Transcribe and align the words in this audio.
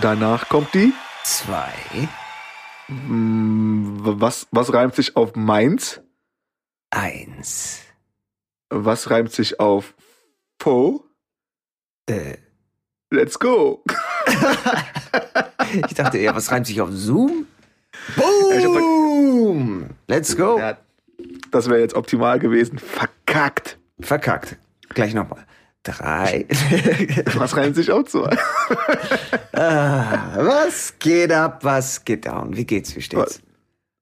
Danach 0.00 0.48
kommt 0.48 0.72
die. 0.74 0.92
zwei, 1.24 1.72
Mm, 2.88 3.98
Was, 4.02 4.48
was 4.50 4.72
reimt 4.72 4.94
sich 4.96 5.14
auf 5.16 5.36
Mainz? 5.36 6.00
eins. 6.90 7.82
Was 8.68 9.10
reimt 9.10 9.30
sich 9.30 9.60
auf 9.60 9.94
Fo? 10.60 11.04
Äh, 12.08 12.36
Let's 13.12 13.38
go. 13.38 13.84
ich 15.86 15.94
dachte 15.94 16.18
eher, 16.18 16.34
was 16.34 16.50
reimt 16.50 16.66
sich 16.66 16.80
auf 16.80 16.90
Zoom? 16.90 17.46
Boom! 18.16 19.90
Let's 20.08 20.36
go. 20.36 20.58
Ja, 20.58 20.76
das 21.52 21.68
wäre 21.68 21.78
jetzt 21.80 21.94
optimal 21.94 22.38
gewesen. 22.40 22.78
Verkackt. 22.80 23.78
Verkackt. 24.00 24.56
Gleich 24.90 25.14
nochmal. 25.14 25.46
Drei. 25.82 26.46
Was 27.36 27.56
reimt 27.56 27.74
sich 27.74 27.90
auch 27.90 28.02
zu? 28.02 28.24
ah, 29.52 30.36
was 30.36 30.98
geht 30.98 31.32
ab? 31.32 31.64
Was 31.64 32.04
geht 32.04 32.26
down? 32.26 32.54
Wie 32.54 32.66
geht's? 32.66 32.94
Wie 32.94 33.00
steht's? 33.00 33.40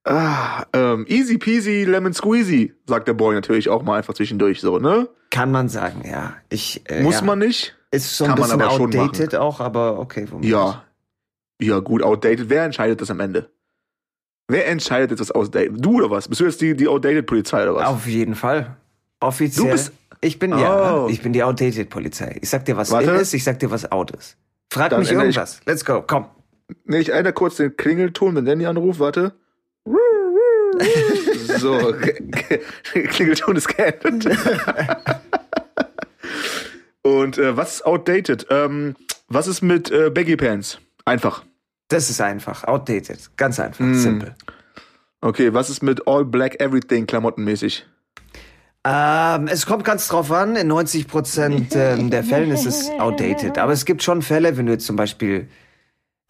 Ah, 0.05 0.65
ähm, 0.73 1.05
easy 1.09 1.39
peasy 1.39 1.85
lemon 1.85 2.15
squeezy, 2.15 2.75
sagt 2.87 3.07
der 3.07 3.15
Boy 3.15 3.35
natürlich 3.35 3.69
auch 3.69 3.83
mal 3.83 3.99
einfach 3.99 4.15
zwischendurch 4.15 4.61
so, 4.61 4.79
ne? 4.79 5.09
Kann 5.31 5.53
man 5.53 5.69
sagen, 5.69 6.03
ja. 6.09 6.35
Ich, 6.49 6.83
äh, 6.91 7.03
Muss 7.03 7.17
ja. 7.17 7.23
man 7.23 7.39
nicht? 7.39 7.77
Ist 7.91 8.17
so 8.17 8.25
ein 8.25 8.35
kann 8.35 8.43
bisschen 8.43 8.63
outdated 8.63 9.35
auch, 9.37 9.61
aber 9.61 9.99
okay. 9.99 10.27
aus. 10.33 10.45
Ja. 10.45 10.85
Ja, 11.61 11.79
gut, 11.81 12.03
outdated. 12.03 12.49
Wer 12.49 12.65
entscheidet 12.65 13.01
das 13.01 13.11
am 13.11 13.21
Ende? 13.21 13.51
Wer 14.49 14.67
entscheidet 14.69 15.11
jetzt, 15.11 15.21
was 15.21 15.31
outdated? 15.33 15.85
Du 15.85 15.97
oder 15.99 16.11
was? 16.11 16.27
Bist 16.29 16.41
du 16.41 16.45
jetzt 16.45 16.61
die, 16.61 16.75
die 16.75 16.89
outdated 16.89 17.27
Polizei 17.27 17.63
oder 17.63 17.75
was? 17.75 17.87
Auf 17.87 18.07
jeden 18.07 18.35
Fall. 18.35 18.77
Offiziell. 19.21 19.67
Du 19.67 19.73
bist- 19.73 19.93
ich 20.21 20.39
bin 20.39 20.51
ja, 20.57 20.95
Oh. 20.97 21.09
ich 21.09 21.23
bin 21.23 21.33
die 21.33 21.43
outdated 21.43 21.91
Polizei. 21.91 22.39
Ich 22.41 22.49
sag 22.51 22.65
dir, 22.65 22.77
was 22.77 22.91
Warte. 22.91 23.11
in 23.11 23.17
ist, 23.17 23.35
ich 23.35 23.45
sag 23.45 23.59
dir, 23.59 23.71
was 23.71 23.91
out 23.93 24.11
ist. 24.13 24.37
Frag 24.73 24.91
Dann 24.91 25.01
mich 25.01 25.11
ändere 25.11 25.29
ich- 25.29 25.37
irgendwas. 25.37 25.61
Let's 25.67 25.85
go, 25.85 26.03
komm. 26.07 26.27
Nee, 26.85 26.99
ich 26.99 27.11
ändere 27.13 27.33
kurz 27.33 27.57
den 27.57 27.77
Klingelton, 27.77 28.35
wenn 28.37 28.45
Danny 28.45 28.67
anruft, 28.67 29.01
warte. 29.01 29.33
so, 31.59 31.95
Klingelton 32.93 33.57
ist 33.57 33.69
geändert. 33.69 34.27
Und 37.03 37.39
äh, 37.39 37.57
was 37.57 37.77
ist 37.77 37.87
outdated? 37.87 38.47
Ähm, 38.51 38.95
was 39.29 39.47
ist 39.47 39.63
mit 39.63 39.91
äh, 39.91 40.11
Baggy 40.11 40.37
Pants? 40.37 40.79
Einfach. 41.05 41.45
Das 41.89 42.11
ist 42.11 42.21
einfach. 42.21 42.65
Outdated. 42.65 43.31
Ganz 43.37 43.59
einfach. 43.61 43.81
Hm. 43.81 43.95
Simpel. 43.95 44.35
Okay, 45.21 45.55
was 45.55 45.71
ist 45.71 45.83
mit 45.83 46.07
All 46.07 46.25
Black 46.25 46.61
Everything 46.61 47.07
klamottenmäßig? 47.07 47.87
Ähm, 48.85 49.49
es 49.49 49.67
kommt 49.67 49.85
ganz 49.85 50.09
drauf 50.09 50.31
an. 50.33 50.57
In 50.57 50.69
90 50.69 51.09
Prozent 51.09 51.75
ähm, 51.75 52.11
der 52.11 52.25
Fällen 52.25 52.51
ist 52.51 52.67
es 52.67 52.89
outdated. 52.99 53.59
Aber 53.59 53.73
es 53.73 53.85
gibt 53.85 54.03
schon 54.03 54.23
Fälle, 54.23 54.57
wenn 54.57 54.67
du 54.67 54.73
jetzt 54.73 54.87
zum 54.87 54.97
Beispiel 54.97 55.49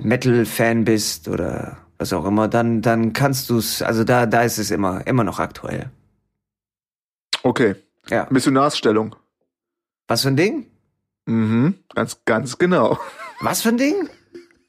Metal-Fan 0.02 0.84
bist 0.84 1.28
oder 1.28 1.78
was 1.98 2.12
auch 2.12 2.24
immer, 2.24 2.48
dann, 2.48 2.80
dann 2.80 3.12
kannst 3.12 3.50
du 3.50 3.58
es, 3.58 3.82
also 3.82 4.04
da, 4.04 4.26
da 4.26 4.42
ist 4.42 4.58
es 4.58 4.70
immer, 4.70 5.06
immer 5.06 5.24
noch 5.24 5.40
aktuell. 5.40 5.90
Okay, 7.42 7.74
Ja. 8.08 8.26
Missionarsstellung. 8.30 9.16
Was 10.06 10.22
für 10.22 10.28
ein 10.28 10.36
Ding? 10.36 10.66
Mhm, 11.26 11.74
ganz, 11.94 12.20
ganz 12.24 12.56
genau. 12.58 12.98
Was 13.40 13.62
für 13.62 13.68
ein 13.70 13.76
Ding? 13.76 14.08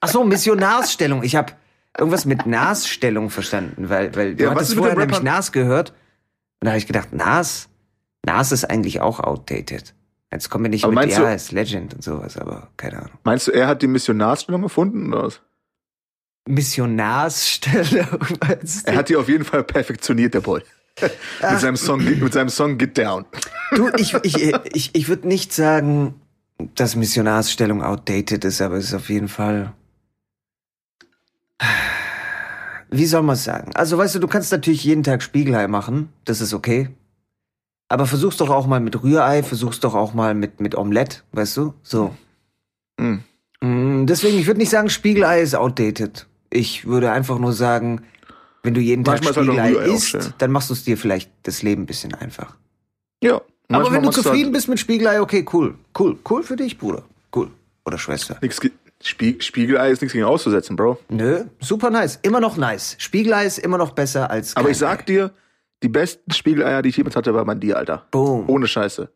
Ach 0.01 0.09
so, 0.09 0.23
Missionarsstellung. 0.23 1.23
Ich 1.23 1.35
habe 1.35 1.53
irgendwas 1.97 2.25
mit 2.25 2.45
Nasstellung 2.45 3.29
verstanden, 3.29 3.89
weil, 3.89 4.13
weil 4.15 4.35
du 4.35 4.43
Ja, 4.43 4.51
hattest 4.51 4.73
vorher 4.75 4.95
nämlich? 4.97 5.21
Nas 5.21 5.51
gehört. 5.51 5.91
Und 6.61 6.65
da 6.65 6.71
habe 6.71 6.77
ich 6.79 6.87
gedacht, 6.87 7.13
Nas? 7.13 7.68
Nas 8.25 8.51
ist 8.51 8.65
eigentlich 8.65 9.01
auch 9.01 9.19
outdated. 9.19 9.93
Jetzt 10.31 10.49
kommen 10.49 10.65
wir 10.65 10.69
nicht 10.69 10.83
Aber 10.83 10.93
mit, 10.93 11.11
ja, 11.11 11.21
du- 11.21 11.33
ist 11.33 11.51
Legend 11.51 11.95
und 11.95 12.03
sowas, 12.03 12.37
aber 12.37 12.69
keine 12.77 12.99
Ahnung. 12.99 13.17
Meinst 13.23 13.47
du, 13.47 13.51
er 13.51 13.67
hat 13.67 13.81
die 13.81 13.87
Missionarsstellung 13.87 14.63
erfunden 14.63 15.13
oder 15.13 15.25
was? 15.27 15.41
Du? 16.47 16.53
Er 18.85 18.95
hat 18.95 19.09
die 19.09 19.15
auf 19.15 19.27
jeden 19.27 19.45
Fall 19.45 19.63
perfektioniert, 19.63 20.33
der 20.33 20.41
Boy. 20.41 20.61
mit, 21.01 21.59
seinem 21.59 21.77
Song, 21.77 22.03
mit 22.03 22.33
seinem 22.33 22.49
Song 22.49 22.77
Get 22.77 22.97
Down. 22.97 23.25
Du, 23.75 23.89
ich, 23.97 24.13
ich, 24.23 24.35
ich, 24.73 24.95
ich 24.95 25.07
würde 25.07 25.27
nicht 25.27 25.53
sagen, 25.53 26.15
dass 26.75 26.95
Missionarsstellung 26.95 27.81
outdated 27.81 28.43
ist, 28.45 28.61
aber 28.61 28.75
es 28.75 28.85
ist 28.85 28.93
auf 28.93 29.09
jeden 29.09 29.29
Fall. 29.29 29.73
Wie 32.91 33.05
soll 33.05 33.21
man 33.21 33.35
es 33.35 33.43
sagen? 33.43 33.71
Also, 33.75 33.97
weißt 33.97 34.15
du, 34.15 34.19
du 34.19 34.27
kannst 34.27 34.51
natürlich 34.51 34.83
jeden 34.83 35.03
Tag 35.03 35.21
Spiegelei 35.21 35.67
machen, 35.67 36.09
das 36.25 36.41
ist 36.41 36.53
okay. 36.53 36.89
Aber 37.89 38.05
versuch's 38.05 38.37
doch 38.37 38.49
auch 38.49 38.67
mal 38.67 38.79
mit 38.79 39.03
Rührei, 39.03 39.43
versuch's 39.43 39.79
doch 39.79 39.95
auch 39.95 40.13
mal 40.13 40.35
mit, 40.35 40.61
mit 40.61 40.75
Omelette, 40.75 41.17
weißt 41.31 41.57
du? 41.57 41.73
So. 41.83 42.15
Mhm. 42.97 43.23
Deswegen, 44.05 44.37
ich 44.37 44.47
würde 44.47 44.59
nicht 44.59 44.69
sagen, 44.69 44.89
Spiegelei 44.89 45.41
ist 45.41 45.55
outdated. 45.55 46.27
Ich 46.49 46.85
würde 46.85 47.11
einfach 47.11 47.39
nur 47.39 47.51
sagen, 47.51 48.03
wenn 48.63 48.73
du 48.73 48.81
jeden 48.81 49.03
Tag 49.03 49.23
Manchmal 49.23 49.31
ist 49.31 49.37
halt 49.37 49.47
Spiegelei 49.47 49.91
auch 49.91 49.95
isst, 49.95 50.33
dann 50.37 50.51
machst 50.51 50.69
du 50.69 50.73
es 50.73 50.83
dir 50.83 50.97
vielleicht 50.97 51.31
das 51.43 51.61
Leben 51.63 51.83
ein 51.83 51.85
bisschen 51.85 52.13
einfach. 52.13 52.55
Ja. 53.23 53.41
Aber 53.71 53.91
wenn 53.91 54.01
du 54.01 54.07
halt 54.07 54.15
zufrieden 54.15 54.51
bist 54.51 54.67
mit 54.67 54.79
Spiegelei, 54.79 55.21
okay, 55.21 55.45
cool. 55.53 55.75
Cool. 55.97 56.17
Cool 56.29 56.43
für 56.43 56.55
dich, 56.55 56.77
Bruder. 56.77 57.03
Cool. 57.35 57.49
Oder 57.85 57.97
Schwester. 57.97 58.37
Nix 58.41 58.59
Spie 59.01 59.37
Spiegelei 59.39 59.91
ist 59.91 60.01
nichts 60.01 60.13
gegen 60.13 60.25
auszusetzen, 60.25 60.75
Bro. 60.75 60.99
Nö, 61.07 61.45
super 61.61 61.89
nice. 61.89 62.19
Immer 62.21 62.41
noch 62.41 62.57
nice. 62.57 62.95
Spiegelei 62.99 63.45
ist 63.45 63.57
immer 63.57 63.77
noch 63.77 63.91
besser 63.91 64.29
als. 64.29 64.57
Aber 64.57 64.69
ich 64.69 64.77
sag 64.77 65.05
dir, 65.05 65.31
die 65.83 65.89
besten 65.89 66.31
Spiegeleier, 66.31 66.81
die 66.81 66.89
ich 66.89 66.97
jemals 66.97 67.15
hatte, 67.15 67.33
waren 67.33 67.45
bei 67.47 67.55
dir, 67.55 67.77
Alter. 67.77 68.05
Boom. 68.11 68.49
Ohne 68.49 68.67
Scheiße. 68.67 69.09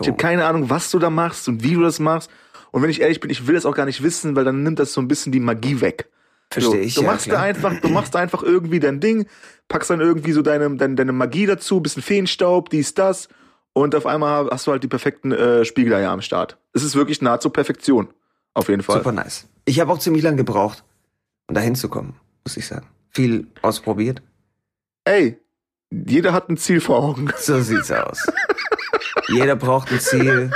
Ich 0.00 0.08
habe 0.08 0.16
keine 0.16 0.44
Ahnung, 0.46 0.68
was 0.70 0.90
du 0.90 0.98
da 0.98 1.10
machst 1.10 1.48
und 1.48 1.62
wie 1.62 1.74
du 1.74 1.82
das 1.82 2.00
machst. 2.00 2.30
Und 2.70 2.82
wenn 2.82 2.90
ich 2.90 3.00
ehrlich 3.00 3.20
bin, 3.20 3.30
ich 3.30 3.46
will 3.46 3.54
das 3.54 3.66
auch 3.66 3.74
gar 3.74 3.84
nicht 3.86 4.02
wissen, 4.02 4.34
weil 4.34 4.44
dann 4.44 4.62
nimmt 4.62 4.78
das 4.78 4.92
so 4.92 5.00
ein 5.00 5.08
bisschen 5.08 5.30
die 5.32 5.40
Magie 5.40 5.80
weg. 5.80 6.08
Versteh 6.50 6.70
so, 6.70 6.76
ich, 6.76 6.94
Du 6.94 7.02
ja, 7.02 7.06
machst 7.06 7.26
da 7.26 7.32
klar. 7.32 7.42
einfach, 7.44 7.80
du 7.80 7.88
machst 7.88 8.16
einfach 8.16 8.42
irgendwie 8.42 8.80
dein 8.80 9.00
Ding, 9.00 9.26
packst 9.68 9.90
dann 9.90 10.00
irgendwie 10.00 10.32
so 10.32 10.42
deine, 10.42 10.74
deine, 10.76 10.94
deine 10.94 11.12
Magie 11.12 11.46
dazu, 11.46 11.80
bisschen 11.80 12.02
Feenstaub, 12.02 12.70
dies, 12.70 12.94
das. 12.94 13.28
Und 13.74 13.94
auf 13.94 14.06
einmal 14.06 14.48
hast 14.50 14.66
du 14.66 14.72
halt 14.72 14.82
die 14.82 14.88
perfekten 14.88 15.32
äh, 15.32 15.64
Spiegeleier 15.64 16.10
am 16.10 16.20
Start. 16.20 16.58
Es 16.72 16.82
ist 16.82 16.94
wirklich 16.94 17.22
nahezu 17.22 17.48
Perfektion. 17.50 18.08
Auf 18.54 18.68
jeden 18.68 18.82
Fall. 18.82 18.98
Super 18.98 19.12
nice. 19.12 19.46
Ich 19.64 19.80
habe 19.80 19.92
auch 19.92 19.98
ziemlich 19.98 20.22
lange 20.22 20.36
gebraucht, 20.36 20.84
um 21.48 21.54
da 21.54 21.60
hinzukommen, 21.60 22.14
muss 22.44 22.56
ich 22.56 22.66
sagen. 22.66 22.86
Viel 23.10 23.46
ausprobiert. 23.62 24.22
Ey, 25.04 25.38
jeder 26.06 26.32
hat 26.32 26.48
ein 26.48 26.56
Ziel 26.56 26.80
vor 26.80 26.98
Augen. 26.98 27.32
So 27.36 27.60
sieht's 27.60 27.90
aus. 27.90 28.26
Jeder 29.28 29.56
braucht 29.56 29.90
ein 29.92 30.00
Ziel. 30.00 30.50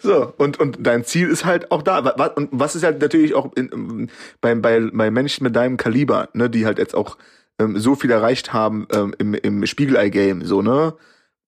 So, 0.00 0.34
und, 0.36 0.60
und 0.60 0.76
dein 0.80 1.04
Ziel 1.04 1.28
ist 1.28 1.46
halt 1.46 1.70
auch 1.70 1.80
da. 1.80 1.98
Und 2.36 2.50
was 2.52 2.76
ist 2.76 2.84
halt 2.84 3.00
natürlich 3.00 3.34
auch 3.34 3.54
in, 3.54 4.10
bei, 4.42 4.54
bei, 4.54 4.80
bei 4.92 5.10
Menschen 5.10 5.44
mit 5.44 5.56
deinem 5.56 5.78
Kaliber, 5.78 6.28
ne, 6.34 6.50
die 6.50 6.66
halt 6.66 6.78
jetzt 6.78 6.94
auch 6.94 7.16
ähm, 7.58 7.78
so 7.78 7.94
viel 7.94 8.10
erreicht 8.10 8.52
haben 8.52 8.86
ähm, 8.92 9.14
im, 9.18 9.32
im 9.32 9.64
Spiegelei-Game, 9.64 10.44
so, 10.44 10.60
ne? 10.60 10.94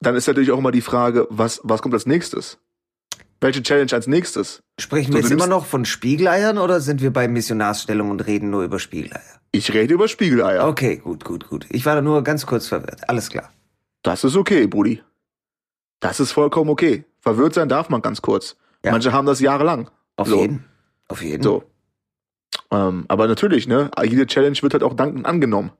Dann 0.00 0.14
ist 0.14 0.26
natürlich 0.26 0.52
auch 0.52 0.58
immer 0.58 0.72
die 0.72 0.80
Frage, 0.80 1.26
was, 1.30 1.60
was 1.64 1.82
kommt 1.82 1.94
als 1.94 2.06
nächstes? 2.06 2.58
Welche 3.40 3.62
Challenge 3.62 3.92
als 3.92 4.06
nächstes? 4.06 4.62
Sprechen 4.80 5.12
So, 5.12 5.18
wir 5.18 5.22
jetzt 5.22 5.30
immer 5.30 5.46
noch 5.46 5.66
von 5.66 5.84
Spiegeleiern 5.84 6.56
oder 6.58 6.80
sind 6.80 7.02
wir 7.02 7.12
bei 7.12 7.28
Missionarsstellung 7.28 8.10
und 8.10 8.26
reden 8.26 8.50
nur 8.50 8.62
über 8.62 8.78
Spiegeleier? 8.78 9.40
Ich 9.56 9.72
rede 9.72 9.94
über 9.94 10.06
Spiegeleier. 10.06 10.68
Okay, 10.68 10.96
gut, 10.96 11.24
gut, 11.24 11.48
gut. 11.48 11.66
Ich 11.70 11.86
war 11.86 11.94
da 11.94 12.02
nur 12.02 12.22
ganz 12.22 12.44
kurz 12.44 12.68
verwirrt. 12.68 13.08
Alles 13.08 13.30
klar. 13.30 13.50
Das 14.02 14.22
ist 14.22 14.36
okay, 14.36 14.66
Brudi. 14.66 15.02
Das 16.00 16.20
ist 16.20 16.32
vollkommen 16.32 16.68
okay. 16.68 17.04
Verwirrt 17.20 17.54
sein 17.54 17.68
darf 17.70 17.88
man 17.88 18.02
ganz 18.02 18.20
kurz. 18.20 18.56
Ja. 18.84 18.92
Manche 18.92 19.12
haben 19.12 19.26
das 19.26 19.40
jahrelang. 19.40 19.90
Auf 20.16 20.28
So. 20.28 20.40
jeden. 20.42 20.64
Auf 21.08 21.22
jeden. 21.22 21.42
So. 21.42 21.64
Ähm, 22.70 23.06
aber 23.08 23.26
natürlich, 23.28 23.66
ne? 23.66 23.90
Jede 24.04 24.26
Challenge 24.26 24.58
wird 24.60 24.74
halt 24.74 24.82
auch 24.82 24.94
dankend 24.94 25.24
angenommen. 25.24 25.70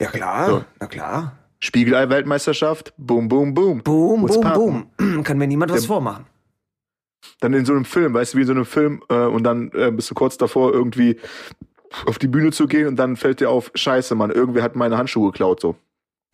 Ja 0.00 0.08
klar, 0.10 0.46
So. 0.48 0.64
na 0.80 0.86
klar. 0.86 1.36
Spiegelei-Weltmeisterschaft, 1.58 2.94
boom, 2.96 3.28
boom, 3.28 3.52
boom. 3.52 3.82
Boom, 3.82 4.22
What's 4.22 4.40
boom, 4.40 4.44
poppin'? 4.44 4.86
boom. 4.96 5.24
Kann 5.24 5.36
mir 5.36 5.46
niemand 5.46 5.70
was 5.72 5.84
vormachen. 5.84 6.24
Dann 7.40 7.52
in 7.52 7.66
so 7.66 7.74
einem 7.74 7.84
Film, 7.84 8.14
weißt 8.14 8.32
du, 8.32 8.38
wie 8.38 8.42
in 8.42 8.46
so 8.46 8.54
einem 8.54 8.64
Film, 8.64 9.02
äh, 9.10 9.26
und 9.26 9.42
dann 9.42 9.70
äh, 9.74 9.90
bist 9.90 10.10
du 10.10 10.14
kurz 10.14 10.38
davor, 10.38 10.72
irgendwie 10.72 11.18
auf 12.06 12.18
die 12.18 12.28
Bühne 12.28 12.52
zu 12.52 12.66
gehen 12.66 12.86
und 12.86 12.96
dann 12.96 13.16
fällt 13.16 13.40
dir 13.40 13.50
auf, 13.50 13.70
scheiße, 13.74 14.14
Mann, 14.14 14.30
irgendwer 14.30 14.62
hat 14.62 14.76
meine 14.76 14.96
Handschuhe 14.98 15.30
geklaut, 15.32 15.60
so. 15.60 15.76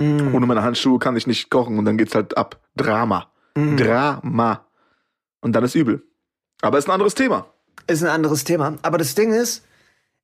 Mm, 0.01 0.35
Ohne 0.35 0.47
meine 0.47 0.63
Handschuhe 0.63 0.99
kann 0.99 1.17
ich 1.17 1.27
nicht 1.27 1.51
kochen 1.51 1.79
und 1.79 1.85
dann 1.85 1.97
geht's 1.97 2.15
halt 2.15 2.37
ab. 2.37 2.61
Drama. 2.77 3.31
mm. 3.55 3.77
Drama. 3.77 4.67
Und 5.41 5.53
dann 5.53 5.65
ist 5.65 5.75
übel. 5.75 6.03
Aber 6.61 6.79
ist 6.79 6.89
ein 6.89 6.93
anderes 6.93 7.15
Thema. 7.15 7.47
Ist 7.87 8.03
ein 8.03 8.11
anderes 8.11 8.45
Thema. 8.45 8.77
Aber 8.83 8.99
das 8.99 9.15
Ding 9.15 9.33
ist, 9.33 9.65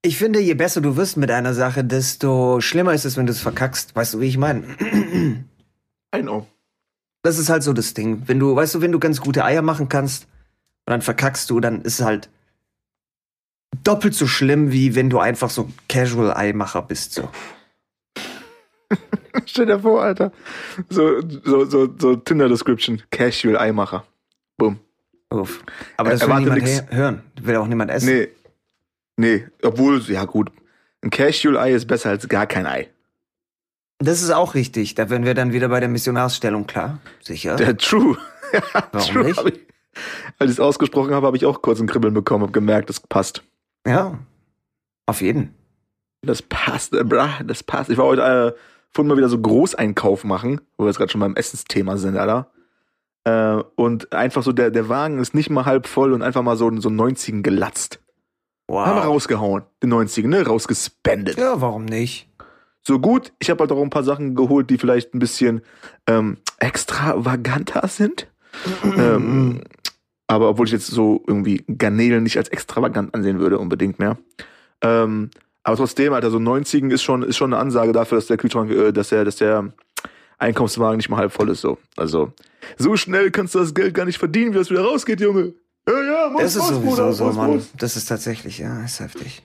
ich 0.03 0.19
finde, 0.19 0.41
je 0.41 0.55
besser 0.55 0.81
du 0.81 0.97
wirst 0.97 1.17
mit 1.17 1.31
einer 1.31 1.55
Sache, 1.55 1.85
desto 1.85 2.61
schlimmer 2.61 2.93
ist 2.93 3.05
es, 3.05 3.17
wenn 3.17 3.27
du 3.27 3.33
es 3.33 3.41
verkackst. 3.41 3.95
Weißt 3.95 4.15
du, 4.15 4.21
wie 4.21 4.27
ich 4.27 4.37
meine? 4.39 4.65
I 6.15 6.21
know. 6.23 6.47
Das 7.23 7.39
ist 7.39 7.49
halt 7.51 7.63
so 7.63 7.73
das 7.73 7.95
Ding. 7.95 8.23
Wenn 8.27 8.41
du, 8.41 8.57
weißt 8.57 8.75
du, 8.75 8.81
wenn 8.81 8.91
du 8.93 8.99
ganz 8.99 9.21
gute 9.21 9.45
Eier 9.45 9.63
machen 9.63 9.89
kannst 9.89 10.25
und 10.25 10.91
dann 10.91 11.03
verkackst 11.03 11.49
du, 11.51 11.61
dann 11.61 11.83
ist 11.83 12.01
es 12.01 12.05
halt 12.05 12.31
doppelt 13.85 14.15
so 14.15 14.27
schlimm, 14.27 14.73
wie 14.73 14.95
wenn 14.95 15.11
du 15.11 15.19
einfach 15.19 15.51
so 15.51 15.69
Casual-Eimacher 15.89 16.83
bist. 16.83 17.15
So. 17.15 17.29
Stell 19.47 19.67
dir 19.67 19.81
vor, 19.81 20.03
Alter. 20.03 20.33
So, 20.91 21.21
so, 21.45 21.65
so, 21.65 21.89
so 21.99 22.17
Tinder-Description. 22.17 23.03
Casual 23.11 23.57
Eimacher. 23.59 24.05
Boom. 24.59 24.79
Uff. 25.31 25.63
Aber 25.97 26.11
das 26.11 26.21
Er- 26.23 26.29
will 26.29 26.37
niemand 26.41 26.63
nix. 26.63 26.85
hören. 26.91 27.23
Will 27.41 27.57
auch 27.57 27.67
niemand 27.67 27.91
essen. 27.91 28.07
Nee. 28.09 28.29
Nee, 29.17 29.47
obwohl, 29.63 30.01
ja 30.03 30.25
gut. 30.25 30.51
Ein 31.03 31.11
Cashew-Ei 31.11 31.73
ist 31.73 31.87
besser 31.87 32.11
als 32.11 32.29
gar 32.29 32.47
kein 32.47 32.67
Ei. 32.67 32.89
Das 33.99 34.23
ist 34.23 34.31
auch 34.31 34.55
richtig. 34.55 34.95
Da 34.95 35.11
wären 35.11 35.25
wir 35.25 35.35
dann 35.35 35.53
wieder 35.53 35.69
bei 35.69 35.81
der 35.81 35.89
Missionarsstellung, 35.89 36.67
klar. 36.67 36.99
Sicher. 37.23 37.57
Der 37.57 37.77
True. 37.77 38.17
ja, 38.53 38.63
Warum 38.93 39.13
true. 39.13 39.25
nicht? 39.25 39.39
Als 40.39 40.51
ich 40.51 40.57
es 40.57 40.61
ausgesprochen 40.61 41.13
habe, 41.15 41.27
habe 41.27 41.37
ich 41.37 41.45
auch 41.45 41.61
kurz 41.63 41.81
ein 41.81 41.87
Kribbeln 41.87 42.15
bekommen 42.15 42.45
und 42.45 42.53
gemerkt, 42.53 42.89
das 42.89 43.01
passt. 43.01 43.43
Ja. 43.87 44.19
Auf 45.07 45.21
jeden. 45.21 45.55
Das 46.23 46.43
passt, 46.43 46.95
äh, 46.95 47.05
das 47.45 47.63
passt. 47.63 47.91
Ich 47.91 47.99
war 47.99 48.07
heute 48.07 48.23
äh, 48.23 48.59
vorhin 48.91 49.09
mal 49.09 49.17
wieder 49.17 49.29
so 49.29 49.41
Großeinkauf 49.41 50.25
machen, 50.25 50.61
wo 50.77 50.85
wir 50.85 50.89
jetzt 50.89 50.99
gerade 50.99 51.11
schon 51.11 51.21
beim 51.21 51.35
Essensthema 51.35 51.97
sind, 51.97 52.17
Alter. 52.17 52.51
Äh, 53.25 53.63
und 53.77 54.13
einfach 54.13 54.43
so, 54.43 54.53
der, 54.53 54.71
der 54.71 54.89
Wagen 54.89 55.19
ist 55.19 55.35
nicht 55.35 55.51
mal 55.51 55.65
halb 55.65 55.87
voll 55.87 56.13
und 56.13 56.23
einfach 56.23 56.43
mal 56.43 56.57
so, 56.57 56.71
so 56.81 56.89
einen 56.89 56.97
90 56.97 57.43
gelatzt. 57.43 58.01
Haben 58.71 58.97
wir 58.97 59.03
Wow. 59.03 59.07
rausgehauen, 59.07 59.65
den 59.83 59.91
90 59.91 60.27
ne? 60.27 60.47
Rausgespendet. 60.47 61.37
Ja, 61.37 61.61
warum 61.61 61.85
nicht? 61.85 62.29
So 62.81 62.99
gut, 62.99 63.33
ich 63.39 63.51
habe 63.51 63.61
halt 63.61 63.73
auch 63.73 63.83
ein 63.83 63.91
paar 63.91 64.03
Sachen 64.03 64.35
geholt, 64.35 64.71
die 64.71 64.79
vielleicht 64.79 65.15
ein 65.15 65.19
bisschen 65.19 65.63
ähm, 66.07 66.39
extravaganter 66.59 67.87
sind. 67.89 68.29
ähm, 68.85 69.63
aber 70.33 70.49
obwohl 70.49 70.67
ich 70.67 70.73
jetzt 70.73 70.87
so 70.87 71.23
irgendwie 71.27 71.63
Garnelen 71.79 72.23
nicht 72.23 72.39
als 72.39 72.49
extravagant 72.49 73.15
ansehen 73.15 73.39
würde, 73.39 73.59
unbedingt 73.59 73.99
mehr. 73.99 74.17
Ähm, 74.81 75.31
aber 75.63 75.77
trotzdem, 75.77 76.15
Alter, 76.15 76.31
so 76.31 76.39
90 76.39 76.85
ist 76.85 77.03
schon, 77.03 77.23
ist 77.23 77.37
schon 77.37 77.53
eine 77.53 77.61
Ansage 77.61 77.93
dafür, 77.93 78.17
dass 78.17 78.29
der 78.29 78.39
Kühlschrank, 78.39 78.71
äh, 78.71 78.93
dass 78.93 79.11
der, 79.11 79.25
dass 79.25 79.37
der 79.37 79.73
Einkaufswagen 80.39 80.97
nicht 80.97 81.11
mal 81.11 81.19
halb 81.19 81.33
voll 81.33 81.51
ist, 81.51 81.61
so. 81.61 81.77
Also, 81.97 82.33
so 82.79 82.97
schnell 82.97 83.31
kannst 83.31 83.55
du 83.55 83.59
das 83.59 83.75
Geld 83.75 83.95
gar 83.95 84.07
nicht 84.07 84.19
verdienen, 84.19 84.55
wie 84.55 84.59
das 84.59 84.71
wieder 84.71 84.83
rausgeht, 84.83 85.21
Junge. 85.21 85.53
Ja, 85.87 86.03
ja, 86.03 86.31
muss, 86.31 86.43
Das 86.43 86.57
ist 86.57 86.63
muss, 86.63 86.69
sowieso 86.71 86.89
Bruder, 86.89 87.13
so, 87.13 87.25
muss, 87.27 87.37
Mann. 87.37 87.51
muss. 87.51 87.73
Das 87.77 87.97
ist 87.97 88.07
tatsächlich, 88.07 88.59
ja, 88.59 88.83
ist 88.85 89.01
heftig. 89.01 89.43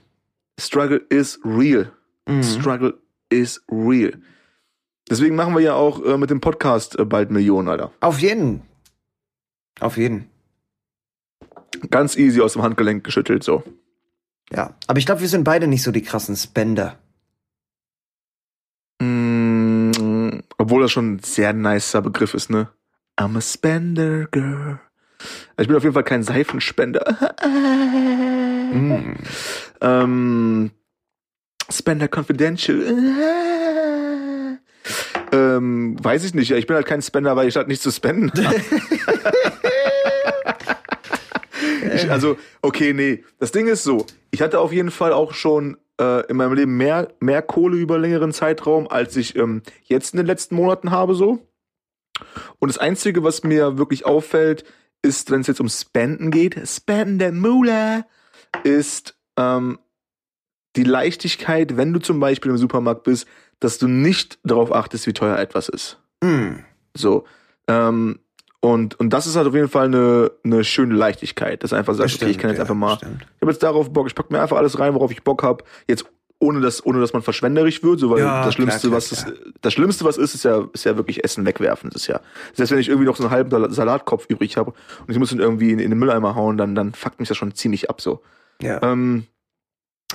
Struggle 0.58 1.02
is 1.10 1.38
real. 1.44 1.92
Mhm. 2.26 2.42
Struggle 2.42 2.94
is 3.28 3.62
real. 3.70 4.14
Deswegen 5.10 5.36
machen 5.36 5.54
wir 5.54 5.60
ja 5.60 5.74
auch 5.74 6.02
äh, 6.04 6.16
mit 6.16 6.30
dem 6.30 6.40
Podcast 6.40 6.98
äh, 6.98 7.04
bald 7.04 7.30
Millionen, 7.30 7.68
Alter. 7.68 7.92
Auf 8.00 8.20
jeden. 8.20 8.62
Auf 9.80 9.96
jeden. 9.96 10.28
Ganz 11.90 12.16
easy 12.16 12.40
aus 12.40 12.54
dem 12.54 12.62
Handgelenk 12.62 13.04
geschüttelt, 13.04 13.44
so. 13.44 13.62
Ja. 14.50 14.74
Aber 14.86 14.98
ich 14.98 15.06
glaube, 15.06 15.20
wir 15.20 15.28
sind 15.28 15.44
beide 15.44 15.66
nicht 15.66 15.82
so 15.82 15.92
die 15.92 16.02
krassen 16.02 16.36
Spender. 16.36 16.98
Mm, 19.00 20.40
obwohl 20.56 20.82
das 20.82 20.90
schon 20.90 21.14
ein 21.14 21.18
sehr 21.20 21.52
nicer 21.52 22.02
Begriff 22.02 22.34
ist, 22.34 22.50
ne? 22.50 22.68
I'm 23.18 23.36
a 23.36 23.40
spender 23.40 24.26
girl. 24.26 24.80
Also 25.56 25.62
ich 25.62 25.68
bin 25.68 25.76
auf 25.76 25.82
jeden 25.82 25.94
Fall 25.94 26.04
kein 26.04 26.22
Seifenspender. 26.22 27.04
Mhm. 28.72 29.16
Ähm, 29.80 30.72
Spender 31.70 32.08
Confidential. 32.08 32.82
ähm, 35.30 35.96
weiß 36.02 36.24
ich 36.24 36.34
nicht. 36.34 36.50
Ich 36.50 36.66
bin 36.66 36.74
halt 36.74 36.86
kein 36.86 37.00
Spender, 37.00 37.36
weil 37.36 37.46
ich 37.46 37.54
halt 37.54 37.68
nichts 37.68 37.84
zu 37.84 37.92
spenden 37.92 38.32
habe. 38.44 38.56
ich, 42.04 42.10
also, 42.10 42.36
okay, 42.62 42.92
nee. 42.92 43.24
Das 43.38 43.52
Ding 43.52 43.66
ist 43.66 43.84
so. 43.84 44.06
Ich 44.30 44.42
hatte 44.42 44.60
auf 44.60 44.72
jeden 44.72 44.90
Fall 44.90 45.12
auch 45.12 45.32
schon 45.32 45.76
äh, 46.00 46.26
in 46.26 46.36
meinem 46.36 46.54
Leben 46.54 46.76
mehr, 46.76 47.08
mehr 47.20 47.42
Kohle 47.42 47.76
über 47.76 47.98
längeren 47.98 48.32
Zeitraum, 48.32 48.88
als 48.88 49.16
ich 49.16 49.36
ähm, 49.36 49.62
jetzt 49.84 50.14
in 50.14 50.18
den 50.18 50.26
letzten 50.26 50.54
Monaten 50.54 50.90
habe, 50.90 51.14
so. 51.14 51.38
Und 52.58 52.68
das 52.68 52.78
Einzige, 52.78 53.22
was 53.22 53.44
mir 53.44 53.78
wirklich 53.78 54.06
auffällt, 54.06 54.64
ist, 55.02 55.30
wenn 55.30 55.40
es 55.40 55.46
jetzt 55.46 55.60
um 55.60 55.68
Spenden 55.68 56.30
geht, 56.30 56.60
Spenden 56.68 57.38
Moolah, 57.38 58.04
ist 58.64 59.16
ähm, 59.36 59.78
die 60.76 60.84
Leichtigkeit, 60.84 61.76
wenn 61.76 61.92
du 61.92 62.00
zum 62.00 62.20
Beispiel 62.20 62.50
im 62.50 62.58
Supermarkt 62.58 63.04
bist, 63.04 63.26
dass 63.60 63.78
du 63.78 63.88
nicht 63.88 64.38
darauf 64.44 64.72
achtest, 64.72 65.06
wie 65.06 65.12
teuer 65.12 65.38
etwas 65.38 65.68
ist. 65.68 66.00
Mhm. 66.22 66.64
So. 66.96 67.24
Ähm, 67.66 68.20
und, 68.60 68.98
und 68.98 69.10
das 69.12 69.26
ist 69.26 69.36
halt 69.36 69.46
auf 69.46 69.54
jeden 69.54 69.68
Fall 69.68 69.86
eine, 69.86 70.32
eine 70.44 70.64
schöne 70.64 70.94
Leichtigkeit, 70.94 71.62
dass 71.62 71.72
einfach 71.72 71.94
sagst, 71.94 72.16
okay, 72.16 72.30
ich 72.30 72.38
kann 72.38 72.50
jetzt 72.50 72.58
ja, 72.58 72.64
einfach 72.64 72.74
mal, 72.74 72.96
stimmt. 72.96 73.22
ich 73.36 73.42
habe 73.42 73.52
jetzt 73.52 73.62
darauf 73.62 73.92
Bock, 73.92 74.06
ich 74.08 74.14
pack 74.14 74.30
mir 74.30 74.40
einfach 74.40 74.56
alles 74.56 74.78
rein, 74.78 74.94
worauf 74.94 75.10
ich 75.10 75.22
Bock 75.22 75.42
habe. 75.42 75.64
Jetzt 75.86 76.04
ohne 76.40 76.60
dass, 76.60 76.84
ohne 76.86 77.00
dass 77.00 77.12
man 77.12 77.22
verschwenderisch 77.22 77.82
wird, 77.82 77.98
so 77.98 78.10
weil 78.10 78.20
Ja, 78.20 78.44
das 78.44 78.54
Schlimmste, 78.54 78.88
klar, 78.88 78.96
was 78.98 79.10
klar, 79.10 79.32
ist, 79.32 79.42
das 79.60 79.72
Schlimmste, 79.72 80.04
was 80.04 80.16
ist, 80.16 80.34
ist 80.34 80.44
ja, 80.44 80.68
ist 80.72 80.84
ja 80.84 80.96
wirklich 80.96 81.24
Essen 81.24 81.44
wegwerfen. 81.44 81.90
Das 81.90 82.02
ist 82.02 82.08
ja. 82.08 82.20
Selbst 82.54 82.70
wenn 82.70 82.78
ich 82.78 82.88
irgendwie 82.88 83.06
noch 83.06 83.16
so 83.16 83.24
einen 83.24 83.32
halben 83.32 83.50
Sal- 83.50 83.72
Salatkopf 83.72 84.26
übrig 84.28 84.56
habe 84.56 84.70
und 84.70 85.10
ich 85.10 85.18
muss 85.18 85.32
ihn 85.32 85.40
irgendwie 85.40 85.72
in, 85.72 85.80
in 85.80 85.90
den 85.90 85.98
Mülleimer 85.98 86.36
hauen, 86.36 86.56
dann, 86.56 86.74
dann 86.76 86.94
fuckt 86.94 87.18
mich 87.18 87.28
das 87.28 87.36
schon 87.36 87.54
ziemlich 87.54 87.90
ab 87.90 88.00
so. 88.00 88.22
Ja. 88.62 88.80
Ähm, 88.82 89.26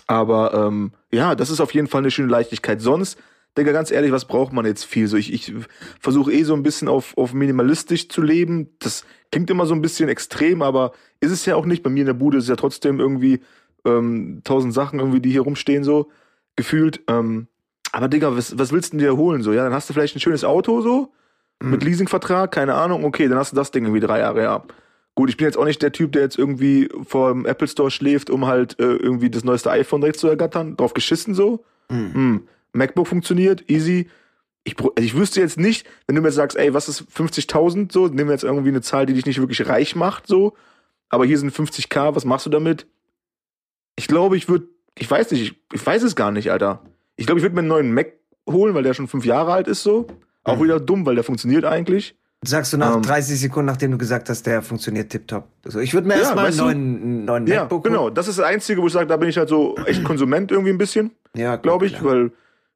aber 0.08 0.54
ähm, 0.54 0.92
ja, 1.12 1.36
das 1.36 1.50
ist 1.50 1.60
auf 1.60 1.74
jeden 1.74 1.88
Fall 1.88 2.00
eine 2.00 2.12
schöne 2.12 2.30
Leichtigkeit. 2.30 2.82
Sonst, 2.82 3.18
Digga, 3.58 3.72
ganz 3.72 3.92
ehrlich, 3.92 4.12
was 4.12 4.26
braucht 4.26 4.52
man 4.54 4.66
jetzt 4.66 4.84
viel? 4.86 5.08
So, 5.08 5.18
ich, 5.18 5.32
ich 5.32 5.54
versuche 6.00 6.32
eh 6.32 6.44
so 6.44 6.56
ein 6.56 6.64
bisschen 6.64 6.88
auf, 6.88 7.16
auf 7.18 7.34
minimalistisch 7.34 8.10
zu 8.10 8.22
leben. 8.22 8.70
Das 8.80 9.06
klingt 9.32 9.50
immer 9.50 9.66
so 9.66 9.76
ein 9.76 9.82
bisschen 9.82 10.10
extrem, 10.10 10.62
aber 10.62 10.94
ist 11.20 11.32
es 11.32 11.46
ja 11.46 11.56
auch 11.56 11.66
nicht. 11.66 11.84
Bei 11.84 11.90
mir 11.90 12.02
in 12.02 12.08
der 12.08 12.14
Bude 12.14 12.38
ist 12.38 12.46
es 12.46 12.50
ja 12.50 12.56
trotzdem 12.56 13.00
irgendwie 13.00 13.42
ähm, 13.86 14.42
tausend 14.44 14.74
Sachen 14.74 15.00
irgendwie, 15.00 15.20
die 15.20 15.32
hier 15.32 15.42
rumstehen, 15.42 15.84
so 15.84 16.10
gefühlt. 16.56 17.02
Ähm, 17.08 17.48
aber 17.92 18.08
Digga, 18.08 18.36
was, 18.36 18.58
was 18.58 18.72
willst 18.72 18.94
du 18.94 18.98
denn 18.98 19.06
dir 19.06 19.18
holen? 19.18 19.44
So, 19.44 19.54
ja, 19.54 19.64
dann 19.64 19.74
hast 19.74 19.88
du 19.90 19.94
vielleicht 19.94 20.16
ein 20.16 20.20
schönes 20.20 20.44
Auto 20.44 20.82
so 20.82 21.12
mit 21.64 21.84
Leasingvertrag, 21.84 22.52
keine 22.52 22.76
Ahnung. 22.76 23.06
Okay, 23.06 23.28
dann 23.28 23.38
hast 23.38 23.54
du 23.54 23.56
das 23.56 23.72
Ding 23.72 23.86
irgendwie 23.86 24.06
drei 24.06 24.20
Jahre, 24.20 24.44
ja. 24.44 24.64
Gut, 25.16 25.30
ich 25.30 25.38
bin 25.38 25.46
jetzt 25.46 25.58
auch 25.58 25.66
nicht 25.66 25.82
der 25.82 25.92
Typ, 25.92 26.12
der 26.12 26.24
jetzt 26.24 26.38
irgendwie 26.38 26.90
vor 27.04 27.32
dem 27.32 27.46
Apple 27.46 27.68
Store 27.68 27.92
schläft, 27.92 28.30
um 28.30 28.48
halt 28.48 28.80
äh, 28.80 28.96
irgendwie 28.96 29.30
das 29.30 29.44
neueste 29.44 29.72
iPhone 29.72 30.02
direkt 30.02 30.20
zu 30.20 30.28
ergattern. 30.28 30.76
Drauf 30.76 30.94
geschissen 30.94 31.34
so. 31.34 31.64
Mhm. 31.90 32.14
Hm. 32.14 32.48
MacBook 32.74 33.08
funktioniert, 33.08 33.70
easy. 33.70 34.10
Ich, 34.66 34.78
also 34.80 34.92
ich 34.98 35.16
wüsste 35.16 35.42
jetzt 35.42 35.58
nicht, 35.60 35.86
wenn 36.08 36.16
du 36.16 36.22
mir 36.22 36.32
sagst, 36.32 36.58
ey, 36.58 36.74
was 36.74 36.88
ist 36.90 37.04
50.000 37.16 37.92
so, 37.92 38.08
nehmen 38.08 38.30
wir 38.30 38.32
jetzt 38.34 38.44
irgendwie 38.44 38.70
eine 38.70 38.82
Zahl, 38.82 39.06
die 39.06 39.14
dich 39.14 39.26
nicht 39.26 39.40
wirklich 39.40 39.68
reich 39.68 39.96
macht 39.96 40.26
so, 40.28 40.54
aber 41.10 41.26
hier 41.26 41.38
sind 41.38 41.54
50k, 41.54 42.16
was 42.16 42.26
machst 42.26 42.46
du 42.46 42.50
damit? 42.50 42.88
Ich 43.96 44.08
glaube, 44.08 44.38
ich 44.38 44.48
würde, 44.50 44.68
ich 44.98 45.10
weiß 45.10 45.32
nicht, 45.32 45.42
ich, 45.42 45.56
ich 45.74 45.86
weiß 45.86 46.04
es 46.04 46.16
gar 46.16 46.32
nicht, 46.32 46.52
Alter. 46.52 46.82
Ich 47.16 47.26
glaube, 47.26 47.40
ich 47.40 47.44
würde 47.44 47.56
mir 47.56 47.60
einen 47.60 47.68
neuen 47.68 47.94
Mac 47.94 48.14
holen, 48.50 48.74
weil 48.74 48.84
der 48.84 48.94
schon 48.94 49.08
fünf 49.08 49.26
Jahre 49.26 49.52
alt 49.54 49.68
ist 49.68 49.84
so. 49.84 50.08
Auch 50.44 50.58
Mhm. 50.58 50.64
wieder 50.64 50.80
dumm, 50.80 51.06
weil 51.06 51.16
der 51.16 51.24
funktioniert 51.24 51.66
eigentlich. 51.66 52.16
Sagst 52.46 52.74
du 52.74 52.78
nach 52.78 52.96
Ähm. 52.96 53.02
30 53.04 53.40
Sekunden, 53.40 53.68
nachdem 53.68 53.92
du 53.92 53.98
gesagt 53.98 54.30
hast, 54.30 54.46
der 54.46 54.62
funktioniert 54.62 55.10
tipptopp. 55.12 55.48
Also 55.64 55.80
ich 55.80 55.94
würde 55.94 56.08
mir 56.08 56.16
Ja, 56.16 56.20
erstmal 56.22 56.48
einen 56.48 56.58
neuen, 56.58 57.26
neuen 57.26 57.48
Ja, 57.48 57.62
MacBook 57.62 57.84
genau. 57.86 58.04
holen. 58.06 58.16
Das 58.16 58.28
ist 58.28 58.40
das 58.40 58.46
Einzige, 58.46 58.82
wo 58.82 58.88
ich 58.88 58.94
sage, 58.94 59.08
da 59.08 59.16
bin 59.18 59.30
ich 59.30 59.38
halt 59.38 59.48
so 59.50 59.76
echt 59.86 60.04
Konsument 60.06 60.52
irgendwie 60.52 60.72
ein 60.72 60.78
bisschen, 60.78 61.12
Ja, 61.36 61.56
glaube 61.58 61.86
ich, 61.86 61.94
klar. 61.94 62.06
weil 62.06 62.32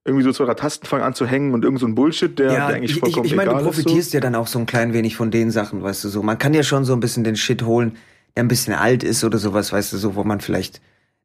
irgendwie 0.07 0.23
so 0.23 0.31
zwei 0.31 0.45
drei 0.45 0.53
Tasten 0.55 0.87
fangen 0.87 1.03
an 1.03 1.13
zu 1.13 1.25
hängen 1.27 1.53
und 1.53 1.63
irgend 1.63 1.79
so 1.79 1.85
ein 1.85 1.93
Bullshit, 1.95 2.37
der, 2.39 2.47
Ja, 2.51 2.67
der 2.67 2.77
eigentlich 2.77 2.91
ich, 2.91 2.97
ich, 2.97 2.99
vollkommen 3.01 3.25
ich 3.25 3.35
meine, 3.35 3.51
du 3.51 3.57
ist. 3.57 3.63
So. 3.63 3.69
profitierst 3.69 4.13
ja 4.13 4.19
dann 4.19 4.35
auch 4.35 4.47
so 4.47 4.57
ein 4.59 4.65
klein 4.65 4.93
wenig 4.93 5.15
von 5.15 5.31
den 5.31 5.51
Sachen, 5.51 5.83
weißt 5.83 6.03
du 6.05 6.09
so. 6.09 6.23
Man 6.23 6.37
kann 6.39 6.53
ja 6.53 6.63
schon 6.63 6.85
so 6.85 6.93
ein 6.93 6.99
bisschen 6.99 7.23
den 7.23 7.35
Shit 7.35 7.63
holen, 7.63 7.97
der 8.35 8.43
ein 8.43 8.47
bisschen 8.47 8.73
alt 8.73 9.03
ist 9.03 9.23
oder 9.23 9.37
sowas, 9.37 9.71
weißt 9.73 9.93
du 9.93 9.97
so, 9.97 10.15
wo 10.15 10.23
man 10.23 10.39
vielleicht 10.41 10.81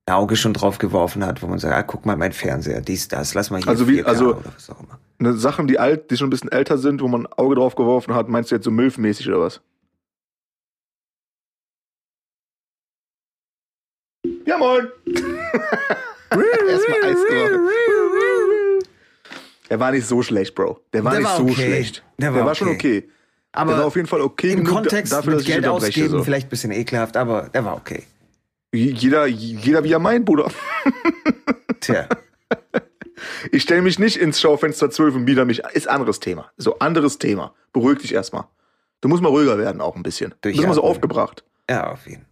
ein 0.06 0.14
Auge 0.14 0.34
schon 0.36 0.52
drauf 0.52 0.78
geworfen 0.78 1.24
hat, 1.24 1.42
wo 1.42 1.46
man 1.46 1.58
sagt, 1.60 1.74
ah, 1.74 1.82
guck 1.82 2.04
mal, 2.06 2.16
mein 2.16 2.32
Fernseher, 2.32 2.80
dies, 2.80 3.06
das, 3.08 3.34
lass 3.34 3.50
mal 3.50 3.58
hier 3.60 3.68
Also 3.68 3.86
wie- 3.88 4.00
4K 4.02 4.06
also- 4.08 4.30
oder 4.36 4.52
was 4.54 4.68
auch 4.70 4.80
immer. 4.80 4.98
Ne, 5.18 5.34
Sachen, 5.34 5.68
die 5.68 5.78
alt, 5.78 6.10
die 6.10 6.16
schon 6.16 6.26
ein 6.26 6.30
bisschen 6.30 6.50
älter 6.50 6.76
sind, 6.78 7.00
wo 7.00 7.06
man 7.06 7.26
ein 7.26 7.32
Auge 7.34 7.54
drauf 7.54 7.76
geworfen 7.76 8.14
hat, 8.14 8.28
meinst 8.28 8.50
du 8.50 8.56
jetzt 8.56 8.64
so 8.64 8.72
milfmäßig 8.72 9.28
oder 9.28 9.38
was? 9.40 9.60
Ja, 14.44 14.58
moin! 14.58 14.88
Erstmal 16.30 17.04
Eis 17.04 17.24
gemacht. 17.28 17.60
Der 19.72 19.80
war 19.80 19.90
nicht 19.90 20.06
so 20.06 20.22
schlecht, 20.22 20.54
Bro. 20.54 20.80
Der 20.92 21.02
war 21.02 21.12
Der 21.12 21.20
nicht 21.20 21.30
war 21.30 21.36
so 21.38 21.44
okay. 21.44 21.54
schlecht. 21.54 22.04
Der 22.18 22.34
war 22.34 22.54
schon 22.54 22.68
okay. 22.68 22.98
okay. 23.04 23.10
Aber 23.52 23.70
der 23.72 23.78
war 23.80 23.86
auf 23.86 23.96
jeden 23.96 24.06
Fall 24.06 24.20
okay 24.20 24.52
Im 24.52 24.64
Kontext 24.64 25.14
dafür, 25.14 25.32
dass 25.32 25.44
Geld 25.44 25.66
ausgeben 25.66 26.10
So. 26.10 26.22
vielleicht 26.24 26.48
ein 26.48 26.50
bisschen 26.50 26.72
ekelhaft, 26.72 27.16
aber 27.16 27.48
der 27.48 27.64
war 27.64 27.76
okay. 27.76 28.02
Jeder, 28.74 29.24
jeder 29.26 29.82
wie 29.82 29.92
er 29.92 29.98
meint, 29.98 30.26
Bruder. 30.26 30.50
Tja. 31.80 32.06
Ich 33.50 33.62
stelle 33.62 33.80
mich 33.80 33.98
nicht 33.98 34.18
ins 34.18 34.42
Schaufenster 34.42 34.90
12 34.90 35.14
und 35.14 35.24
bieder 35.24 35.46
mich. 35.46 35.60
Ist 35.72 35.88
anderes 35.88 36.20
Thema. 36.20 36.52
So, 36.58 36.78
anderes 36.80 37.16
Thema. 37.18 37.54
Beruhig 37.72 38.00
dich 38.00 38.12
erstmal. 38.12 38.44
Du 39.00 39.08
musst 39.08 39.22
mal 39.22 39.30
ruhiger 39.30 39.56
werden, 39.56 39.80
auch 39.80 39.96
ein 39.96 40.02
bisschen. 40.02 40.34
Du 40.42 40.50
bist 40.50 40.62
immer 40.62 40.74
so 40.74 40.82
aufgebracht. 40.84 41.44
Ja, 41.70 41.92
auf 41.92 42.06
jeden. 42.06 42.26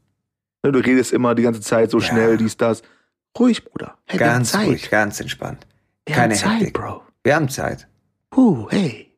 Ne, 0.63 0.73
Du 0.73 0.79
redest 0.79 1.13
immer 1.15 1.35
die 1.35 1.43
ganze 1.43 1.63
Zeit 1.63 1.91
so 1.91 2.01
Ja. 2.01 2.05
schnell, 2.05 2.37
dies, 2.37 2.59
das. 2.59 2.83
Ruhig, 3.39 3.65
Bruder. 3.65 3.97
Hey, 4.07 4.19
Ganz 4.19 4.53
Zeit. 4.53 4.67
ruhig, 4.67 4.91
ganz 4.91 5.21
entspannt. 5.21 5.67
Wir 6.07 6.17
Keine 6.17 6.35
Zeit, 6.35 6.59
Hektik. 6.61 6.75
Bro. 6.75 7.03
Wir 7.23 7.35
haben 7.35 7.49
Zeit. 7.49 7.87
Huh, 8.35 8.69
hey. 8.71 9.15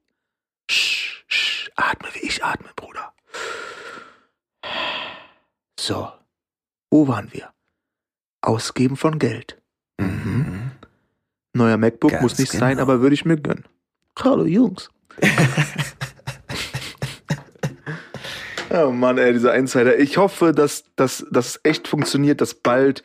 Sch, 0.70 1.24
sch, 1.28 1.70
atme, 1.76 2.08
wie 2.14 2.26
ich 2.26 2.42
atme, 2.42 2.68
Bruder. 2.74 3.12
So. 5.78 6.08
Wo 6.90 7.08
waren 7.08 7.32
wir? 7.32 7.50
Ausgeben 8.40 8.96
von 8.96 9.18
Geld. 9.18 9.60
Mhm. 9.98 10.72
Neuer 11.54 11.76
MacBook 11.76 12.10
Ganz 12.10 12.22
muss 12.22 12.38
nicht 12.38 12.52
sein, 12.52 12.72
genau. 12.72 12.82
aber 12.82 13.00
würde 13.00 13.14
ich 13.14 13.24
mir 13.24 13.36
gönnen. 13.36 13.64
Hallo, 14.18 14.44
Jungs. 14.44 14.90
Oh 18.74 18.90
Mann, 18.90 19.18
ey, 19.18 19.34
dieser 19.34 19.54
Insider. 19.54 19.98
Ich 19.98 20.16
hoffe, 20.16 20.52
dass, 20.52 20.84
es 20.96 21.60
echt 21.62 21.88
funktioniert, 21.88 22.40
dass 22.40 22.54
bald 22.54 23.04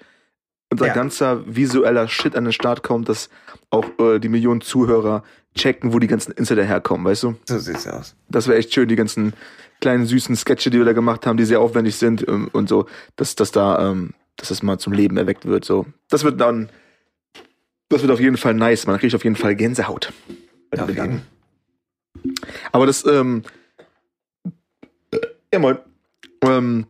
unser 0.71 0.87
Ja. 0.87 0.93
ganzer 0.93 1.43
visueller 1.47 2.07
Shit 2.07 2.35
an 2.35 2.43
den 2.45 2.53
Start 2.53 2.83
kommt, 2.83 3.09
dass 3.09 3.29
auch 3.69 3.85
äh, 3.99 4.19
die 4.19 4.29
Millionen 4.29 4.61
Zuhörer 4.61 5.23
checken, 5.55 5.93
wo 5.93 5.99
die 5.99 6.07
ganzen 6.07 6.31
Insider 6.33 6.63
herkommen, 6.63 7.05
weißt 7.05 7.23
du? 7.23 7.35
So 7.45 7.57
sieht's 7.59 7.87
aus. 7.87 8.15
Das 8.29 8.47
wäre 8.47 8.57
echt 8.57 8.73
schön, 8.73 8.87
die 8.87 8.95
ganzen 8.95 9.33
kleinen 9.81 10.05
süßen 10.05 10.35
Sketche, 10.35 10.69
die 10.69 10.77
wir 10.77 10.85
da 10.85 10.93
gemacht 10.93 11.25
haben, 11.25 11.37
die 11.37 11.45
sehr 11.45 11.61
aufwendig 11.61 11.95
sind 11.95 12.27
ähm, 12.27 12.49
und 12.53 12.67
so, 12.69 12.85
dass, 13.15 13.35
dass 13.35 13.51
da, 13.51 13.91
ähm, 13.91 14.13
dass 14.35 14.49
das 14.49 14.61
mal 14.63 14.77
zum 14.77 14.93
Leben 14.93 15.17
erweckt 15.17 15.45
wird. 15.45 15.65
So, 15.65 15.85
das 16.09 16.23
wird 16.23 16.39
dann, 16.41 16.69
das 17.89 18.01
wird 18.01 18.11
auf 18.11 18.19
jeden 18.19 18.37
Fall 18.37 18.53
nice. 18.53 18.85
Man 18.87 18.99
kriegt 18.99 19.15
auf 19.15 19.23
jeden 19.23 19.35
Fall 19.35 19.55
Gänsehaut. 19.55 20.11
Auf 20.77 20.89
jeden. 20.89 21.21
Aber 22.71 22.85
das, 22.85 23.05
ähm, 23.05 23.43
ja 25.53 25.59
moin. 25.59 25.77
Ähm, 26.41 26.85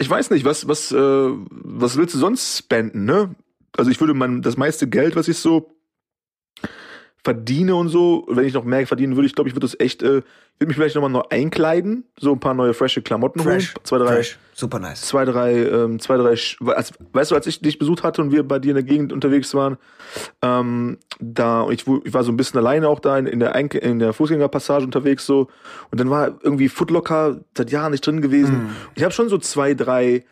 ich 0.00 0.08
weiß 0.08 0.30
nicht, 0.30 0.44
was, 0.44 0.66
was, 0.66 0.90
äh, 0.92 0.96
was 0.96 1.96
willst 1.96 2.14
du 2.14 2.18
sonst 2.18 2.58
spenden, 2.58 3.04
ne? 3.04 3.34
Also 3.76 3.90
ich 3.90 4.00
würde 4.00 4.14
mein, 4.14 4.40
das 4.40 4.56
meiste 4.56 4.88
Geld, 4.88 5.14
was 5.14 5.28
ich 5.28 5.38
so 5.38 5.76
verdiene 7.22 7.74
und 7.74 7.88
so, 7.88 8.26
wenn 8.28 8.44
ich 8.44 8.54
noch 8.54 8.64
mehr 8.64 8.86
verdienen 8.86 9.16
würde, 9.16 9.26
ich 9.26 9.34
glaube, 9.34 9.48
ich 9.48 9.54
würde 9.54 9.66
das 9.66 9.78
echt, 9.78 10.02
äh, 10.02 10.22
würde 10.58 10.66
mich 10.66 10.76
vielleicht 10.76 10.94
nochmal 10.94 11.10
neu 11.10 11.22
einkleiden, 11.30 12.04
so 12.18 12.32
ein 12.32 12.40
paar 12.40 12.54
neue 12.54 12.74
frische 12.74 13.02
Klamotten 13.02 13.40
Fresh. 13.40 13.74
holen. 13.74 13.84
Zwei, 13.84 13.98
drei, 13.98 14.06
Fresh. 14.06 14.38
Super 14.54 14.78
nice. 14.78 15.02
zwei, 15.02 15.24
drei, 15.24 15.54
ähm, 15.66 15.98
zwei, 15.98 16.16
drei, 16.16 16.30
als, 16.30 16.92
weißt 17.12 17.30
du, 17.30 17.34
als 17.34 17.46
ich 17.46 17.60
dich 17.60 17.78
besucht 17.78 18.02
hatte 18.02 18.22
und 18.22 18.32
wir 18.32 18.42
bei 18.46 18.58
dir 18.58 18.70
in 18.70 18.76
der 18.76 18.84
Gegend 18.84 19.12
unterwegs 19.12 19.54
waren, 19.54 19.76
ähm, 20.42 20.98
da, 21.18 21.68
ich, 21.70 21.86
ich 22.04 22.14
war 22.14 22.24
so 22.24 22.32
ein 22.32 22.36
bisschen 22.36 22.58
alleine 22.58 22.88
auch 22.88 23.00
da 23.00 23.18
in, 23.18 23.26
in 23.26 23.40
der 23.40 23.54
Einke 23.54 23.78
in 23.78 23.98
der 23.98 24.12
Fußgängerpassage 24.12 24.84
unterwegs 24.84 25.26
so 25.26 25.48
und 25.90 26.00
dann 26.00 26.10
war 26.10 26.38
irgendwie 26.42 26.68
Footlocker 26.68 27.40
seit 27.56 27.70
Jahren 27.70 27.92
nicht 27.92 28.06
drin 28.06 28.20
gewesen. 28.22 28.70
Ich 28.94 29.02
habe 29.02 29.12
schon 29.12 29.28
so 29.28 29.38
zwei, 29.38 29.74
drei, 29.74 30.24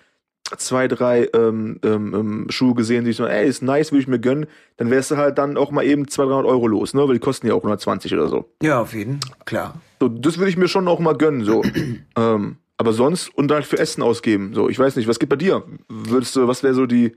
zwei, 0.57 0.89
drei 0.89 1.29
ähm, 1.35 1.79
ähm, 1.85 2.15
ähm, 2.15 2.47
Schuhe 2.49 2.75
gesehen, 2.75 3.05
die 3.05 3.11
ich 3.11 3.17
so, 3.17 3.27
ey, 3.27 3.47
ist 3.47 3.63
nice, 3.63 3.93
würde 3.93 4.03
ich 4.03 4.09
mir 4.09 4.19
gönnen. 4.19 4.47
Dann 4.77 4.91
wärst 4.91 5.11
du 5.11 5.17
halt 5.17 5.39
dann 5.39 5.57
auch 5.57 5.71
mal 5.71 5.85
eben 5.85 6.09
200, 6.09 6.37
300 6.37 6.51
Euro 6.51 6.67
los, 6.67 6.95
ne, 6.95 7.07
weil 7.07 7.15
die 7.15 7.21
kosten 7.21 7.47
ja 7.47 7.55
auch 7.55 7.59
120 7.59 8.15
oder 8.15 8.29
so. 8.29 8.51
Ja, 8.63 8.81
auf 8.81 8.95
jeden. 8.95 9.21
Klar. 9.45 9.81
So, 10.01 10.09
das 10.09 10.39
würde 10.39 10.51
ich 10.51 10.57
mir 10.57 10.69
schon 10.69 10.89
auch 10.89 11.01
mal 11.01 11.17
gönnen, 11.17 11.45
so. 11.45 11.63
ähm, 12.17 12.57
aber 12.79 12.93
sonst 12.93 13.35
und 13.37 13.49
dann 13.49 13.63
für 13.63 13.79
Essen 13.79 14.03
ausgeben. 14.03 14.55
So, 14.55 14.69
ich 14.69 14.79
weiß 14.79 14.97
nicht, 14.97 15.09
was 15.09 15.19
geht 15.19 15.29
bei 15.29 15.37
dir? 15.37 15.65
Würdest 15.89 16.37
du, 16.37 16.47
was 16.47 16.63
wäre 16.63 16.75
so 16.75 16.87
die, 16.87 17.17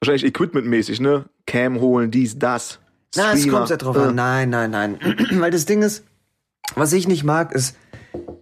wahrscheinlich 0.00 0.24
equipmentmäßig, 0.24 1.00
ne? 1.00 1.26
Cam 1.46 1.80
holen, 1.80 2.10
dies, 2.10 2.38
das. 2.38 2.78
Na, 3.16 3.32
es 3.34 3.46
kommt 3.48 3.68
ja 3.68 3.76
drauf 3.76 3.96
äh, 3.96 4.00
an. 4.00 4.14
Nein, 4.14 4.50
nein, 4.50 4.70
nein. 4.70 4.98
Weil 5.32 5.50
das 5.50 5.66
Ding 5.66 5.82
ist, 5.82 6.04
was 6.74 6.92
ich 6.92 7.08
nicht 7.08 7.24
mag, 7.24 7.52
ist 7.52 7.76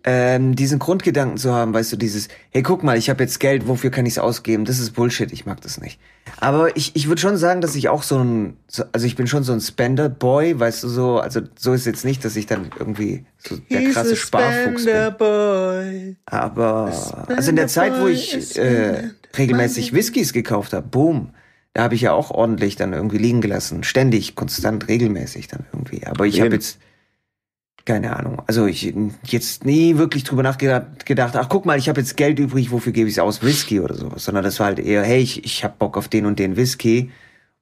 ähm, 0.04 0.56
diesen 0.56 0.78
Grundgedanken 0.78 1.36
zu 1.36 1.52
haben, 1.52 1.74
weißt 1.74 1.92
du, 1.92 1.96
dieses, 1.96 2.28
hey, 2.50 2.62
guck 2.62 2.82
mal, 2.82 2.96
ich 2.96 3.10
habe 3.10 3.22
jetzt 3.22 3.40
Geld, 3.40 3.68
wofür 3.68 3.90
kann 3.90 4.06
ich 4.06 4.14
es 4.14 4.18
ausgeben? 4.18 4.64
Das 4.64 4.78
ist 4.78 4.92
Bullshit, 4.92 5.32
ich 5.32 5.46
mag 5.46 5.60
das 5.60 5.80
nicht. 5.80 6.00
Aber 6.38 6.76
ich, 6.76 6.96
ich 6.96 7.08
würde 7.08 7.20
schon 7.20 7.36
sagen, 7.36 7.60
dass 7.60 7.74
ich 7.74 7.88
auch 7.88 8.02
so 8.02 8.18
ein, 8.18 8.56
so, 8.66 8.84
also 8.92 9.06
ich 9.06 9.16
bin 9.16 9.26
schon 9.26 9.42
so 9.42 9.52
ein 9.52 9.60
Spender-Boy, 9.60 10.58
weißt 10.58 10.84
du, 10.84 10.88
so, 10.88 11.18
also 11.18 11.40
so 11.56 11.72
ist 11.72 11.86
jetzt 11.86 12.04
nicht, 12.04 12.24
dass 12.24 12.36
ich 12.36 12.46
dann 12.46 12.70
irgendwie 12.78 13.24
so 13.38 13.56
der 13.70 13.90
krasse 13.90 14.16
Sparfuchs 14.16 14.84
bin. 14.84 15.14
Boy. 15.18 16.16
Aber 16.26 16.92
also 17.28 17.50
in 17.50 17.56
der 17.56 17.68
Zeit, 17.68 17.92
wo 18.00 18.06
ich 18.06 18.56
äh, 18.56 19.10
regelmäßig 19.36 19.92
Whiskys 19.92 20.32
gekauft 20.32 20.72
habe, 20.72 20.86
boom, 20.86 21.30
da 21.74 21.82
habe 21.82 21.94
ich 21.94 22.00
ja 22.00 22.12
auch 22.12 22.30
ordentlich 22.30 22.76
dann 22.76 22.92
irgendwie 22.92 23.18
liegen 23.18 23.40
gelassen, 23.40 23.84
ständig, 23.84 24.34
konstant, 24.34 24.88
regelmäßig 24.88 25.48
dann 25.48 25.66
irgendwie. 25.72 26.06
Aber 26.06 26.26
ich 26.26 26.40
habe 26.40 26.54
jetzt 26.54 26.78
keine 27.84 28.16
Ahnung. 28.16 28.42
Also 28.46 28.66
ich 28.66 28.94
jetzt 29.24 29.64
nie 29.64 29.96
wirklich 29.96 30.24
drüber 30.24 30.42
nachgedacht, 30.42 31.06
gedacht, 31.06 31.36
ach 31.36 31.48
guck 31.48 31.66
mal, 31.66 31.78
ich 31.78 31.88
habe 31.88 32.00
jetzt 32.00 32.16
Geld 32.16 32.38
übrig, 32.38 32.70
wofür 32.70 32.92
gebe 32.92 33.08
ich 33.08 33.14
es 33.14 33.18
aus? 33.18 33.42
Whisky 33.42 33.80
oder 33.80 33.94
sowas. 33.94 34.24
Sondern 34.24 34.44
das 34.44 34.60
war 34.60 34.66
halt 34.66 34.78
eher, 34.78 35.02
hey, 35.02 35.20
ich, 35.20 35.44
ich 35.44 35.64
habe 35.64 35.74
Bock 35.78 35.96
auf 35.96 36.08
den 36.08 36.26
und 36.26 36.38
den 36.38 36.56
Whisky. 36.56 37.10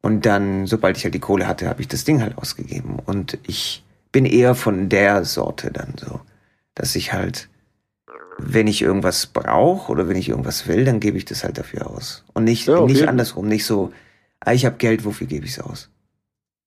Und 0.01 0.27
dann, 0.27 0.67
sobald 0.67 0.97
ich 0.97 1.05
halt 1.05 1.15
die 1.15 1.21
Kohle 1.21 1.47
hatte, 1.47 1.69
habe 1.69 1.81
ich 1.81 1.89
das 1.89 2.05
Ding 2.05 2.21
halt 2.21 2.39
ausgegeben. 2.39 2.99
Und 3.05 3.39
ich 3.47 3.85
bin 4.13 4.25
eher 4.25 4.55
von 4.55 4.89
der 4.89 5.25
Sorte 5.25 5.71
dann 5.71 5.95
so, 5.97 6.21
dass 6.75 6.95
ich 6.97 7.13
halt, 7.13 7.49
wenn 8.39 8.67
ich 8.67 8.83
irgendwas 8.83 9.27
brauche 9.27 9.91
oder 9.91 10.09
wenn 10.09 10.17
ich 10.17 10.29
irgendwas 10.29 10.67
will, 10.67 10.85
dann 10.85 11.01
gebe 11.01 11.19
ich 11.19 11.25
das 11.25 11.45
halt 11.45 11.59
dafür 11.59 11.91
aus. 11.91 12.25
Und 12.33 12.45
nicht, 12.45 12.69
Ja, 12.69 12.79
auf 12.79 12.89
nicht 12.91 13.07
andersrum, 13.09 13.49
nicht 13.49 13.65
so, 13.65 13.93
ah, 14.41 14.53
ich 14.53 14.65
habe 14.65 14.77
Geld, 14.77 15.05
wofür 15.05 15.27
gebe 15.27 15.45
ich 15.47 15.53
es 15.53 15.61
aus? 15.61 15.91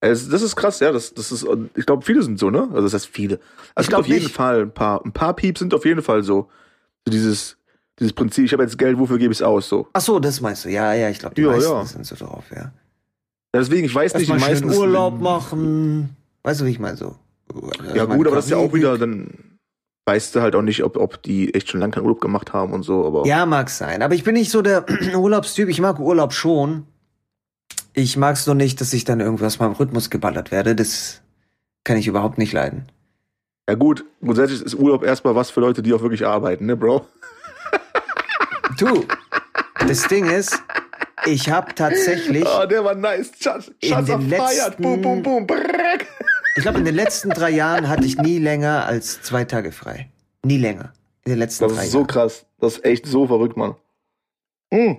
Es, 0.03 0.27
das 0.29 0.41
ist 0.41 0.55
krass, 0.55 0.79
ja, 0.79 0.91
das, 0.91 1.13
das 1.13 1.31
ist, 1.31 1.46
ich 1.75 1.86
glaube, 1.86 2.03
viele 2.03 2.24
sind 2.24 2.39
so, 2.39 2.50
ne? 2.50 2.63
Also 2.72 2.81
das 2.81 2.93
heißt 2.96 3.08
viele. 3.08 3.36
Also 3.36 3.41
Ich 3.41 3.70
es 3.75 3.75
gibt 3.86 3.89
glaub 3.89 4.00
auf 4.01 4.08
jeden 4.08 4.24
nicht. 4.24 4.36
Fall 4.36 4.62
ein 4.63 4.74
paar, 4.74 5.05
ein 5.05 5.12
paar 5.12 5.36
Pieps 5.36 5.60
sind 5.60 5.74
auf 5.75 5.86
jeden 5.86 6.01
Fall 6.01 6.24
so. 6.24 6.50
so 7.05 7.12
dieses, 7.12 7.58
dieses 8.00 8.12
Prinzip, 8.13 8.46
ich 8.46 8.53
habe 8.53 8.63
jetzt 8.63 8.77
Geld, 8.79 8.98
wofür 8.98 9.20
gebe 9.20 9.31
ich 9.31 9.38
es 9.38 9.43
aus, 9.43 9.70
so. 9.70 9.88
Ach 9.93 10.01
so, 10.01 10.20
das 10.20 10.41
meinst 10.41 10.65
du? 10.65 10.70
Ja, 10.70 10.93
ja, 10.93 11.10
ich 11.10 11.20
glaube, 11.20 11.36
die 11.36 11.43
Ja, 11.43 11.51
meisten 11.51 11.72
ja. 11.72 11.86
sind 11.86 12.05
so 12.08 12.15
drauf, 12.15 12.46
ja. 12.50 12.58
Ja, 13.53 13.60
deswegen, 13.60 13.86
ich 13.86 13.93
weiß 13.93 14.15
nicht, 14.15 14.27
die 14.27 14.34
meisten. 14.39 14.72
Urlaub 14.72 15.20
machen. 15.20 16.15
Weißt 16.43 16.62
du, 16.62 16.65
wie 16.65 16.72
ich 16.72 16.79
meine 16.79 16.98
so? 16.98 17.15
Ja, 17.93 18.05
gut, 18.05 18.25
aber 18.25 18.38
das 18.38 18.46
ist 18.46 18.51
ja 18.51 18.58
auch 18.58 18.74
wieder, 18.74 18.98
dann 18.98 19.58
weißt 20.08 20.34
du 20.34 20.41
halt 20.41 20.55
auch 20.55 20.62
nicht, 20.63 20.84
ob, 20.84 20.98
ob 20.98 21.22
die 21.22 21.53
echt 21.53 21.70
schon 21.70 21.79
lange 21.79 21.91
keinen 21.93 22.03
Urlaub 22.03 22.22
gemacht 22.22 22.53
haben 22.53 22.74
und 22.74 22.81
so, 22.84 23.05
aber. 23.05 23.27
Ja, 23.27 23.46
mag 23.46 23.70
sein. 23.70 24.01
Aber 24.01 24.15
ich 24.15 24.24
bin 24.24 24.34
nicht 24.34 24.50
so 24.50 24.62
der 24.63 24.86
Urlaubstyp. 25.15 25.70
Ich 25.70 25.79
mag 25.79 26.00
Urlaub 26.00 26.34
schon. 26.34 26.88
Ich 27.93 28.15
mag 28.17 28.36
es 28.36 28.45
nur 28.48 28.55
nicht, 28.55 28.79
dass 28.81 28.93
ich 28.93 29.03
dann 29.03 29.19
irgendwas 29.19 29.60
mal 29.60 29.65
im 29.67 29.74
Rhythmus 29.74 30.10
geballert 30.10 30.51
werde. 30.51 30.75
Das 30.75 31.21
kann 31.83 31.98
ich 31.98 32.07
überhaupt 32.07 32.38
nicht 32.38 32.53
leiden. 32.53 32.88
Ja, 33.69 33.75
gut, 33.75 34.05
grundsätzlich 34.24 34.62
ist 34.62 34.75
Urlaub 34.75 35.03
erstmal 35.03 35.36
was 35.36 35.50
für 35.51 35.60
Leute, 35.62 35.81
die 35.81 35.93
auch 35.93 36.01
wirklich 36.01 36.25
arbeiten, 36.25 36.65
ne, 36.65 36.75
Bro? 36.75 37.05
Du, 38.77 39.05
das 39.88 40.07
Ding 40.07 40.25
ist, 40.29 40.62
ich 41.25 41.50
habe 41.50 41.74
tatsächlich, 41.75 42.45
Ah, 42.48 42.65
der 42.65 42.83
war 42.83 42.95
nice. 42.95 43.31
Schatz, 43.39 43.71
In 43.79 43.89
Schatz 43.89 44.05
den 44.07 44.29
feiert. 44.29 44.67
letzten- 44.79 44.83
Boom, 44.83 45.01
boom, 45.01 45.24
boom. 45.24 45.48
Brrrk. 45.48 46.07
ich 46.55 46.63
glaube, 46.63 46.79
in 46.79 46.86
den 46.86 46.95
letzten 46.95 47.29
drei 47.29 47.51
Jahren 47.51 47.88
hatte 47.89 48.05
ich 48.05 48.17
nie 48.17 48.39
länger 48.39 48.86
als 48.86 49.21
zwei 49.21 49.43
Tage 49.45 49.71
frei. 49.71 50.10
Nie 50.43 50.57
länger. 50.57 50.93
In 51.25 51.33
den 51.33 51.39
letzten 51.39 51.65
Das 51.65 51.74
drei 51.75 51.83
ist 51.86 51.91
so 51.91 52.00
Jahren. 52.00 52.07
krass. 52.07 52.45
Das 52.60 52.77
ist 52.77 52.86
echt 52.86 53.05
so 53.05 53.27
verrückt, 53.27 53.57
Mann. 53.57 53.75
Mm. 54.71 54.93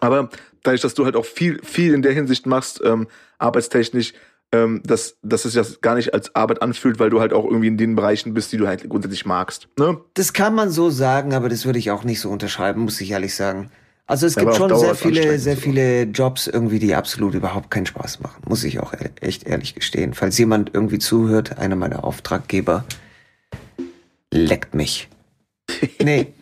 Aber 0.00 0.30
dadurch, 0.62 0.80
dass 0.80 0.94
du 0.94 1.04
halt 1.04 1.16
auch 1.16 1.24
viel, 1.24 1.60
viel 1.64 1.94
in 1.94 2.02
der 2.02 2.12
Hinsicht 2.12 2.46
machst, 2.46 2.80
ähm, 2.84 3.06
arbeitstechnisch, 3.38 4.12
ähm, 4.52 4.80
dass, 4.84 5.16
dass 5.22 5.44
es 5.44 5.52
das 5.54 5.80
gar 5.82 5.94
nicht 5.94 6.14
als 6.14 6.34
Arbeit 6.34 6.62
anfühlt, 6.62 6.98
weil 6.98 7.10
du 7.10 7.20
halt 7.20 7.32
auch 7.32 7.44
irgendwie 7.44 7.68
in 7.68 7.76
den 7.76 7.94
Bereichen 7.94 8.32
bist, 8.34 8.50
die 8.52 8.56
du 8.56 8.66
halt 8.66 8.88
grundsätzlich 8.88 9.26
magst. 9.26 9.68
Ne? 9.78 9.98
Das 10.14 10.32
kann 10.32 10.54
man 10.54 10.70
so 10.70 10.88
sagen, 10.90 11.34
aber 11.34 11.48
das 11.48 11.66
würde 11.66 11.78
ich 11.78 11.90
auch 11.90 12.04
nicht 12.04 12.20
so 12.20 12.30
unterschreiben, 12.30 12.82
muss 12.82 13.00
ich 13.00 13.10
ehrlich 13.10 13.34
sagen. 13.34 13.70
Also 14.06 14.26
es 14.26 14.36
Ja, 14.36 14.44
gibt 14.44 14.54
schon 14.54 14.70
Dauer 14.70 14.80
sehr 14.80 14.94
viele, 14.94 15.38
sehr 15.38 15.56
viele 15.58 16.02
Jobs 16.04 16.46
irgendwie, 16.46 16.78
die 16.78 16.94
absolut 16.94 17.34
überhaupt 17.34 17.70
keinen 17.70 17.84
Spaß 17.84 18.20
machen, 18.20 18.42
muss 18.48 18.64
ich 18.64 18.80
auch 18.80 18.94
e- 18.94 19.10
echt 19.20 19.44
ehrlich 19.46 19.74
gestehen. 19.74 20.14
Falls 20.14 20.38
jemand 20.38 20.70
irgendwie 20.72 20.98
zuhört, 20.98 21.58
einer 21.58 21.76
meiner 21.76 22.04
Auftraggeber, 22.04 22.84
leckt 24.32 24.74
mich. 24.74 25.08
Nee, 26.02 26.32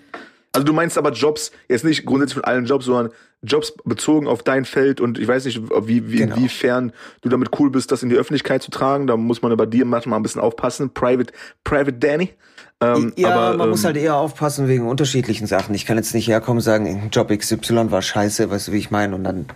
Also 0.53 0.65
du 0.65 0.73
meinst 0.73 0.97
aber 0.97 1.11
Jobs, 1.13 1.51
jetzt 1.69 1.85
nicht 1.85 2.07
grundsätzlich 2.07 2.35
von 2.35 2.45
allen 2.45 2.65
Jobs, 2.67 2.85
sondern 2.87 3.13
Jobs 3.47 3.73
bezogen 3.85 4.27
auf 4.27 4.43
dein 4.43 4.65
Feld 4.65 5.01
und 5.01 5.19
ich 5.19 5.27
weiß 5.27 5.45
nicht, 5.45 5.61
wie, 5.87 6.11
wie, 6.11 6.17
Genau. 6.19 6.37
inwiefern 6.37 6.93
du 7.23 7.29
damit 7.29 7.51
cool 7.59 7.71
bist, 7.71 7.93
das 7.93 8.03
in 8.03 8.09
die 8.09 8.17
Öffentlichkeit 8.17 8.63
zu 8.63 8.71
tragen. 8.71 9.07
Da 9.07 9.17
muss 9.17 9.43
man 9.43 9.57
bei 9.57 9.67
dir 9.67 9.85
manchmal 9.85 10.19
ein 10.19 10.23
bisschen 10.23 10.41
aufpassen. 10.41 10.93
Private, 10.93 11.33
Private 11.65 11.95
Danny. 11.95 12.35
Ähm, 12.81 13.13
ja, 13.17 13.31
aber, 13.31 13.57
man 13.57 13.67
ähm, 13.67 13.71
muss 13.71 13.85
halt 13.85 13.97
eher 13.97 14.17
aufpassen 14.17 14.69
wegen 14.69 14.87
unterschiedlichen 14.87 15.47
Sachen. 15.47 15.75
Ich 15.75 15.87
kann 15.87 15.97
jetzt 15.97 16.15
nicht 16.15 16.29
herkommen 16.29 16.59
und 16.59 16.63
sagen, 16.63 17.09
Job 17.11 17.29
XY 17.31 17.91
war 17.91 18.03
scheiße, 18.03 18.51
weißt 18.51 18.69
du, 18.69 18.73
wie 18.73 18.79
ich 18.79 18.91
meine, 18.91 19.15
und 19.15 19.25
dann 19.25 19.47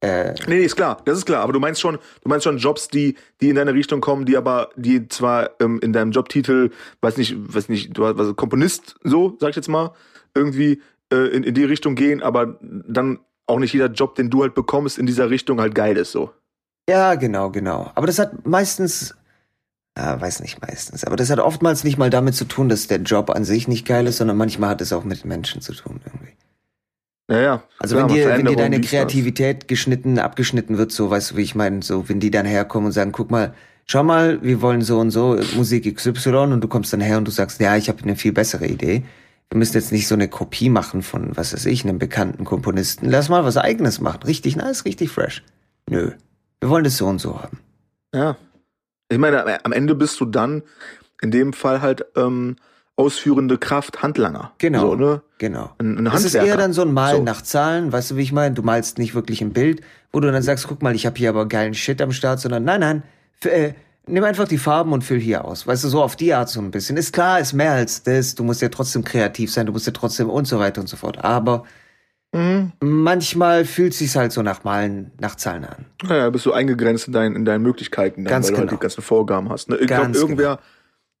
äh, 0.00 0.34
Nee, 0.46 0.58
nee, 0.58 0.64
ist 0.64 0.76
klar, 0.76 1.00
das 1.04 1.18
ist 1.18 1.24
klar. 1.26 1.42
Aber 1.42 1.52
du 1.52 1.60
meinst 1.60 1.80
schon, 1.80 1.96
du 1.96 2.28
meinst 2.28 2.44
schon 2.44 2.58
Jobs, 2.58 2.88
die, 2.88 3.16
die 3.40 3.48
in 3.48 3.56
deine 3.56 3.74
Richtung 3.74 4.00
kommen, 4.00 4.24
die 4.24 4.36
aber, 4.36 4.70
die 4.76 5.08
zwar 5.08 5.50
ähm, 5.60 5.80
in 5.82 5.92
deinem 5.92 6.12
Jobtitel, 6.12 6.70
weiß 7.00 7.16
nicht, 7.16 7.34
weiß 7.36 7.68
nicht, 7.68 7.96
du 7.96 8.06
hast 8.06 8.18
was 8.18 8.36
Komponist, 8.36 8.96
so, 9.02 9.36
sag 9.40 9.50
ich 9.50 9.56
jetzt 9.56 9.68
mal, 9.68 9.92
irgendwie 10.34 10.80
äh, 11.12 11.28
in, 11.28 11.42
in 11.42 11.54
die 11.54 11.64
Richtung 11.64 11.94
gehen, 11.94 12.22
aber 12.22 12.58
dann 12.60 13.20
auch 13.46 13.58
nicht 13.58 13.72
jeder 13.72 13.90
Job, 13.90 14.14
den 14.14 14.30
du 14.30 14.42
halt 14.42 14.54
bekommst, 14.54 14.98
in 14.98 15.06
dieser 15.06 15.30
Richtung 15.30 15.60
halt 15.60 15.74
geil 15.74 15.96
ist, 15.96 16.12
so. 16.12 16.30
Ja, 16.88 17.14
genau, 17.14 17.50
genau. 17.50 17.90
Aber 17.94 18.06
das 18.06 18.18
hat 18.18 18.46
meistens, 18.46 19.14
ja, 19.96 20.20
weiß 20.20 20.40
nicht 20.40 20.60
meistens, 20.60 21.04
aber 21.04 21.16
das 21.16 21.30
hat 21.30 21.38
oftmals 21.38 21.84
nicht 21.84 21.98
mal 21.98 22.10
damit 22.10 22.34
zu 22.34 22.44
tun, 22.44 22.68
dass 22.68 22.86
der 22.86 22.98
Job 22.98 23.30
an 23.30 23.44
sich 23.44 23.68
nicht 23.68 23.86
geil 23.86 24.06
ist, 24.06 24.18
sondern 24.18 24.36
manchmal 24.36 24.70
hat 24.70 24.80
es 24.80 24.92
auch 24.92 25.04
mit 25.04 25.24
Menschen 25.24 25.60
zu 25.60 25.72
tun 25.72 26.00
irgendwie. 26.04 26.32
Ja, 27.30 27.40
ja. 27.40 27.62
Also 27.78 27.96
Klar, 27.96 28.08
wenn 28.08 28.14
dir, 28.14 28.28
wenn 28.28 28.46
dir 28.46 28.56
deine 28.56 28.80
dies, 28.80 28.90
das. 28.90 28.98
Kreativität 28.98 29.68
geschnitten, 29.68 30.18
abgeschnitten 30.18 30.76
wird, 30.76 30.92
so 30.92 31.10
weißt 31.10 31.32
du, 31.32 31.36
wie 31.36 31.42
ich 31.42 31.54
meine, 31.54 31.82
so 31.82 32.08
wenn 32.08 32.20
die 32.20 32.30
dann 32.30 32.44
herkommen 32.44 32.86
und 32.86 32.92
sagen, 32.92 33.12
guck 33.12 33.30
mal, 33.30 33.54
schau 33.86 34.02
mal, 34.02 34.42
wir 34.42 34.60
wollen 34.60 34.82
so 34.82 34.98
und 34.98 35.10
so 35.10 35.38
Musik 35.56 35.94
XY 35.96 36.36
und 36.52 36.60
du 36.60 36.68
kommst 36.68 36.92
dann 36.92 37.00
her 37.00 37.16
und 37.16 37.26
du 37.26 37.30
sagst, 37.30 37.60
ja, 37.60 37.76
ich 37.76 37.88
habe 37.88 38.02
eine 38.02 38.16
viel 38.16 38.32
bessere 38.32 38.66
Idee. 38.66 39.04
Wir 39.54 39.58
müssen 39.60 39.74
jetzt 39.74 39.92
nicht 39.92 40.08
so 40.08 40.16
eine 40.16 40.26
Kopie 40.26 40.68
machen 40.68 41.02
von, 41.02 41.36
was 41.36 41.52
weiß 41.52 41.66
ich, 41.66 41.84
einem 41.84 42.00
bekannten 42.00 42.44
Komponisten. 42.44 43.08
Lass 43.08 43.28
mal 43.28 43.44
was 43.44 43.56
eigenes 43.56 44.00
machen. 44.00 44.24
Richtig 44.24 44.56
nice, 44.56 44.84
richtig 44.84 45.10
fresh. 45.10 45.44
Nö. 45.88 46.10
Wir 46.60 46.68
wollen 46.70 46.82
das 46.82 46.96
so 46.96 47.06
und 47.06 47.20
so 47.20 47.40
haben. 47.40 47.60
Ja. 48.12 48.36
Ich 49.08 49.16
meine, 49.18 49.64
am 49.64 49.70
Ende 49.70 49.94
bist 49.94 50.18
du 50.18 50.24
dann 50.24 50.62
in 51.22 51.30
dem 51.30 51.52
Fall 51.52 51.80
halt 51.82 52.04
ähm, 52.16 52.56
ausführende 52.96 53.56
Kraft, 53.56 54.02
Handlanger. 54.02 54.50
Genau. 54.58 54.80
So, 54.90 54.94
ne? 54.96 55.22
Genau. 55.38 55.70
Ein, 55.78 55.98
ein 55.98 56.04
Das 56.06 56.24
ist 56.24 56.34
eher 56.34 56.56
dann 56.56 56.72
so 56.72 56.82
ein 56.82 56.92
Malen 56.92 57.18
So. 57.18 57.22
nach 57.22 57.42
Zahlen, 57.42 57.92
weißt 57.92 58.10
du, 58.10 58.16
wie 58.16 58.22
ich 58.22 58.32
meine? 58.32 58.56
Du 58.56 58.62
malst 58.62 58.98
nicht 58.98 59.14
wirklich 59.14 59.40
ein 59.40 59.52
Bild, 59.52 59.82
wo 60.10 60.18
du 60.18 60.32
dann 60.32 60.42
sagst, 60.42 60.66
guck 60.66 60.82
mal, 60.82 60.96
ich 60.96 61.06
habe 61.06 61.16
hier 61.16 61.28
aber 61.28 61.46
geilen 61.46 61.74
Shit 61.74 62.02
am 62.02 62.10
Start, 62.10 62.40
sondern 62.40 62.64
nein, 62.64 62.80
nein, 62.80 63.02
f- 63.40 63.52
äh, 63.52 63.74
nimm 64.06 64.24
einfach 64.24 64.48
die 64.48 64.58
Farben 64.58 64.92
und 64.92 65.02
füll 65.04 65.20
hier 65.20 65.44
aus. 65.44 65.66
Weißt 65.66 65.84
du, 65.84 65.88
so 65.88 66.02
auf 66.02 66.16
die 66.16 66.34
Art 66.34 66.48
so 66.48 66.60
ein 66.60 66.70
bisschen. 66.70 66.96
Ist 66.96 67.12
klar, 67.12 67.40
ist 67.40 67.52
mehr 67.52 67.72
als 67.72 68.02
das, 68.02 68.34
du 68.34 68.44
musst 68.44 68.62
ja 68.62 68.68
trotzdem 68.68 69.04
kreativ 69.04 69.52
sein, 69.52 69.66
du 69.66 69.72
musst 69.72 69.86
ja 69.86 69.92
trotzdem 69.92 70.28
und 70.30 70.46
so 70.46 70.58
weiter 70.58 70.80
und 70.80 70.88
so 70.88 70.96
fort. 70.96 71.24
Aber 71.24 71.64
Mhm. 72.34 72.72
manchmal 72.80 73.64
fühlt 73.64 73.94
sich's 73.94 74.16
halt 74.16 74.32
so 74.32 74.42
nach 74.42 74.64
Malen, 74.64 75.12
nach 75.20 75.36
Zahlen 75.36 75.64
an. 75.64 75.84
Ja, 76.08 76.28
bist 76.30 76.44
du 76.44 76.52
eingegrenzt 76.52 77.06
in, 77.06 77.12
deinen 77.12 77.36
in 77.36 77.44
deinen 77.44 77.62
Möglichkeiten, 77.62 78.24
dann, 78.24 78.30
Ganz 78.32 78.46
weil 78.46 78.54
du 78.54 78.58
halt 78.58 78.68
genau. 78.70 78.78
die 78.80 78.82
ganzen 78.82 79.02
Vorgaben 79.02 79.50
hast. 79.50 79.68
Ne? 79.68 79.76
Ich 79.76 79.86
glaube, 79.86 80.10
irgendwer, 80.18 80.58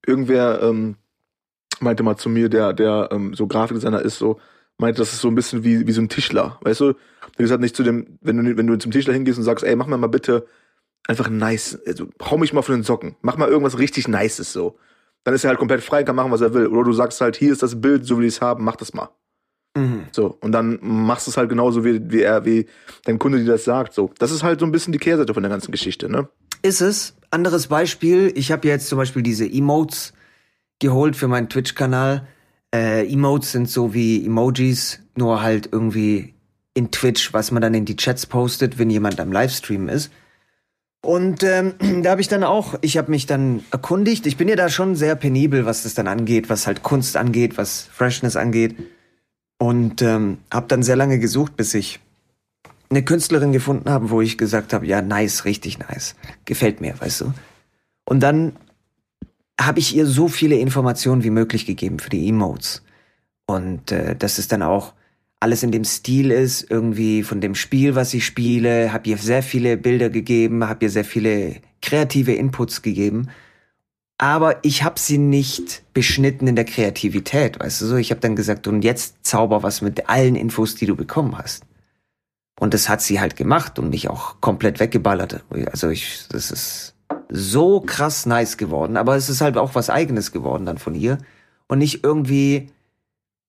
irgendwer 0.04 0.60
ähm, 0.62 0.96
meinte 1.78 2.02
mal 2.02 2.16
zu 2.16 2.28
mir, 2.28 2.48
der, 2.48 2.72
der 2.72 3.10
ähm, 3.12 3.32
so 3.34 3.46
Grafikdesigner 3.46 4.02
ist, 4.02 4.18
so, 4.18 4.40
meinte, 4.78 4.98
das 5.02 5.12
ist 5.12 5.20
so 5.20 5.28
ein 5.28 5.36
bisschen 5.36 5.62
wie, 5.62 5.86
wie 5.86 5.92
so 5.92 6.00
ein 6.00 6.08
Tischler. 6.08 6.58
Weißt 6.62 6.80
du? 6.80 6.94
Der 7.38 7.44
gesagt 7.44 7.60
nicht 7.60 7.76
zu 7.76 7.84
dem, 7.84 8.18
wenn 8.20 8.36
du, 8.44 8.56
wenn 8.56 8.66
du 8.66 8.76
zum 8.76 8.90
Tischler 8.90 9.14
hingehst 9.14 9.38
und 9.38 9.44
sagst, 9.44 9.64
ey, 9.64 9.76
mach 9.76 9.86
mir 9.86 9.96
mal 9.96 10.08
bitte 10.08 10.48
einfach 11.06 11.28
nice, 11.28 11.78
also 11.86 12.08
hau 12.22 12.38
mich 12.38 12.52
mal 12.52 12.62
von 12.62 12.76
den 12.76 12.84
Socken, 12.84 13.16
mach 13.22 13.36
mal 13.36 13.48
irgendwas 13.48 13.78
richtig 13.78 14.08
Nices 14.08 14.52
so. 14.52 14.78
Dann 15.24 15.34
ist 15.34 15.44
er 15.44 15.48
halt 15.48 15.58
komplett 15.58 15.82
frei, 15.82 16.04
kann 16.04 16.16
machen, 16.16 16.30
was 16.30 16.42
er 16.42 16.52
will. 16.52 16.66
Oder 16.66 16.84
du 16.84 16.92
sagst 16.92 17.20
halt, 17.22 17.36
hier 17.36 17.50
ist 17.50 17.62
das 17.62 17.80
Bild, 17.80 18.04
so 18.04 18.18
will 18.18 18.26
ich 18.26 18.34
es 18.34 18.40
haben, 18.42 18.62
mach 18.62 18.76
das 18.76 18.92
mal. 18.92 19.08
Mhm. 19.76 20.04
So, 20.12 20.36
und 20.40 20.52
dann 20.52 20.78
machst 20.82 21.26
du 21.26 21.30
es 21.30 21.36
halt 21.36 21.48
genauso, 21.48 21.84
wie, 21.84 22.00
wie 22.10 22.22
er, 22.22 22.44
wie 22.44 22.66
dein 23.04 23.18
Kunde 23.18 23.38
dir 23.38 23.46
das 23.46 23.64
sagt. 23.64 23.94
So, 23.94 24.10
das 24.18 24.30
ist 24.30 24.42
halt 24.42 24.60
so 24.60 24.66
ein 24.66 24.72
bisschen 24.72 24.92
die 24.92 24.98
Kehrseite 24.98 25.34
von 25.34 25.42
der 25.42 25.50
ganzen 25.50 25.72
Geschichte, 25.72 26.08
ne? 26.08 26.28
Ist 26.62 26.80
es. 26.80 27.16
Anderes 27.30 27.66
Beispiel, 27.66 28.32
ich 28.36 28.52
habe 28.52 28.68
jetzt 28.68 28.88
zum 28.88 28.98
Beispiel 28.98 29.22
diese 29.22 29.46
Emotes 29.46 30.12
geholt 30.78 31.16
für 31.16 31.26
meinen 31.26 31.48
Twitch-Kanal. 31.48 32.26
Äh, 32.72 33.10
Emotes 33.12 33.52
sind 33.52 33.68
so 33.68 33.94
wie 33.94 34.24
Emojis, 34.24 35.00
nur 35.16 35.42
halt 35.42 35.68
irgendwie 35.72 36.34
in 36.74 36.90
Twitch, 36.90 37.32
was 37.32 37.50
man 37.50 37.62
dann 37.62 37.74
in 37.74 37.84
die 37.84 37.96
Chats 37.96 38.26
postet, 38.26 38.78
wenn 38.78 38.90
jemand 38.90 39.18
am 39.20 39.32
Livestream 39.32 39.88
ist. 39.88 40.10
Und 41.04 41.42
ähm, 41.42 41.74
da 42.02 42.10
habe 42.10 42.20
ich 42.20 42.28
dann 42.28 42.44
auch, 42.44 42.74
ich 42.80 42.96
habe 42.96 43.10
mich 43.10 43.26
dann 43.26 43.62
erkundigt. 43.70 44.26
Ich 44.26 44.36
bin 44.36 44.48
ja 44.48 44.56
da 44.56 44.68
schon 44.68 44.96
sehr 44.96 45.14
penibel, 45.14 45.66
was 45.66 45.82
das 45.82 45.94
dann 45.94 46.08
angeht, 46.08 46.48
was 46.48 46.66
halt 46.66 46.82
Kunst 46.82 47.16
angeht, 47.16 47.58
was 47.58 47.88
Freshness 47.92 48.36
angeht. 48.36 48.76
Und 49.58 50.02
ähm, 50.02 50.38
habe 50.52 50.66
dann 50.68 50.82
sehr 50.82 50.96
lange 50.96 51.18
gesucht, 51.18 51.56
bis 51.56 51.74
ich 51.74 52.00
eine 52.90 53.04
Künstlerin 53.04 53.52
gefunden 53.52 53.90
habe, 53.90 54.10
wo 54.10 54.20
ich 54.20 54.38
gesagt 54.38 54.72
habe, 54.72 54.86
ja, 54.86 55.02
nice, 55.02 55.44
richtig 55.44 55.78
nice. 55.78 56.16
Gefällt 56.44 56.80
mir, 56.80 56.98
weißt 57.00 57.22
du. 57.22 57.34
Und 58.04 58.20
dann 58.20 58.52
habe 59.60 59.78
ich 59.78 59.94
ihr 59.94 60.06
so 60.06 60.28
viele 60.28 60.56
Informationen 60.56 61.22
wie 61.22 61.30
möglich 61.30 61.66
gegeben 61.66 61.98
für 61.98 62.10
die 62.10 62.28
Emotes. 62.28 62.82
Und 63.46 63.92
äh, 63.92 64.16
dass 64.16 64.38
es 64.38 64.48
dann 64.48 64.62
auch 64.62 64.94
alles 65.44 65.62
in 65.62 65.72
dem 65.72 65.84
Stil 65.84 66.30
ist, 66.30 66.70
irgendwie 66.70 67.22
von 67.22 67.42
dem 67.42 67.54
Spiel, 67.54 67.94
was 67.94 68.14
ich 68.14 68.24
spiele, 68.24 68.94
habe 68.94 69.10
ihr 69.10 69.18
sehr 69.18 69.42
viele 69.42 69.76
Bilder 69.76 70.08
gegeben, 70.08 70.66
habe 70.66 70.86
ihr 70.86 70.90
sehr 70.90 71.04
viele 71.04 71.56
kreative 71.82 72.32
Inputs 72.32 72.80
gegeben. 72.80 73.28
Aber 74.16 74.64
ich 74.64 74.84
habe 74.84 74.98
sie 74.98 75.18
nicht 75.18 75.82
beschnitten 75.92 76.46
in 76.46 76.56
der 76.56 76.64
Kreativität, 76.64 77.60
weißt 77.60 77.82
du 77.82 77.86
so. 77.86 77.96
Ich 77.96 78.10
habe 78.10 78.22
dann 78.22 78.36
gesagt, 78.36 78.66
und 78.66 78.82
jetzt 78.82 79.16
zauber 79.20 79.62
was 79.62 79.82
mit 79.82 80.08
allen 80.08 80.34
Infos, 80.34 80.76
die 80.76 80.86
du 80.86 80.96
bekommen 80.96 81.36
hast. 81.36 81.64
Und 82.58 82.72
das 82.72 82.88
hat 82.88 83.02
sie 83.02 83.20
halt 83.20 83.36
gemacht 83.36 83.78
und 83.78 83.90
mich 83.90 84.08
auch 84.08 84.40
komplett 84.40 84.80
weggeballert. 84.80 85.44
Also 85.70 85.90
ich, 85.90 86.26
das 86.30 86.50
ist 86.52 86.94
so 87.28 87.80
krass 87.80 88.24
nice 88.24 88.56
geworden. 88.56 88.96
Aber 88.96 89.14
es 89.14 89.28
ist 89.28 89.42
halt 89.42 89.58
auch 89.58 89.74
was 89.74 89.90
Eigenes 89.90 90.32
geworden 90.32 90.64
dann 90.64 90.78
von 90.78 90.94
ihr. 90.94 91.18
Und 91.68 91.80
nicht 91.80 92.02
irgendwie 92.02 92.70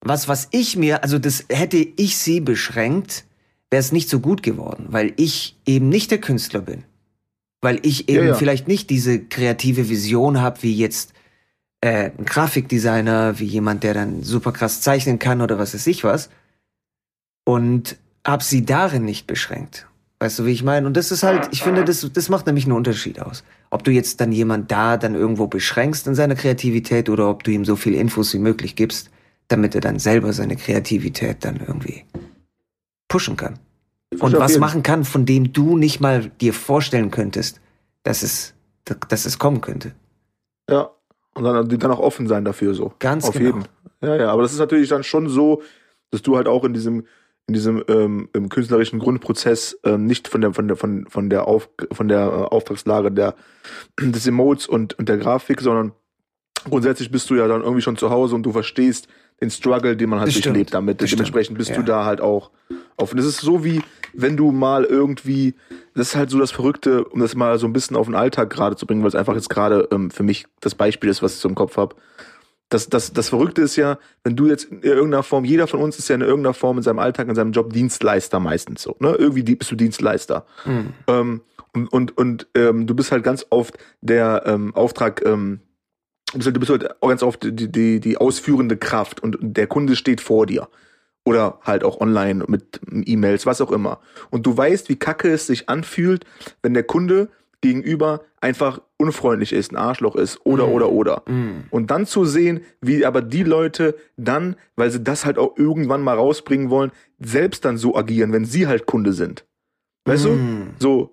was, 0.05 0.27
was 0.27 0.47
ich 0.51 0.77
mir, 0.77 1.03
also 1.03 1.19
das 1.19 1.45
hätte 1.49 1.77
ich 1.77 2.17
sie 2.17 2.39
beschränkt, 2.39 3.25
wäre 3.71 3.79
es 3.79 3.91
nicht 3.91 4.07
so 4.07 4.19
gut 4.19 4.43
geworden, 4.43 4.85
weil 4.89 5.13
ich 5.17 5.57
eben 5.65 5.89
nicht 5.89 6.11
der 6.11 6.21
Künstler 6.21 6.61
bin. 6.61 6.83
Weil 7.61 7.79
ich 7.81 8.07
eben 8.07 8.23
Ja, 8.23 8.29
ja. 8.29 8.35
vielleicht 8.35 8.67
nicht 8.67 8.91
diese 8.91 9.19
kreative 9.19 9.89
Vision 9.89 10.39
habe, 10.39 10.61
wie 10.61 10.75
jetzt 10.75 11.13
äh, 11.81 12.11
ein 12.17 12.25
Grafikdesigner, 12.25 13.39
wie 13.39 13.45
jemand, 13.45 13.83
der 13.83 13.95
dann 13.95 14.21
super 14.21 14.51
krass 14.51 14.81
zeichnen 14.81 15.17
kann 15.17 15.41
oder 15.41 15.57
was 15.57 15.73
weiß 15.73 15.87
ich 15.87 16.03
was. 16.03 16.29
Und 17.43 17.97
hab 18.23 18.43
sie 18.43 18.63
darin 18.63 19.05
nicht 19.05 19.25
beschränkt. 19.25 19.87
Weißt 20.19 20.39
du, 20.39 20.45
wie 20.45 20.51
ich 20.51 20.63
meine? 20.63 20.85
Und 20.85 20.95
das 20.95 21.11
ist 21.11 21.23
halt, 21.23 21.49
ich 21.51 21.63
finde, 21.63 21.83
das, 21.83 22.07
das 22.13 22.29
macht 22.29 22.45
nämlich 22.45 22.65
einen 22.65 22.73
Unterschied 22.73 23.19
aus. 23.19 23.43
Ob 23.71 23.83
du 23.83 23.91
jetzt 23.91 24.21
dann 24.21 24.31
jemand 24.31 24.71
da 24.71 24.97
dann 24.97 25.15
irgendwo 25.15 25.47
beschränkst 25.47 26.07
in 26.07 26.15
seiner 26.15 26.35
Kreativität 26.35 27.09
oder 27.09 27.27
ob 27.27 27.43
du 27.43 27.51
ihm 27.51 27.65
so 27.65 27.75
viel 27.75 27.95
Infos 27.95 28.33
wie 28.33 28.39
möglich 28.39 28.75
gibst, 28.75 29.09
damit 29.47 29.75
er 29.75 29.81
dann 29.81 29.99
selber 29.99 30.34
seine 30.34 30.55
Kreativität 30.55 31.45
dann 31.45 31.58
irgendwie 31.58 32.05
pushen 33.08 33.38
kann. 33.38 33.60
Und 34.19 34.38
was 34.38 34.51
jeden- 34.51 34.62
machen 34.62 34.84
kann, 34.84 35.03
von 35.03 35.25
dem 35.25 35.51
du 35.53 35.77
nicht 35.77 35.99
mal 35.99 36.29
dir 36.41 36.53
vorstellen 36.53 37.12
könntest, 37.12 37.62
dass 38.03 38.23
es, 38.23 38.53
dass 39.10 39.25
es 39.25 39.39
kommen 39.39 39.62
könnte. 39.62 39.93
Ja. 40.69 40.91
Und 41.34 41.43
dann, 41.43 41.67
dann 41.67 41.91
auch 41.91 41.99
offen 41.99 42.27
sein 42.27 42.45
dafür, 42.45 42.73
so. 42.73 42.93
Ganz 42.99 43.25
Auf 43.25 43.34
genau. 43.34 43.45
jeden. 43.45 43.65
Ja, 44.01 44.15
ja. 44.15 44.31
Aber 44.31 44.41
das 44.41 44.53
ist 44.53 44.60
natürlich 44.60 44.89
dann 44.89 45.03
schon 45.03 45.27
so, 45.27 45.63
dass 46.12 46.21
du 46.21 46.38
halt 46.38 46.47
auch 46.47 46.63
in 46.63 46.73
diesem, 46.73 47.05
in 47.47 47.53
diesem 47.53 47.84
ähm, 47.89 48.29
im 48.31 48.47
künstlerischen 48.47 48.99
Grundprozess 48.99 49.77
ähm, 49.84 50.05
nicht 50.05 50.29
von 50.29 50.39
der, 50.39 50.53
von 50.53 50.67
der, 50.67 50.77
von, 50.77 51.08
von 51.08 51.29
der, 51.29 51.47
Auf, 51.47 51.69
von 51.91 52.08
der 52.08 52.19
äh, 52.19 52.55
Auftragslage 52.55 53.12
der, 53.12 53.36
des 53.99 54.25
Emotes 54.25 54.67
und, 54.67 54.97
und 54.97 55.10
der 55.10 55.17
Grafik, 55.17 55.60
sondern 55.60 55.91
grundsätzlich 56.63 57.12
bist 57.12 57.29
du 57.29 57.36
ja 57.36 57.47
dann 57.47 57.62
irgendwie 57.62 57.81
schon 57.81 57.97
zu 57.97 58.10
Hause 58.10 58.36
und 58.36 58.43
du 58.43 58.53
verstehst 58.53 59.08
den 59.41 59.49
Struggle, 59.49 59.97
den 59.97 60.09
man 60.09 60.19
halt 60.19 60.27
Das 60.29 60.33
stimmt. 60.35 60.55
durchlebt 60.55 60.73
damit. 60.73 61.01
Das 61.01 61.09
Dementsprechend 61.09 61.57
bist 61.57 61.69
stimmt. 61.71 61.87
du 61.87 61.91
Ja. 61.91 61.99
da 61.99 62.05
halt 62.05 62.21
auch 62.21 62.51
auf. 62.97 63.11
Und 63.11 63.17
das 63.17 63.25
ist 63.25 63.41
so 63.41 63.63
wie, 63.65 63.81
wenn 64.13 64.37
du 64.37 64.51
mal 64.51 64.85
irgendwie, 64.85 65.55
das 65.93 66.09
ist 66.09 66.15
halt 66.15 66.29
so 66.29 66.39
das 66.39 66.51
Verrückte, 66.51 67.03
um 67.05 67.19
das 67.19 67.35
mal 67.35 67.59
so 67.59 67.67
ein 67.67 67.73
bisschen 67.73 67.97
auf 67.97 68.05
den 68.07 68.15
Alltag 68.15 68.49
gerade 68.49 68.75
zu 68.75 68.85
bringen, 68.85 69.01
weil 69.01 69.09
es 69.09 69.15
einfach 69.15 69.35
jetzt 69.35 69.49
gerade 69.49 69.87
ähm, 69.91 70.09
für 70.09 70.23
mich 70.23 70.45
das 70.61 70.73
Beispiel 70.75 71.09
ist, 71.09 71.21
was 71.21 71.33
ich 71.33 71.39
so 71.39 71.49
im 71.49 71.55
Kopf 71.55 71.75
habe. 71.77 71.95
Das, 72.69 72.89
das, 72.89 73.13
das 73.13 73.29
Verrückte 73.29 73.61
ist 73.61 73.75
ja, 73.75 73.99
wenn 74.23 74.35
du 74.35 74.47
jetzt 74.47 74.65
in 74.71 74.81
irgendeiner 74.81 75.21
Form, 75.21 75.45
jeder 75.45 75.67
von 75.67 75.81
uns 75.81 75.99
ist 75.99 76.07
ja 76.07 76.15
in 76.15 76.21
irgendeiner 76.21 76.53
Form 76.55 76.77
in 76.77 76.83
seinem 76.83 76.97
Alltag, 76.99 77.27
in 77.27 77.35
seinem 77.35 77.51
Job 77.51 77.71
Dienstleister 77.73 78.39
meistens 78.39 78.81
so. 78.81 78.95
Ne? 78.99 79.11
Irgendwie 79.19 79.43
bist 79.43 79.69
du 79.69 79.75
Dienstleister. 79.75 80.45
Mhm. 80.65 80.93
Ähm, 81.07 81.41
und 81.73 81.91
und, 81.91 82.17
und 82.17 82.47
ähm, 82.55 82.87
du 82.87 82.95
bist 82.95 83.11
halt 83.11 83.23
ganz 83.23 83.45
oft 83.49 83.77
der 84.01 84.43
ähm, 84.45 84.73
Auftrag, 84.75 85.23
ähm, 85.25 85.59
du 85.59 85.64
bist 86.39 86.45
halt, 86.47 86.55
du 86.55 86.59
bist 86.59 86.69
halt 86.71 87.01
auch 87.01 87.09
ganz 87.09 87.23
oft 87.23 87.43
die, 87.43 87.71
die, 87.71 87.99
die 87.99 88.17
ausführende 88.17 88.77
Kraft 88.77 89.21
und 89.21 89.37
der 89.41 89.67
Kunde 89.67 89.95
steht 89.95 90.21
vor 90.21 90.45
dir. 90.45 90.67
Oder 91.27 91.59
halt 91.63 91.83
auch 91.83 92.01
online 92.01 92.43
mit 92.47 92.79
E-Mails, 92.91 93.45
was 93.47 93.59
auch 93.59 93.71
immer. 93.71 93.99
Und 94.29 94.45
du 94.45 94.55
weißt, 94.55 94.89
wie 94.89 94.95
kacke 94.95 95.29
es 95.31 95.47
sich 95.47 95.69
anfühlt, 95.69 96.23
wenn 96.61 96.75
der 96.75 96.83
Kunde 96.83 97.29
gegenüber 97.61 98.21
einfach 98.41 98.79
unfreundlich 98.97 99.51
ist, 99.51 99.71
ein 99.71 99.75
Arschloch 99.77 100.15
ist 100.15 100.39
oder 100.45 100.67
Mhm. 100.67 100.73
oder 100.73 100.91
oder. 100.91 101.23
Mhm. 101.27 101.63
Und 101.71 101.89
dann 101.89 102.05
zu 102.05 102.25
sehen, 102.25 102.61
wie 102.79 103.05
aber 103.07 103.23
die 103.23 103.41
Leute 103.41 103.95
dann, 104.17 104.55
weil 104.75 104.91
sie 104.91 105.03
das 105.03 105.25
halt 105.25 105.39
auch 105.39 105.57
irgendwann 105.57 106.01
mal 106.03 106.15
rausbringen 106.15 106.69
wollen, 106.69 106.91
selbst 107.19 107.65
dann 107.65 107.77
so 107.77 107.95
agieren, 107.95 108.31
wenn 108.31 108.45
sie 108.45 108.67
halt 108.67 108.85
Kunde 108.85 109.11
sind. 109.13 109.45
Weißt 110.05 110.25
Mhm. 110.27 110.73
du? 110.77 110.83
So, 110.83 110.99
we- 110.99 111.09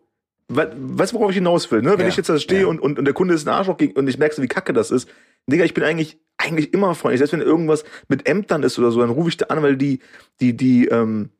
weißt 0.57 1.12
du, 1.12 1.17
worauf 1.17 1.31
ich 1.31 1.37
hinaus 1.37 1.71
will? 1.71 1.83
Ne? 1.83 1.93
Wenn 1.93 2.01
Ja, 2.01 2.09
ich 2.09 2.17
jetzt 2.17 2.29
da 2.29 2.38
stehe 2.38 2.62
ja. 2.62 2.67
und, 2.67 2.81
und, 2.81 2.99
und 2.99 3.05
der 3.05 3.15
Kunde 3.15 3.35
ist 3.35 3.47
ein 3.47 3.53
Arschloch 3.55 3.77
gegen, 3.77 3.95
und 3.99 4.09
ich 4.09 4.19
merke 4.19 4.35
so, 4.35 4.43
wie 4.43 4.49
kacke 4.49 4.73
das 4.73 4.91
ist, 4.91 5.09
Digga, 5.47 5.65
ich 5.65 5.75
bin 5.75 5.83
eigentlich, 5.85 6.19
eigentlich 6.38 6.73
immer 6.73 6.95
freundlich. 6.95 7.19
Selbst 7.19 7.33
wenn 7.33 7.41
irgendwas 7.41 7.85
mit 8.09 8.29
Ämtern 8.29 8.62
ist 8.62 8.79
oder 8.79 8.91
so, 8.91 9.01
dann 9.01 9.11
rufe 9.11 9.29
ich 9.29 9.37
da 9.37 9.47
an, 9.47 9.62
weil 9.62 9.77
die, 9.77 9.99
die, 10.41 10.57
die, 10.57 10.87
ähm, 10.87 11.31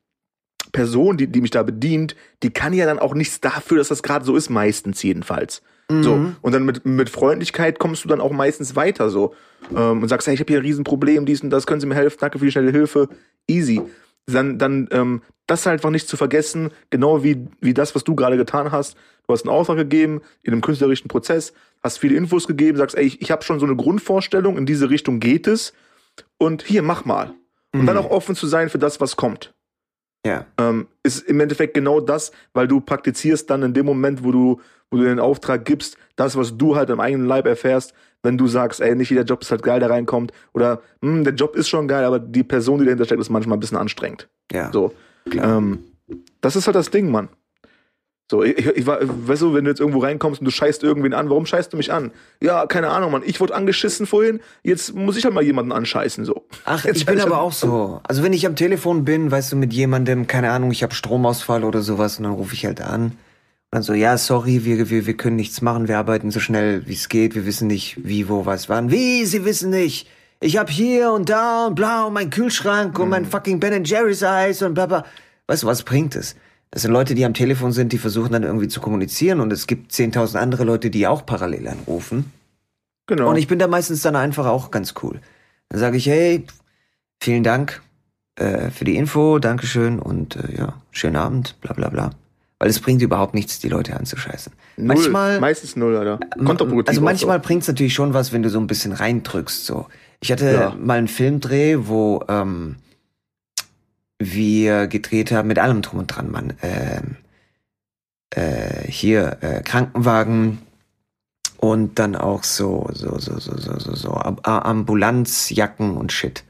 Person, 0.71 1.17
die, 1.17 1.27
die 1.27 1.41
mich 1.41 1.51
da 1.51 1.61
bedient, 1.61 2.15
die 2.41 2.49
kann 2.49 2.73
ja 2.73 2.85
dann 2.85 2.97
auch 2.97 3.13
nichts 3.13 3.41
dafür, 3.41 3.77
dass 3.77 3.89
das 3.89 4.01
gerade 4.01 4.25
so 4.25 4.35
ist, 4.35 4.49
meistens 4.49 5.03
jedenfalls. 5.03 5.61
So, 5.89 6.15
Mhm. 6.15 6.37
und 6.41 6.53
dann 6.53 6.63
mit, 6.63 6.85
mit 6.85 7.09
Freundlichkeit 7.09 7.77
kommst 7.77 8.03
du 8.05 8.07
dann 8.07 8.21
auch 8.21 8.31
meistens 8.31 8.75
weiter 8.77 9.09
so 9.09 9.35
ähm, 9.75 10.01
und 10.01 10.07
sagst, 10.07 10.25
hey, 10.27 10.33
ich 10.33 10.39
habe 10.39 10.47
hier 10.51 10.59
ein 10.59 10.65
Riesenproblem, 10.65 11.25
dies 11.25 11.41
und 11.41 11.49
das, 11.49 11.67
können 11.67 11.81
Sie 11.81 11.85
mir 11.87 11.93
helfen, 11.95 12.17
danke 12.21 12.39
für 12.39 12.45
die 12.45 12.51
schnelle 12.51 12.71
Hilfe, 12.71 13.09
easy. 13.47 13.81
Dann, 14.25 14.57
dann 14.57 14.87
ähm, 14.91 15.21
das 15.47 15.67
einfach 15.67 15.89
nicht 15.89 16.07
zu 16.07 16.15
vergessen, 16.15 16.71
genau 16.89 17.23
wie, 17.23 17.45
wie 17.59 17.73
das, 17.73 17.93
was 17.95 18.03
du 18.05 18.15
gerade 18.15 18.37
getan 18.37 18.71
hast. 18.71 18.95
Du 19.27 19.33
hast 19.33 19.43
einen 19.45 19.53
Auftrag 19.55 19.77
gegeben 19.77 20.21
in 20.43 20.53
einem 20.53 20.61
künstlerischen 20.61 21.09
Prozess, 21.09 21.53
hast 21.81 21.97
viele 21.99 22.15
Infos 22.15 22.47
gegeben, 22.47 22.77
sagst, 22.77 22.95
ey, 22.97 23.05
ich, 23.05 23.21
ich 23.21 23.31
habe 23.31 23.43
schon 23.43 23.59
so 23.59 23.65
eine 23.65 23.75
Grundvorstellung, 23.75 24.57
in 24.57 24.65
diese 24.65 24.89
Richtung 24.89 25.19
geht 25.19 25.47
es 25.47 25.73
und 26.37 26.63
hier, 26.63 26.83
mach 26.83 27.03
mal. 27.05 27.33
Und 27.73 27.85
dann 27.85 27.95
Mhm. 27.97 28.03
auch 28.03 28.11
offen 28.11 28.35
zu 28.35 28.47
sein 28.47 28.69
für 28.69 28.77
das, 28.77 29.01
was 29.01 29.15
kommt 29.15 29.53
Ja. 30.25 30.45
ähm, 30.57 30.87
ist 31.03 31.27
im 31.27 31.39
Endeffekt 31.39 31.73
genau 31.73 31.99
das, 31.99 32.31
weil 32.53 32.67
du 32.67 32.79
praktizierst 32.79 33.49
dann 33.49 33.63
in 33.63 33.73
dem 33.73 33.85
Moment, 33.85 34.23
wo 34.23 34.31
du, 34.31 34.61
wo 34.93 34.97
du 34.97 35.03
den 35.03 35.19
Auftrag 35.19 35.65
gibst, 35.65 35.97
das, 36.15 36.37
was 36.37 36.55
du 36.57 36.75
halt 36.75 36.89
im 36.89 36.99
eigenen 36.99 37.25
Leib 37.27 37.45
erfährst, 37.47 37.93
wenn 38.21 38.37
du 38.37 38.47
sagst, 38.47 38.79
ey, 38.79 38.95
nicht 38.95 39.09
jeder 39.09 39.23
Job 39.23 39.41
ist 39.41 39.51
halt 39.51 39.63
geil, 39.63 39.79
der 39.79 39.89
reinkommt, 39.89 40.31
oder 40.53 40.81
hm, 41.01 41.23
der 41.23 41.33
Job 41.33 41.55
ist 41.55 41.67
schon 41.67 41.87
geil, 41.87 42.05
aber 42.05 42.19
die 42.19 42.43
Person, 42.43 42.79
die 42.79 42.85
dahinter 42.85 43.05
steckt, 43.05 43.19
ist 43.19 43.29
manchmal 43.29 43.57
ein 43.57 43.59
bisschen 43.59 43.77
anstrengend. 43.77 44.29
Ja. 44.51 44.71
So, 44.71 44.93
ähm, 45.31 45.79
das 46.39 46.55
ist 46.55 46.67
halt 46.67 46.75
das 46.75 46.89
Ding, 46.91 47.09
Mann. 47.11 47.27
So, 48.31 48.41
ich, 48.41 48.65
ich 48.65 48.85
war, 48.87 48.99
weißt 49.01 49.41
du, 49.41 49.53
wenn 49.53 49.65
du 49.65 49.69
jetzt 49.69 49.81
irgendwo 49.81 49.99
reinkommst 49.99 50.39
und 50.39 50.45
du 50.45 50.51
scheißt 50.51 50.81
irgendwen 50.83 51.13
an, 51.13 51.29
warum 51.29 51.45
scheißt 51.45 51.73
du 51.73 51.77
mich 51.77 51.91
an? 51.91 52.11
Ja, 52.41 52.65
keine 52.67 52.89
Ahnung, 52.89 53.11
Mann, 53.11 53.21
ich 53.25 53.39
wurde 53.41 53.53
angeschissen 53.53 54.05
vorhin, 54.07 54.39
jetzt 54.63 54.95
muss 54.95 55.17
ich 55.17 55.25
halt 55.25 55.33
mal 55.33 55.43
jemanden 55.43 55.73
anscheißen, 55.73 56.23
so. 56.23 56.47
Ach, 56.63 56.85
jetzt 56.85 56.97
ich 56.97 57.05
bin 57.05 57.17
halt- 57.19 57.27
aber 57.27 57.41
auch 57.41 57.51
so. 57.51 57.99
Also 58.07 58.23
wenn 58.23 58.31
ich 58.33 58.45
am 58.45 58.55
Telefon 58.55 59.03
bin, 59.03 59.29
weißt 59.29 59.51
du, 59.51 59.55
mit 59.57 59.73
jemandem, 59.73 60.25
keine 60.27 60.51
Ahnung, 60.51 60.71
ich 60.71 60.83
habe 60.83 60.95
Stromausfall 60.95 61.63
oder 61.65 61.81
sowas 61.81 62.17
und 62.17 62.23
dann 62.23 62.33
rufe 62.33 62.53
ich 62.53 62.65
halt 62.65 62.81
an. 62.81 63.11
Und 63.73 63.77
dann 63.77 63.83
so, 63.85 63.95
ja, 63.95 64.19
sorry, 64.19 64.65
wir, 64.65 64.91
wir, 64.91 65.07
wir 65.07 65.17
können 65.17 65.35
nichts 65.35 65.63
machen, 65.63 65.87
wir 65.87 65.97
arbeiten 65.97 66.29
so 66.29 66.39
schnell, 66.39 66.85
wie 66.85 66.93
es 66.93 67.09
geht, 67.09 67.33
wir 67.33 67.47
wissen 67.47 67.65
nicht, 67.65 67.97
wie, 68.05 68.29
wo, 68.29 68.45
was, 68.45 68.69
wann. 68.69 68.91
Wie, 68.91 69.25
Sie 69.25 69.45
wissen 69.45 69.71
nicht? 69.71 70.07
Ich 70.41 70.57
hab 70.57 70.69
hier 70.69 71.11
und 71.11 71.27
da 71.27 71.65
und 71.65 71.73
bla 71.73 72.03
und 72.03 72.13
mein 72.13 72.29
Kühlschrank 72.29 72.99
und 72.99 73.05
Mhm. 73.05 73.09
mein 73.09 73.25
fucking 73.25 73.59
Ben 73.59 73.83
Jerry's 73.83 74.21
Eis 74.21 74.61
und 74.61 74.75
bla 74.75 74.85
bla. 74.85 75.05
Weißt 75.47 75.63
du, 75.63 75.67
was 75.67 75.81
bringt 75.81 76.15
es? 76.15 76.35
Das 76.69 76.83
sind 76.83 76.91
Leute, 76.91 77.15
die 77.15 77.25
am 77.25 77.33
Telefon 77.33 77.71
sind, 77.71 77.93
die 77.93 77.97
versuchen 77.97 78.31
dann 78.31 78.43
irgendwie 78.43 78.67
zu 78.67 78.79
kommunizieren 78.79 79.39
und 79.39 79.51
es 79.51 79.65
gibt 79.65 79.91
10.000 79.91 80.37
andere 80.37 80.65
Leute, 80.65 80.91
die 80.91 81.07
auch 81.07 81.25
parallel 81.25 81.67
anrufen. 81.67 82.31
Genau. 83.07 83.27
Und 83.31 83.37
ich 83.37 83.47
bin 83.47 83.57
da 83.57 83.65
meistens 83.65 84.03
dann 84.03 84.15
einfach 84.15 84.45
auch 84.45 84.69
ganz 84.69 84.93
cool. 85.01 85.19
Dann 85.69 85.79
sage 85.79 85.97
ich, 85.97 86.05
hey, 86.05 86.45
vielen 87.19 87.41
Dank 87.41 87.81
äh, 88.35 88.69
für 88.69 88.85
die 88.85 88.97
Info, 88.97 89.39
Dankeschön 89.39 89.97
und 89.97 90.35
äh, 90.35 90.57
ja, 90.57 90.73
schönen 90.91 91.15
Abend, 91.15 91.59
bla 91.59 91.73
bla 91.73 91.89
bla. 91.89 92.11
Weil 92.63 92.69
es 92.69 92.79
bringt 92.79 93.01
überhaupt 93.01 93.33
nichts, 93.33 93.59
die 93.59 93.67
Leute 93.67 93.93
anzuscheißen. 93.97 94.53
null, 94.77 94.87
manchmal, 94.87 95.37
meistens 95.41 95.75
null, 95.75 95.97
Alter. 95.97 96.17
Kontraproduktiv. 96.45 96.87
also 96.87 97.01
manchmal 97.01 97.39
so. 97.39 97.45
bringt's 97.45 97.67
natürlich 97.67 97.93
schon 97.93 98.13
was, 98.13 98.31
wenn 98.31 98.41
du 98.41 98.49
so 98.49 98.57
ein 98.57 98.67
bisschen 98.67 98.93
reindrückst. 98.93 99.65
So, 99.65 99.87
ich 100.21 100.31
hatte 100.31 100.49
Ja. 100.49 100.73
mal 100.79 100.97
einen 100.97 101.09
Filmdreh, 101.09 101.75
wo 101.81 102.23
ähm, 102.29 102.77
wir 104.17 104.87
gedreht 104.87 105.33
haben 105.33 105.49
mit 105.49 105.59
allem 105.59 105.81
drum 105.81 105.99
und 105.99 106.07
dran, 106.07 106.31
Mann. 106.31 106.53
Ähm, 106.61 107.17
äh, 108.29 108.87
hier 108.89 109.39
äh, 109.41 109.61
Krankenwagen 109.61 110.59
und 111.57 111.99
dann 111.99 112.15
auch 112.15 112.45
so 112.45 112.87
so 112.93 113.19
so 113.19 113.39
so 113.39 113.57
so 113.57 113.77
so, 113.77 113.93
so 113.93 114.13
Ambulanzjacken 114.13 115.97
und 115.97 116.13
Shit. 116.13 116.45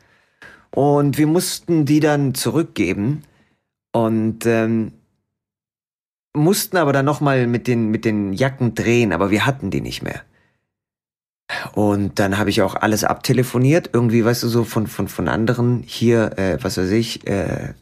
Und 0.69 1.17
wir 1.17 1.26
mussten 1.26 1.86
die 1.86 2.02
dann 2.02 2.36
zurückgeben 2.36 3.23
und 3.93 4.45
ähm, 4.45 4.91
mussten 6.33 6.77
aber 6.77 6.93
dann 6.93 7.05
noch 7.05 7.21
mal 7.21 7.47
mit 7.47 7.67
den 7.67 7.89
mit 7.89 8.05
den 8.05 8.33
Jacken 8.33 8.75
drehen, 8.75 9.13
aber 9.13 9.31
wir 9.31 9.45
hatten 9.45 9.69
die 9.69 9.81
nicht 9.81 10.01
mehr. 10.01 10.21
Und 11.73 12.19
dann 12.19 12.37
habe 12.37 12.49
ich 12.49 12.61
auch 12.61 12.75
alles 12.75 13.03
abtelefoniert, 13.03 13.89
irgendwie, 13.93 14.25
weißt 14.25 14.43
du, 14.43 14.47
so 14.47 14.63
von 14.63 14.87
von 14.87 15.07
von 15.07 15.27
anderen 15.27 15.83
hier, 15.85 16.37
äh, 16.37 16.57
was 16.61 16.77
weiß 16.77 16.89
ich, 16.91 17.27
äh, 17.27 17.73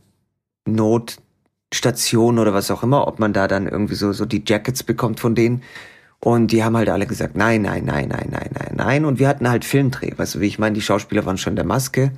Notstation 0.65 2.39
oder 2.39 2.53
was 2.53 2.71
auch 2.71 2.83
immer, 2.83 3.07
ob 3.07 3.19
man 3.19 3.33
da 3.33 3.47
dann 3.47 3.67
irgendwie 3.67 3.95
so 3.95 4.11
so 4.13 4.25
die 4.25 4.43
Jackets 4.45 4.83
bekommt 4.83 5.19
von 5.19 5.35
denen. 5.35 5.63
Und 6.23 6.51
die 6.51 6.63
haben 6.63 6.77
halt 6.77 6.89
alle 6.89 7.07
gesagt, 7.07 7.35
nein, 7.35 7.63
nein, 7.63 7.85
nein, 7.85 8.09
nein, 8.09 8.29
nein, 8.31 8.49
nein, 8.53 8.73
nein. 8.75 9.05
Und 9.05 9.17
wir 9.19 9.27
hatten 9.27 9.49
halt 9.49 9.65
Filmdreh, 9.65 10.11
weißt 10.17 10.35
du, 10.35 10.39
wie 10.39 10.47
ich 10.47 10.59
meine, 10.59 10.75
die 10.75 10.81
Schauspieler 10.81 11.25
waren 11.25 11.39
schon 11.39 11.55
der 11.55 11.65
Maske. 11.65 12.11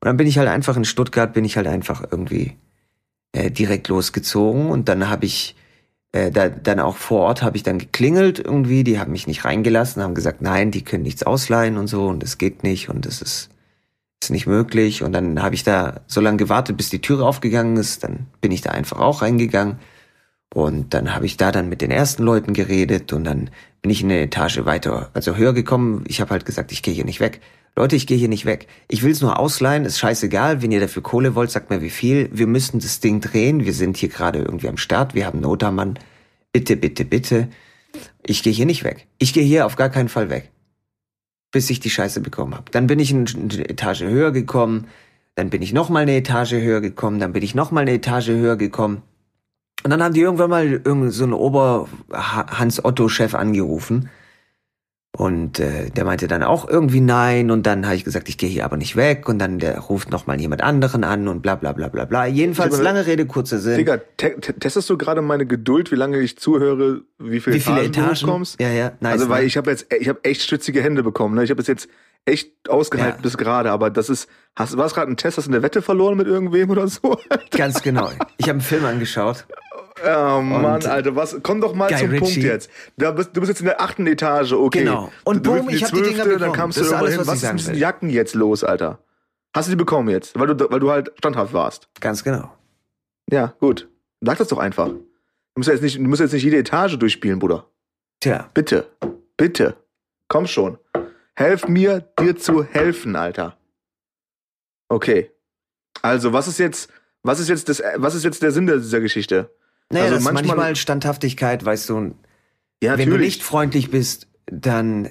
Und 0.00 0.06
dann 0.06 0.16
bin 0.16 0.28
ich 0.28 0.38
halt 0.38 0.48
einfach 0.48 0.76
in 0.76 0.84
Stuttgart, 0.84 1.32
bin 1.32 1.44
ich 1.44 1.56
halt 1.56 1.66
einfach 1.66 2.04
irgendwie 2.10 2.56
äh, 3.32 3.50
direkt 3.50 3.88
losgezogen 3.88 4.70
und 4.70 4.88
dann 4.88 5.08
habe 5.08 5.26
ich 5.26 5.56
äh, 6.12 6.30
da, 6.30 6.48
dann 6.48 6.80
auch 6.80 6.96
vor 6.96 7.20
Ort 7.20 7.42
habe 7.42 7.56
ich 7.56 7.62
dann 7.62 7.78
geklingelt 7.78 8.38
irgendwie, 8.38 8.84
die 8.84 8.98
haben 8.98 9.12
mich 9.12 9.26
nicht 9.26 9.44
reingelassen, 9.44 10.02
haben 10.02 10.14
gesagt, 10.14 10.42
nein, 10.42 10.70
die 10.70 10.82
können 10.82 11.04
nichts 11.04 11.22
ausleihen 11.22 11.76
und 11.76 11.86
so 11.86 12.06
und 12.06 12.22
das 12.22 12.38
geht 12.38 12.62
nicht 12.62 12.88
und 12.88 13.06
das 13.06 13.22
ist, 13.22 13.50
ist 14.22 14.30
nicht 14.30 14.46
möglich. 14.46 15.02
Und 15.02 15.12
dann 15.12 15.42
habe 15.42 15.54
ich 15.54 15.62
da 15.62 16.00
so 16.06 16.20
lange 16.20 16.38
gewartet, 16.38 16.76
bis 16.76 16.90
die 16.90 17.00
Türe 17.00 17.24
aufgegangen 17.24 17.76
ist, 17.76 18.02
dann 18.04 18.26
bin 18.40 18.52
ich 18.52 18.60
da 18.60 18.70
einfach 18.70 18.98
auch 18.98 19.22
reingegangen 19.22 19.78
und 20.52 20.94
dann 20.94 21.14
habe 21.14 21.26
ich 21.26 21.36
da 21.36 21.52
dann 21.52 21.68
mit 21.68 21.80
den 21.80 21.90
ersten 21.90 22.22
Leuten 22.22 22.54
geredet 22.54 23.12
und 23.12 23.24
dann 23.24 23.50
bin 23.82 23.90
ich 23.90 24.02
in 24.02 24.10
eine 24.10 24.20
Etage 24.20 24.64
weiter, 24.64 25.10
also 25.14 25.36
höher 25.36 25.52
gekommen. 25.52 26.04
Ich 26.08 26.20
habe 26.20 26.30
halt 26.30 26.44
gesagt, 26.44 26.72
ich 26.72 26.82
gehe 26.82 26.92
hier 26.92 27.04
nicht 27.04 27.20
weg. 27.20 27.40
Leute, 27.76 27.94
ich 27.94 28.06
gehe 28.06 28.18
hier 28.18 28.28
nicht 28.28 28.46
weg. 28.46 28.66
Ich 28.88 29.02
will 29.02 29.12
es 29.12 29.22
nur 29.22 29.38
ausleihen, 29.38 29.84
ist 29.84 30.00
scheißegal. 30.00 30.60
Wenn 30.60 30.72
ihr 30.72 30.80
dafür 30.80 31.02
Kohle 31.02 31.34
wollt, 31.34 31.50
sagt 31.50 31.70
mir 31.70 31.80
wie 31.80 31.90
viel. 31.90 32.28
Wir 32.32 32.48
müssen 32.48 32.80
das 32.80 33.00
Ding 33.00 33.20
drehen. 33.20 33.64
Wir 33.64 33.72
sind 33.72 33.96
hier 33.96 34.08
gerade 34.08 34.40
irgendwie 34.40 34.68
am 34.68 34.76
Start. 34.76 35.14
Wir 35.14 35.24
haben 35.24 35.40
Notermann. 35.40 35.98
Bitte, 36.52 36.76
bitte, 36.76 37.04
bitte. 37.04 37.48
Ich 38.26 38.42
gehe 38.42 38.52
hier 38.52 38.66
nicht 38.66 38.82
weg. 38.82 39.06
Ich 39.18 39.32
gehe 39.32 39.44
hier 39.44 39.66
auf 39.66 39.76
gar 39.76 39.88
keinen 39.88 40.08
Fall 40.08 40.30
weg. 40.30 40.50
Bis 41.52 41.70
ich 41.70 41.80
die 41.80 41.90
Scheiße 41.90 42.20
bekommen 42.20 42.54
habe. 42.54 42.70
Dann 42.72 42.88
bin 42.88 42.98
ich 42.98 43.14
eine 43.14 43.24
Etage 43.68 44.02
höher 44.02 44.32
gekommen. 44.32 44.88
Dann 45.36 45.48
bin 45.48 45.62
ich 45.62 45.72
noch 45.72 45.88
mal 45.88 46.00
eine 46.00 46.16
Etage 46.16 46.54
höher 46.54 46.80
gekommen. 46.80 47.20
Dann 47.20 47.32
bin 47.32 47.42
ich 47.42 47.54
noch 47.54 47.70
mal 47.70 47.80
eine 47.82 47.92
Etage 47.92 48.28
höher 48.28 48.56
gekommen. 48.56 49.02
Und 49.82 49.90
dann 49.90 50.02
haben 50.02 50.14
die 50.14 50.20
irgendwann 50.20 50.50
mal 50.50 50.66
irgend 50.66 51.12
so 51.12 51.24
einen 51.24 51.32
Ober-Hans-Otto-Chef 51.32 53.34
angerufen. 53.34 54.10
Und 55.16 55.58
äh, 55.58 55.90
der 55.90 56.04
meinte 56.04 56.28
dann 56.28 56.42
auch 56.44 56.68
irgendwie 56.68 57.00
nein. 57.00 57.50
Und 57.50 57.66
dann 57.66 57.84
habe 57.86 57.96
ich 57.96 58.04
gesagt, 58.04 58.28
ich 58.28 58.38
gehe 58.38 58.48
hier 58.48 58.64
aber 58.64 58.76
nicht 58.76 58.94
weg. 58.94 59.28
Und 59.28 59.38
dann 59.40 59.58
der 59.58 59.78
ruft 59.80 60.10
noch 60.10 60.26
mal 60.26 60.40
jemand 60.40 60.62
anderen 60.62 61.02
an 61.02 61.26
und 61.28 61.42
bla 61.42 61.56
bla 61.56 61.72
bla 61.72 61.88
bla 61.88 62.04
bla. 62.04 62.26
Jedenfalls 62.26 62.74
Aber- 62.74 62.82
lange 62.84 63.06
Rede, 63.06 63.26
kurzer 63.26 63.58
Sinn. 63.58 63.76
Digga, 63.78 63.98
te 64.16 64.38
te 64.40 64.54
testest 64.54 64.88
du 64.88 64.96
gerade 64.96 65.20
meine 65.20 65.46
Geduld, 65.46 65.90
wie 65.90 65.96
lange 65.96 66.20
ich 66.20 66.38
zuhöre, 66.38 67.02
wie 67.18 67.40
viele, 67.40 67.56
Wie 67.56 67.60
viele 67.60 67.80
Etagen, 67.82 67.92
du 67.92 68.00
Etagen? 68.00 68.16
hochkommst? 68.28 68.60
Ja, 68.60 68.68
ja, 68.70 68.92
nice. 69.00 69.12
also, 69.14 69.28
weil 69.28 69.40
ne? 69.42 69.46
ich 69.48 69.56
habe 69.56 69.70
jetzt, 69.70 69.92
ich 69.92 70.08
habe 70.08 70.20
echt 70.22 70.42
schützige 70.42 70.80
Hände 70.82 71.02
bekommen. 71.02 71.34
Ne? 71.34 71.42
Ich 71.44 71.50
habe 71.50 71.60
es 71.60 71.66
jetzt 71.66 71.88
echt 72.24 72.52
ausgehalten 72.68 73.18
Ja. 73.18 73.22
bis 73.22 73.36
gerade, 73.36 73.72
aber 73.72 73.90
das 73.90 74.10
ist, 74.10 74.28
hast, 74.54 74.76
war 74.76 74.86
es 74.86 74.94
gerade 74.94 75.10
ein 75.10 75.16
Test, 75.16 75.38
hast 75.38 75.48
du 75.48 75.52
eine 75.52 75.62
Wette 75.62 75.82
verloren 75.82 76.16
mit 76.18 76.28
irgendwem 76.28 76.70
oder 76.70 76.86
so? 76.86 77.18
Ganz 77.50 77.82
genau. 77.82 78.10
Ich 78.36 78.44
habe 78.44 78.52
einen 78.52 78.60
Film 78.60 78.84
angeschaut. 78.84 79.46
Oh 80.04 80.40
Mann, 80.40 80.84
Alter, 80.86 81.14
was? 81.16 81.36
Komm 81.42 81.60
doch 81.60 81.74
mal 81.74 81.88
Guy 81.88 81.98
zum 81.98 82.08
Punkt 82.10 82.24
Ritchie. 82.26 82.40
jetzt. 82.42 82.70
Da 82.96 83.10
bist, 83.10 83.30
du 83.36 83.40
bist 83.40 83.48
jetzt 83.50 83.60
in 83.60 83.66
der 83.66 83.80
achten 83.80 84.06
Etage, 84.06 84.52
okay. 84.52 84.80
Genau. 84.80 85.12
Und 85.24 85.44
du 85.46 85.54
boom, 85.56 85.68
ich 85.68 85.82
hab 85.84 85.90
die 85.90 85.96
Dinger 86.02 86.24
zwölfte, 86.24 86.30
Dann 86.30 86.38
bekommen. 86.38 86.52
kamst 86.54 86.78
Das 86.78 86.88
du 86.88 86.94
ist 86.94 86.98
alles, 86.98 87.10
hin. 87.12 87.20
was 87.20 87.26
Was 87.28 87.36
ist 87.42 87.50
mit 87.50 87.58
diesen 87.60 87.72
will. 87.74 87.80
Jacken 87.80 88.10
jetzt 88.10 88.34
los, 88.34 88.64
Alter? 88.64 88.98
Hast 89.54 89.68
du 89.68 89.70
die 89.72 89.76
bekommen 89.76 90.08
jetzt? 90.08 90.38
Weil 90.38 90.46
du, 90.54 90.70
weil 90.70 90.80
du 90.80 90.90
halt 90.90 91.10
standhaft 91.18 91.52
warst. 91.52 91.88
Ganz 92.00 92.22
genau. 92.24 92.50
Ja, 93.30 93.54
gut. 93.60 93.88
Sag 94.20 94.38
das 94.38 94.48
doch 94.48 94.58
einfach. 94.58 94.88
Du 94.88 95.02
musst 95.56 95.68
ja 95.68 95.74
jetzt 95.74 95.82
nicht, 95.82 95.96
du 95.98 96.02
musst 96.02 96.20
jetzt 96.20 96.32
nicht 96.32 96.44
jede 96.44 96.58
Etage 96.58 96.96
durchspielen, 96.98 97.38
Bruder. 97.38 97.66
Tja, 98.20 98.48
Bitte. 98.54 98.86
Bitte. 99.36 99.76
Komm 100.28 100.46
schon. 100.46 100.78
Helf 101.34 101.66
mir, 101.68 102.00
dir 102.20 102.36
zu 102.36 102.62
helfen, 102.62 103.16
Alter. 103.16 103.56
Okay. 104.88 105.30
Also, 106.02 106.32
was 106.32 106.48
ist 106.48 106.58
jetzt, 106.58 106.90
was 107.22 107.40
ist 107.40 107.48
jetzt 107.48 107.68
das, 107.68 107.82
was 107.96 108.14
ist 108.14 108.24
jetzt 108.24 108.42
der 108.42 108.50
Sinn 108.52 108.66
dieser 108.66 109.00
Geschichte? 109.00 109.50
Naja, 109.90 110.04
Also 110.04 110.14
das 110.16 110.24
ist 110.24 110.32
manchmal- 110.32 110.56
manchmal 110.56 110.76
Standhaftigkeit, 110.76 111.64
weißt 111.64 111.88
du. 111.88 112.14
Ja, 112.82 112.92
Wenn 112.96 113.06
du 113.10 113.12
natürlich. 113.16 113.36
nicht 113.36 113.42
freundlich 113.42 113.90
bist, 113.90 114.26
dann 114.46 115.10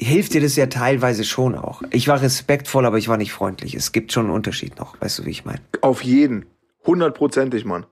hilft 0.00 0.32
dir 0.34 0.40
das 0.40 0.56
ja 0.56 0.66
teilweise 0.66 1.24
schon 1.24 1.54
auch. 1.54 1.82
Ich 1.90 2.08
war 2.08 2.22
respektvoll, 2.22 2.86
aber 2.86 2.98
ich 2.98 3.08
war 3.08 3.16
nicht 3.16 3.32
freundlich. 3.32 3.74
Es 3.74 3.92
gibt 3.92 4.12
schon 4.12 4.26
einen 4.26 4.34
Unterschied 4.34 4.78
noch, 4.78 5.00
weißt 5.00 5.18
du, 5.18 5.24
wie 5.26 5.30
ich 5.30 5.44
meine? 5.44 5.60
Auf 5.82 6.02
jeden. 6.02 6.46
Hundertprozentig, 6.86 7.64
Mann. 7.64 7.84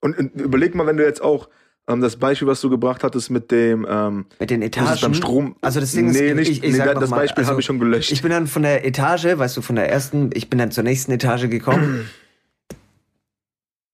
Und, 0.00 0.18
und 0.18 0.34
überleg 0.40 0.74
mal, 0.74 0.86
wenn 0.86 0.96
du 0.96 1.04
jetzt 1.04 1.22
auch 1.22 1.48
ähm, 1.88 2.00
das 2.00 2.16
Beispiel, 2.16 2.48
was 2.48 2.60
du 2.60 2.68
gebracht 2.68 3.04
hattest 3.04 3.30
mit 3.30 3.50
dem, 3.52 3.86
ähm, 3.88 4.26
Mit 4.40 4.50
den 4.50 4.62
Etagen. 4.62 4.98
beim 5.00 5.14
Strom. 5.14 5.54
Also 5.60 5.78
das 5.78 5.92
Ding 5.92 6.10
nee, 6.10 6.30
ist, 6.30 6.34
nicht, 6.36 6.50
ich, 6.50 6.64
ich 6.64 6.72
nee, 6.72 6.78
sag 6.78 6.98
das 6.98 7.10
mal, 7.10 7.16
Beispiel 7.18 7.42
also 7.42 7.50
habe 7.52 7.60
ich 7.60 7.66
schon 7.66 7.78
gelöscht. 7.78 8.10
Ich 8.10 8.22
bin 8.22 8.30
dann 8.32 8.46
von 8.48 8.62
der 8.62 8.84
Etage, 8.84 9.26
weißt 9.38 9.56
du, 9.56 9.62
von 9.62 9.76
der 9.76 9.88
ersten, 9.88 10.30
ich 10.34 10.50
bin 10.50 10.58
dann 10.58 10.72
zur 10.72 10.82
nächsten 10.82 11.12
Etage 11.12 11.48
gekommen. 11.48 12.08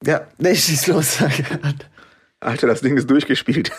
Ja, 0.05 0.27
nee, 0.38 0.55
schieß 0.55 0.87
los. 0.88 1.19
Alter, 2.41 2.67
das 2.67 2.81
Ding 2.81 2.97
ist 2.97 3.09
durchgespielt. 3.11 3.71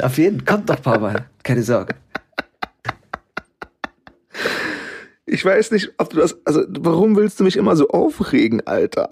Auf 0.00 0.16
jeden, 0.18 0.44
kommt 0.44 0.70
doch, 0.70 0.80
Papa. 0.80 1.26
Keine 1.42 1.62
Sorge. 1.62 1.94
Ich 5.26 5.44
weiß 5.44 5.70
nicht, 5.70 5.92
ob 5.98 6.10
du 6.10 6.18
das. 6.18 6.36
Also, 6.44 6.64
warum 6.68 7.16
willst 7.16 7.40
du 7.40 7.44
mich 7.44 7.56
immer 7.56 7.76
so 7.76 7.88
aufregen, 7.88 8.66
Alter? 8.66 9.08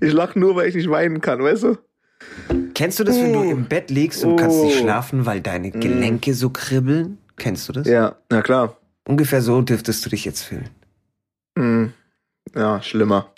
Ich 0.00 0.12
lach 0.12 0.34
nur, 0.34 0.56
weil 0.56 0.68
ich 0.68 0.74
nicht 0.74 0.90
weinen 0.90 1.20
kann, 1.20 1.42
weißt 1.42 1.62
du? 1.64 1.78
Kennst 2.74 2.98
du 2.98 3.04
das, 3.04 3.16
wenn 3.16 3.32
du 3.32 3.40
Oh. 3.40 3.50
im 3.50 3.66
Bett 3.66 3.90
liegst 3.90 4.24
und 4.24 4.36
kannst 4.36 4.62
nicht 4.62 4.76
Oh. 4.78 4.80
schlafen, 4.82 5.26
weil 5.26 5.40
deine 5.40 5.70
Gelenke 5.70 6.34
so 6.34 6.50
kribbeln? 6.50 7.18
Kennst 7.36 7.68
du 7.68 7.72
das? 7.72 7.86
Ja, 7.86 8.16
na 8.30 8.42
klar. 8.42 8.76
Ungefähr 9.08 9.40
so 9.42 9.60
dürftest 9.62 10.04
du 10.04 10.10
dich 10.10 10.24
jetzt 10.24 10.42
fühlen. 10.42 10.68
Hm. 11.58 11.92
Ja, 12.54 12.82
schlimmer. 12.82 13.32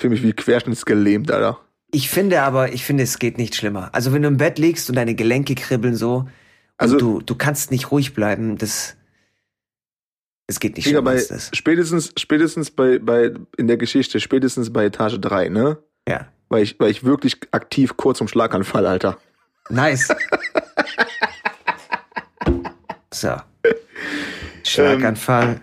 Fühl 0.00 0.10
mich 0.10 0.22
wie 0.22 0.32
querschnittsgelähmt, 0.32 1.30
Alter. 1.30 1.58
Ich 1.92 2.10
finde 2.10 2.42
aber, 2.42 2.72
ich 2.72 2.84
finde, 2.84 3.04
es 3.04 3.18
geht 3.18 3.38
nicht 3.38 3.54
schlimmer. 3.54 3.90
Also 3.94 4.12
wenn 4.12 4.22
du 4.22 4.28
im 4.28 4.36
Bett 4.36 4.58
liegst 4.58 4.88
und 4.90 4.96
deine 4.96 5.14
Gelenke 5.14 5.54
kribbeln 5.54 5.94
so, 5.96 6.16
und 6.18 6.30
Also- 6.76 6.98
du, 6.98 7.20
du 7.20 7.34
kannst 7.34 7.70
nicht 7.70 7.90
ruhig 7.90 8.12
bleiben, 8.14 8.58
das, 8.58 8.96
es 10.46 10.60
geht 10.60 10.76
nicht 10.76 10.88
schlimmer 10.88 11.10
als 11.10 11.28
das. 11.28 11.50
spätestens, 11.54 12.12
spätestens 12.18 12.70
bei, 12.70 12.98
bei, 12.98 13.32
in 13.56 13.66
der 13.66 13.76
Geschichte, 13.78 14.20
spätestens 14.20 14.72
bei 14.72 14.84
Etage 14.84 15.18
3, 15.20 15.48
ne? 15.48 15.78
Ja. 16.08 16.28
Weil 16.48 16.62
ich, 16.62 16.78
weil 16.78 16.90
ich 16.90 17.02
wirklich 17.04 17.38
aktiv 17.52 17.96
kurz 17.96 18.18
zum 18.18 18.28
Schlaganfall, 18.28 18.86
Alter. 18.86 19.18
Nice. 19.70 20.08
so. 23.12 23.34
Schlaganfall. 24.64 25.60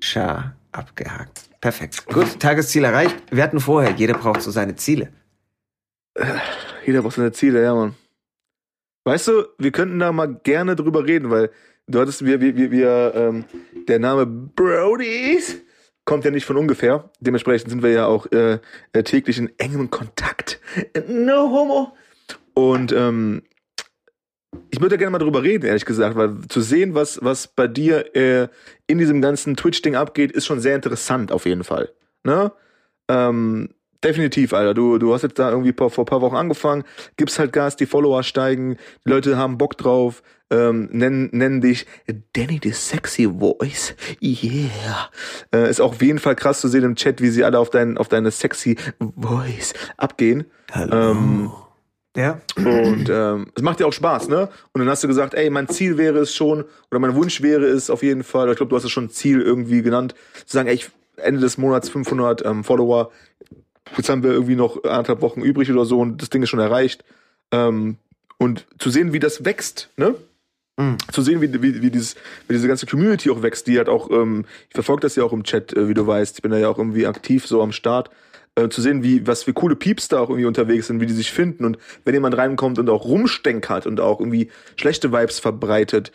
Schar 0.00 0.54
abgehakt. 0.72 1.43
Perfekt. 1.64 2.04
Gut, 2.12 2.40
Tagesziel 2.40 2.84
erreicht. 2.84 3.16
Wir 3.30 3.42
hatten 3.42 3.58
vorher, 3.58 3.92
jeder 3.92 4.12
braucht 4.12 4.42
so 4.42 4.50
seine 4.50 4.76
Ziele. 4.76 5.08
Jeder 6.84 7.00
braucht 7.00 7.16
seine 7.16 7.32
Ziele, 7.32 7.62
ja, 7.62 7.74
Mann. 7.74 7.94
Weißt 9.04 9.28
du, 9.28 9.46
wir 9.56 9.72
könnten 9.72 9.98
da 9.98 10.12
mal 10.12 10.26
gerne 10.42 10.76
drüber 10.76 11.06
reden, 11.06 11.30
weil 11.30 11.50
du 11.86 12.00
hattest, 12.00 12.22
wir, 12.22 12.42
wir, 12.42 12.70
wir, 12.70 13.12
ähm, 13.14 13.46
der 13.88 13.98
Name 13.98 14.26
Brodies 14.26 15.62
kommt 16.04 16.26
ja 16.26 16.30
nicht 16.30 16.44
von 16.44 16.58
ungefähr. 16.58 17.10
Dementsprechend 17.20 17.70
sind 17.70 17.82
wir 17.82 17.92
ja 17.92 18.06
auch 18.08 18.30
äh, 18.30 18.58
äh 18.92 19.02
täglich 19.02 19.38
in 19.38 19.50
engem 19.58 19.88
Kontakt. 19.88 20.60
No 21.08 21.48
homo. 21.50 21.96
Und 22.52 22.92
ähm, 22.92 23.42
ich 24.70 24.80
würde 24.80 24.98
gerne 24.98 25.10
mal 25.10 25.18
drüber 25.18 25.42
reden, 25.42 25.66
ehrlich 25.66 25.84
gesagt, 25.84 26.16
weil 26.16 26.36
zu 26.48 26.60
sehen, 26.60 26.94
was, 26.94 27.18
was 27.22 27.48
bei 27.48 27.68
dir 27.68 28.14
äh, 28.16 28.48
in 28.86 28.98
diesem 28.98 29.20
ganzen 29.20 29.56
Twitch-Ding 29.56 29.94
abgeht, 29.94 30.32
ist 30.32 30.46
schon 30.46 30.60
sehr 30.60 30.74
interessant 30.74 31.32
auf 31.32 31.46
jeden 31.46 31.64
Fall. 31.64 31.90
Ne? 32.24 32.52
Ähm, 33.08 33.70
definitiv, 34.02 34.52
Alter. 34.52 34.74
Du, 34.74 34.98
du 34.98 35.14
hast 35.14 35.22
jetzt 35.22 35.38
da 35.38 35.50
irgendwie 35.50 35.72
vor, 35.76 35.90
vor 35.90 36.04
paar 36.04 36.20
Wochen 36.20 36.36
angefangen, 36.36 36.84
gibst 37.16 37.38
halt 37.38 37.52
Gas, 37.52 37.76
die 37.76 37.86
Follower 37.86 38.22
steigen, 38.22 38.76
die 39.06 39.10
Leute 39.10 39.36
haben 39.36 39.58
Bock 39.58 39.76
drauf, 39.76 40.22
ähm, 40.50 40.88
nennen, 40.92 41.30
nennen 41.32 41.60
dich 41.60 41.86
Danny 42.34 42.60
the 42.62 42.72
Sexy 42.72 43.28
Voice. 43.28 43.94
Yeah. 44.22 45.10
Äh, 45.52 45.70
ist 45.70 45.80
auch 45.80 45.92
auf 45.92 46.02
jeden 46.02 46.18
Fall 46.18 46.36
krass 46.36 46.60
zu 46.60 46.68
sehen 46.68 46.84
im 46.84 46.96
Chat, 46.96 47.20
wie 47.20 47.30
sie 47.30 47.44
alle 47.44 47.58
auf, 47.58 47.70
dein, 47.70 47.96
auf 47.98 48.08
deine 48.08 48.30
Sexy 48.30 48.76
Voice 49.16 49.72
abgehen. 49.96 50.44
Hallo. 50.72 51.10
Ähm, 51.12 51.52
ja. 52.16 52.40
Und 52.56 53.08
ähm, 53.10 53.46
es 53.54 53.62
macht 53.62 53.80
dir 53.80 53.86
auch 53.86 53.92
Spaß, 53.92 54.28
ne? 54.28 54.48
Und 54.72 54.78
dann 54.78 54.88
hast 54.88 55.02
du 55.02 55.08
gesagt, 55.08 55.34
ey, 55.34 55.50
mein 55.50 55.68
Ziel 55.68 55.98
wäre 55.98 56.18
es 56.18 56.34
schon, 56.34 56.64
oder 56.90 57.00
mein 57.00 57.14
Wunsch 57.14 57.42
wäre 57.42 57.64
es 57.66 57.90
auf 57.90 58.02
jeden 58.02 58.22
Fall, 58.22 58.50
ich 58.50 58.56
glaube, 58.56 58.70
du 58.70 58.76
hast 58.76 58.84
es 58.84 58.92
schon 58.92 59.10
Ziel 59.10 59.40
irgendwie 59.40 59.82
genannt, 59.82 60.14
zu 60.46 60.56
sagen, 60.56 60.68
ey, 60.68 60.74
ich, 60.74 60.90
Ende 61.16 61.40
des 61.40 61.58
Monats 61.58 61.88
500 61.88 62.44
ähm, 62.44 62.64
Follower, 62.64 63.10
jetzt 63.96 64.08
haben 64.08 64.22
wir 64.22 64.32
irgendwie 64.32 64.56
noch 64.56 64.82
anderthalb 64.84 65.22
Wochen 65.22 65.42
übrig 65.42 65.70
oder 65.70 65.84
so 65.84 66.00
und 66.00 66.22
das 66.22 66.30
Ding 66.30 66.42
ist 66.42 66.50
schon 66.50 66.60
erreicht. 66.60 67.04
Ähm, 67.50 67.96
und 68.38 68.66
zu 68.78 68.90
sehen, 68.90 69.12
wie 69.12 69.20
das 69.20 69.44
wächst, 69.44 69.90
ne? 69.96 70.14
Mhm. 70.76 70.96
Zu 71.12 71.22
sehen, 71.22 71.40
wie, 71.40 71.52
wie, 71.62 71.82
wie, 71.82 71.90
dieses, 71.90 72.16
wie 72.48 72.54
diese 72.54 72.66
ganze 72.66 72.86
Community 72.86 73.30
auch 73.30 73.42
wächst, 73.42 73.66
die 73.68 73.78
hat 73.78 73.88
auch, 73.88 74.10
ähm, 74.10 74.44
ich 74.68 74.74
verfolge 74.74 75.02
das 75.02 75.14
ja 75.14 75.22
auch 75.22 75.32
im 75.32 75.44
Chat, 75.44 75.72
äh, 75.72 75.88
wie 75.88 75.94
du 75.94 76.06
weißt, 76.06 76.36
ich 76.36 76.42
bin 76.42 76.50
da 76.50 76.58
ja 76.58 76.68
auch 76.68 76.78
irgendwie 76.78 77.06
aktiv 77.06 77.46
so 77.46 77.62
am 77.62 77.72
Start 77.72 78.10
äh, 78.56 78.68
zu 78.68 78.80
sehen, 78.80 79.02
wie 79.02 79.26
was 79.26 79.44
für 79.44 79.52
coole 79.52 79.76
Pieps 79.76 80.08
da 80.08 80.20
auch 80.20 80.28
irgendwie 80.28 80.46
unterwegs 80.46 80.86
sind, 80.86 81.00
wie 81.00 81.06
die 81.06 81.12
sich 81.12 81.32
finden 81.32 81.64
und 81.64 81.78
wenn 82.04 82.14
jemand 82.14 82.36
reinkommt 82.36 82.78
und 82.78 82.88
auch 82.88 83.04
rumstenkert 83.04 83.86
und 83.86 84.00
auch 84.00 84.20
irgendwie 84.20 84.50
schlechte 84.76 85.12
Vibes 85.12 85.38
verbreitet, 85.38 86.12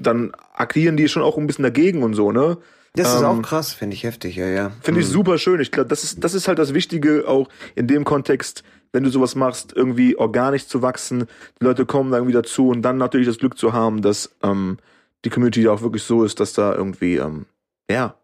dann 0.00 0.32
agieren 0.54 0.96
die 0.96 1.08
schon 1.08 1.22
auch 1.22 1.38
ein 1.38 1.46
bisschen 1.46 1.62
dagegen 1.62 2.02
und 2.02 2.14
so, 2.14 2.32
ne? 2.32 2.58
Das 2.94 3.14
ist 3.14 3.20
ähm, 3.20 3.26
auch 3.26 3.42
krass, 3.42 3.72
finde 3.72 3.94
ich 3.94 4.04
heftig, 4.04 4.36
ja, 4.36 4.46
ja. 4.46 4.72
Finde 4.82 5.00
ich 5.00 5.06
mhm. 5.06 5.12
super 5.12 5.38
schön. 5.38 5.60
Ich 5.60 5.70
glaube, 5.70 5.88
das 5.88 6.04
ist, 6.04 6.22
das 6.22 6.34
ist 6.34 6.46
halt 6.46 6.58
das 6.58 6.74
Wichtige 6.74 7.26
auch 7.26 7.48
in 7.74 7.86
dem 7.86 8.04
Kontext, 8.04 8.64
wenn 8.92 9.02
du 9.02 9.10
sowas 9.10 9.34
machst, 9.34 9.72
irgendwie 9.74 10.16
organisch 10.16 10.66
zu 10.66 10.82
wachsen, 10.82 11.26
die 11.60 11.64
Leute 11.64 11.86
kommen 11.86 12.10
da 12.10 12.18
irgendwie 12.18 12.34
dazu 12.34 12.68
und 12.68 12.82
dann 12.82 12.98
natürlich 12.98 13.26
das 13.26 13.38
Glück 13.38 13.56
zu 13.56 13.72
haben, 13.72 14.02
dass 14.02 14.36
ähm, 14.42 14.76
die 15.24 15.30
Community 15.30 15.66
auch 15.68 15.80
wirklich 15.80 16.02
so 16.02 16.24
ist, 16.24 16.40
dass 16.40 16.52
da 16.52 16.74
irgendwie, 16.74 17.16
ähm, 17.16 17.46
ja, 17.90 18.16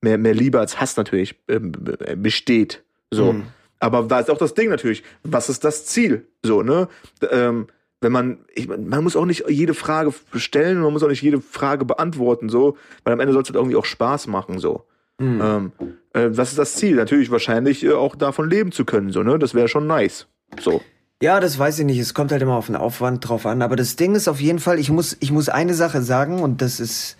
mehr, 0.00 0.16
mehr 0.16 0.34
Liebe 0.34 0.58
als 0.58 0.80
Hass 0.80 0.96
natürlich 0.96 1.38
ähm, 1.48 1.72
besteht. 2.16 2.82
So. 3.14 3.32
Mhm. 3.32 3.44
Aber 3.80 4.02
da 4.02 4.20
ist 4.20 4.30
auch 4.30 4.38
das 4.38 4.54
Ding 4.54 4.70
natürlich, 4.70 5.02
was 5.22 5.48
ist 5.48 5.64
das 5.64 5.86
Ziel? 5.86 6.26
So, 6.42 6.62
ne? 6.62 6.88
Ähm, 7.30 7.66
wenn 8.00 8.12
man, 8.12 8.38
ich, 8.54 8.68
man 8.68 9.02
muss 9.02 9.16
auch 9.16 9.24
nicht 9.24 9.48
jede 9.48 9.74
Frage 9.74 10.12
stellen, 10.34 10.80
man 10.80 10.92
muss 10.92 11.02
auch 11.02 11.08
nicht 11.08 11.22
jede 11.22 11.40
Frage 11.40 11.84
beantworten, 11.84 12.48
so, 12.48 12.76
weil 13.02 13.14
am 13.14 13.20
Ende 13.20 13.32
soll 13.32 13.42
es 13.42 13.48
halt 13.48 13.56
irgendwie 13.56 13.76
auch 13.76 13.84
Spaß 13.84 14.26
machen, 14.26 14.58
so. 14.58 14.84
Mhm. 15.18 15.40
Ähm, 15.42 15.72
äh, 16.12 16.28
was 16.32 16.50
ist 16.50 16.58
das 16.58 16.74
Ziel? 16.74 16.96
Natürlich 16.96 17.30
wahrscheinlich 17.30 17.84
äh, 17.84 17.92
auch 17.92 18.16
davon 18.16 18.48
leben 18.48 18.72
zu 18.72 18.84
können, 18.84 19.10
so, 19.10 19.22
ne? 19.22 19.38
Das 19.38 19.54
wäre 19.54 19.68
schon 19.68 19.86
nice. 19.86 20.26
So. 20.60 20.82
Ja, 21.22 21.40
das 21.40 21.58
weiß 21.58 21.78
ich 21.78 21.86
nicht. 21.86 21.98
Es 21.98 22.12
kommt 22.14 22.32
halt 22.32 22.42
immer 22.42 22.56
auf 22.56 22.66
den 22.66 22.76
Aufwand 22.76 23.26
drauf 23.26 23.46
an. 23.46 23.62
Aber 23.62 23.76
das 23.76 23.96
Ding 23.96 24.14
ist 24.14 24.28
auf 24.28 24.40
jeden 24.40 24.58
Fall, 24.58 24.78
ich 24.78 24.90
muss, 24.90 25.16
ich 25.20 25.32
muss 25.32 25.48
eine 25.48 25.74
Sache 25.74 26.02
sagen 26.02 26.40
und 26.40 26.60
das 26.60 26.80
ist, 26.80 27.16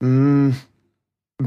mh, 0.00 0.08
mm, 0.08 0.56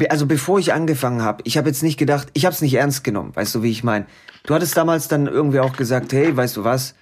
also 0.09 0.25
bevor 0.25 0.59
ich 0.59 0.73
angefangen 0.73 1.21
habe, 1.21 1.41
ich 1.45 1.57
habe 1.57 1.67
jetzt 1.67 1.83
nicht 1.83 1.97
gedacht, 1.97 2.29
ich 2.33 2.45
habe 2.45 2.53
es 2.53 2.61
nicht 2.61 2.73
ernst 2.75 3.03
genommen, 3.03 3.35
weißt 3.35 3.55
du, 3.55 3.63
wie 3.63 3.71
ich 3.71 3.83
meine. 3.83 4.05
Du 4.43 4.53
hattest 4.53 4.77
damals 4.77 5.07
dann 5.07 5.27
irgendwie 5.27 5.59
auch 5.59 5.75
gesagt, 5.75 6.13
hey, 6.13 6.35
weißt 6.35 6.57
du 6.57 6.63
was, 6.63 6.95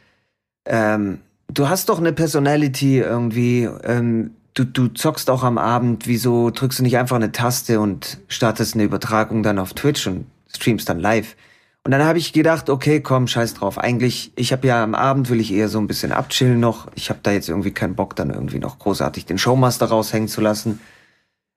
ähm, 0.66 1.20
du 1.54 1.70
hast 1.70 1.90
doch 1.90 2.00
eine 2.00 2.14
Personality 2.14 3.00
irgendwie, 3.00 3.70
ähm, 3.84 4.32
du, 4.54 4.64
du 4.64 4.88
zockst 4.88 5.30
auch 5.30 5.44
am 5.44 5.58
Abend, 5.58 6.08
wieso 6.08 6.50
drückst 6.50 6.80
du 6.80 6.84
nicht 6.84 6.98
einfach 6.98 7.16
eine 7.18 7.32
Taste 7.32 7.80
und 7.80 8.20
startest 8.28 8.76
eine 8.76 8.84
Übertragung 8.84 9.44
dann 9.44 9.60
auf 9.60 9.74
Twitch 9.74 10.08
und 10.08 10.26
streamst 10.54 10.90
dann 10.90 11.00
live? 11.00 11.36
Und 11.84 11.92
dann 11.92 12.04
habe 12.04 12.20
ich 12.20 12.34
gedacht, 12.34 12.70
okay, 12.70 13.00
komm, 13.00 13.28
scheiß 13.28 13.54
drauf. 13.54 13.78
Eigentlich, 13.78 14.34
ich 14.36 14.52
habe 14.52 14.68
ja 14.68 14.84
am 14.84 14.94
Abend 14.94 15.30
will 15.30 15.40
ich 15.40 15.54
eher 15.54 15.70
so 15.70 15.80
ein 15.80 15.88
bisschen 15.88 16.12
abchillen 16.12 16.60
noch. 16.60 16.88
Ich 16.96 17.10
habe 17.10 17.22
da 17.24 17.32
jetzt 17.32 17.48
irgendwie 17.48 17.72
keinen 17.72 17.96
Bock, 17.96 18.14
dann 18.18 18.30
irgendwie 18.30 18.60
noch 18.60 18.78
großartig 18.78 19.26
den 19.26 19.38
Showmaster 19.38 19.86
raushängen 19.86 20.28
zu 20.28 20.42
lassen. 20.42 20.82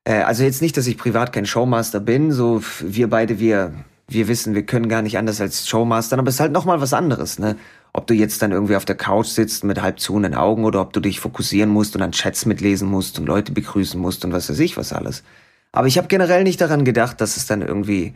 Äh, 0.04 0.22
also 0.22 0.44
jetzt 0.44 0.62
nicht, 0.62 0.76
dass 0.76 0.86
ich 0.86 0.98
privat 0.98 1.32
kein 1.32 1.46
Showmaster 1.46 2.00
bin, 2.00 2.32
so 2.32 2.62
wir 2.80 3.08
beide, 3.10 3.38
wir, 3.38 3.72
wir 4.08 4.28
wissen, 4.28 4.54
wir 4.54 4.64
können 4.64 4.88
gar 4.88 5.02
nicht 5.02 5.18
anders 5.18 5.40
als 5.40 5.68
Showmaster, 5.68 6.18
aber 6.18 6.28
es 6.28 6.36
ist 6.36 6.40
halt 6.40 6.52
nochmal 6.52 6.80
was 6.80 6.92
anderes, 6.92 7.38
ne? 7.38 7.56
Ob 7.92 8.06
du 8.06 8.14
jetzt 8.14 8.40
dann 8.40 8.52
irgendwie 8.52 8.76
auf 8.76 8.84
der 8.84 8.96
Couch 8.96 9.26
sitzt 9.26 9.64
mit 9.64 9.82
halb 9.82 9.98
zuhenden 9.98 10.34
Augen 10.34 10.64
oder 10.64 10.80
ob 10.80 10.92
du 10.92 11.00
dich 11.00 11.18
fokussieren 11.18 11.70
musst 11.70 11.96
und 11.96 12.00
dann 12.00 12.12
Chats 12.12 12.46
mitlesen 12.46 12.88
musst 12.88 13.18
und 13.18 13.26
Leute 13.26 13.50
begrüßen 13.50 14.00
musst 14.00 14.24
und 14.24 14.32
was 14.32 14.48
weiß 14.48 14.60
ich 14.60 14.76
was 14.76 14.92
alles. 14.92 15.24
Aber 15.72 15.88
ich 15.88 15.98
habe 15.98 16.06
generell 16.08 16.44
nicht 16.44 16.60
daran 16.60 16.84
gedacht, 16.84 17.20
dass 17.20 17.36
es 17.36 17.46
dann 17.46 17.62
irgendwie, 17.62 18.14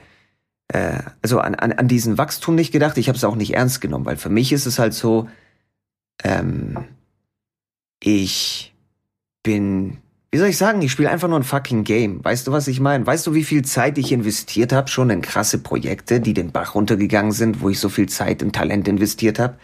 äh, 0.68 0.98
also 1.22 1.40
an, 1.40 1.56
an, 1.56 1.72
an 1.72 1.88
diesen 1.88 2.18
Wachstum 2.18 2.54
nicht 2.54 2.72
gedacht. 2.72 2.98
Ich 2.98 3.08
habe 3.08 3.16
es 3.16 3.24
auch 3.24 3.34
nicht 3.34 3.54
ernst 3.54 3.80
genommen, 3.80 4.06
weil 4.06 4.16
für 4.16 4.28
mich 4.28 4.52
ist 4.52 4.66
es 4.66 4.78
halt 4.78 4.94
so, 4.94 5.28
ähm, 6.22 6.84
ich 8.00 8.74
bin 9.42 9.98
wie 10.34 10.38
soll 10.38 10.48
ich 10.48 10.58
sagen, 10.58 10.82
ich 10.82 10.90
spiele 10.90 11.10
einfach 11.10 11.28
nur 11.28 11.38
ein 11.38 11.44
fucking 11.44 11.84
Game. 11.84 12.24
Weißt 12.24 12.48
du, 12.48 12.50
was 12.50 12.66
ich 12.66 12.80
meine? 12.80 13.06
Weißt 13.06 13.24
du, 13.24 13.34
wie 13.34 13.44
viel 13.44 13.64
Zeit 13.64 13.98
ich 13.98 14.10
investiert 14.10 14.72
habe 14.72 14.88
schon 14.88 15.08
in 15.10 15.22
krasse 15.22 15.58
Projekte, 15.58 16.18
die 16.18 16.34
den 16.34 16.50
Bach 16.50 16.74
runtergegangen 16.74 17.30
sind, 17.30 17.60
wo 17.60 17.68
ich 17.68 17.78
so 17.78 17.88
viel 17.88 18.08
Zeit 18.08 18.42
und 18.42 18.52
Talent 18.52 18.88
investiert 18.88 19.38
habe? 19.38 19.54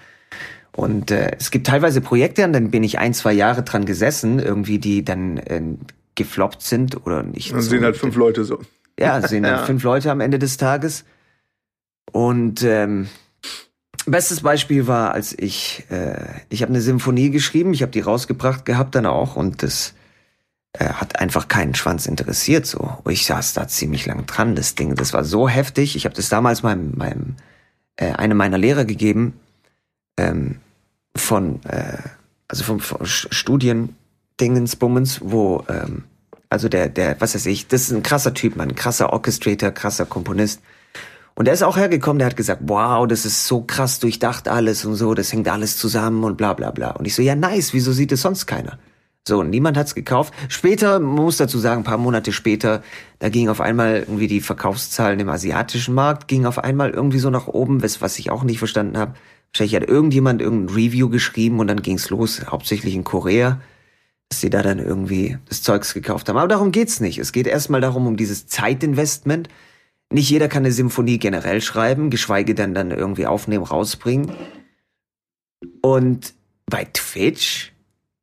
Und 0.70 1.10
äh, 1.10 1.32
es 1.36 1.50
gibt 1.50 1.66
teilweise 1.66 2.00
Projekte, 2.00 2.44
an 2.44 2.52
denen 2.52 2.70
bin 2.70 2.84
ich 2.84 3.00
ein, 3.00 3.14
zwei 3.14 3.32
Jahre 3.32 3.64
dran 3.64 3.84
gesessen, 3.84 4.38
irgendwie, 4.38 4.78
die 4.78 5.04
dann 5.04 5.38
äh, 5.38 5.60
gefloppt 6.14 6.62
sind 6.62 7.04
oder 7.04 7.24
nicht. 7.24 7.50
Dann 7.50 7.62
so 7.62 7.70
sehen 7.70 7.82
halt 7.82 7.96
fünf 7.96 8.14
Leute 8.14 8.44
so. 8.44 8.60
Ja, 8.96 9.26
sehen 9.26 9.44
halt 9.44 9.56
ja. 9.58 9.66
fünf 9.66 9.82
Leute 9.82 10.12
am 10.12 10.20
Ende 10.20 10.38
des 10.38 10.56
Tages. 10.56 11.04
Und 12.12 12.62
ähm, 12.62 13.08
bestes 14.06 14.42
Beispiel 14.42 14.86
war, 14.86 15.14
als 15.14 15.36
ich, 15.36 15.82
äh, 15.90 16.28
ich 16.48 16.62
habe 16.62 16.70
eine 16.70 16.80
Symphonie 16.80 17.30
geschrieben, 17.30 17.74
ich 17.74 17.82
habe 17.82 17.90
die 17.90 18.02
rausgebracht 18.02 18.64
gehabt 18.64 18.94
dann 18.94 19.06
auch 19.06 19.34
und 19.34 19.64
das 19.64 19.94
äh, 20.72 20.84
hat 20.84 21.18
einfach 21.18 21.48
keinen 21.48 21.74
Schwanz 21.74 22.06
interessiert 22.06 22.64
so. 22.64 22.98
Ich 23.08 23.26
saß 23.26 23.54
da 23.54 23.66
ziemlich 23.66 24.06
lang 24.06 24.26
dran, 24.26 24.54
das 24.54 24.76
Ding. 24.76 24.94
Das 24.94 25.12
war 25.12 25.24
so 25.24 25.48
heftig. 25.48 25.96
Ich 25.96 26.04
habe 26.04 26.14
das 26.14 26.28
damals 26.28 26.62
meinem, 26.62 26.92
meinem 26.96 27.34
äh, 27.96 28.12
einem 28.12 28.36
meiner 28.36 28.58
Lehrer 28.58 28.84
gegeben 28.84 29.32
ähm, 30.16 30.60
von 31.16 31.60
äh, 31.64 31.98
also 32.46 32.62
vom, 32.64 32.78
vom 32.80 33.04
Studiendingensbummens, 33.04 35.20
wo 35.22 35.64
ähm, 35.68 36.04
also 36.48 36.68
der 36.68 36.88
der 36.88 37.20
was 37.20 37.34
weiß 37.34 37.46
ich, 37.46 37.66
das 37.66 37.82
ist 37.82 37.90
ein 37.90 38.04
krasser 38.04 38.34
Typ, 38.34 38.54
man, 38.56 38.76
krasser 38.76 39.12
Orchestrator, 39.12 39.72
krasser 39.72 40.06
Komponist. 40.06 40.60
Und 41.34 41.48
er 41.48 41.54
ist 41.54 41.62
auch 41.62 41.76
hergekommen, 41.76 42.18
der 42.18 42.26
hat 42.26 42.36
gesagt, 42.36 42.62
wow, 42.66 43.06
das 43.08 43.24
ist 43.24 43.46
so 43.46 43.62
krass 43.62 43.98
durchdacht 43.98 44.46
alles 44.46 44.84
und 44.84 44.94
so, 44.94 45.14
das 45.14 45.32
hängt 45.32 45.48
alles 45.48 45.76
zusammen 45.76 46.22
und 46.22 46.36
bla 46.36 46.52
bla 46.52 46.70
bla. 46.70 46.90
Und 46.90 47.06
ich 47.06 47.14
so, 47.14 47.22
ja 47.22 47.34
nice, 47.34 47.72
wieso 47.72 47.92
sieht 47.92 48.12
es 48.12 48.22
sonst 48.22 48.46
keiner? 48.46 48.78
So, 49.28 49.42
niemand 49.42 49.76
hat's 49.76 49.94
gekauft. 49.94 50.32
Später, 50.48 50.98
man 50.98 51.24
muss 51.24 51.36
dazu 51.36 51.58
sagen, 51.58 51.82
ein 51.82 51.84
paar 51.84 51.98
Monate 51.98 52.32
später, 52.32 52.82
da 53.18 53.28
ging 53.28 53.48
auf 53.48 53.60
einmal 53.60 53.98
irgendwie 53.98 54.28
die 54.28 54.40
Verkaufszahlen 54.40 55.20
im 55.20 55.28
asiatischen 55.28 55.94
Markt, 55.94 56.26
ging 56.26 56.46
auf 56.46 56.58
einmal 56.58 56.90
irgendwie 56.90 57.18
so 57.18 57.28
nach 57.28 57.46
oben, 57.46 57.82
was, 57.82 58.00
was 58.00 58.18
ich 58.18 58.30
auch 58.30 58.44
nicht 58.44 58.58
verstanden 58.58 58.96
habe. 58.96 59.14
Wahrscheinlich 59.52 59.74
hat 59.76 59.88
irgendjemand 59.88 60.40
irgendein 60.40 60.74
Review 60.74 61.10
geschrieben 61.10 61.58
und 61.60 61.66
dann 61.66 61.82
ging's 61.82 62.08
los, 62.08 62.46
hauptsächlich 62.46 62.94
in 62.94 63.04
Korea, 63.04 63.60
dass 64.30 64.40
sie 64.40 64.48
da 64.48 64.62
dann 64.62 64.78
irgendwie 64.78 65.36
das 65.48 65.62
Zeugs 65.62 65.92
gekauft 65.92 66.28
haben. 66.28 66.38
Aber 66.38 66.48
darum 66.48 66.72
geht's 66.72 67.00
nicht. 67.00 67.18
Es 67.18 67.32
geht 67.32 67.46
erstmal 67.46 67.80
darum, 67.80 68.06
um 68.06 68.16
dieses 68.16 68.46
Zeitinvestment. 68.46 69.48
Nicht 70.12 70.30
jeder 70.30 70.48
kann 70.48 70.64
eine 70.64 70.72
Symphonie 70.72 71.18
generell 71.18 71.60
schreiben, 71.60 72.10
geschweige 72.10 72.54
denn 72.54 72.74
dann 72.74 72.90
irgendwie 72.90 73.26
aufnehmen, 73.26 73.64
rausbringen. 73.64 74.32
Und 75.82 76.32
bei 76.66 76.84
Twitch 76.84 77.69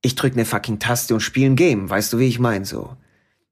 ich 0.08 0.16
drück 0.16 0.34
eine 0.34 0.46
fucking 0.46 0.80
Taste 0.80 1.14
und 1.14 1.20
spiele 1.20 1.52
ein 1.52 1.56
Game, 1.56 1.90
weißt 1.90 2.14
du, 2.14 2.20
wie 2.20 2.28
ich 2.28 2.40
mein 2.40 2.66
so. 2.66 2.96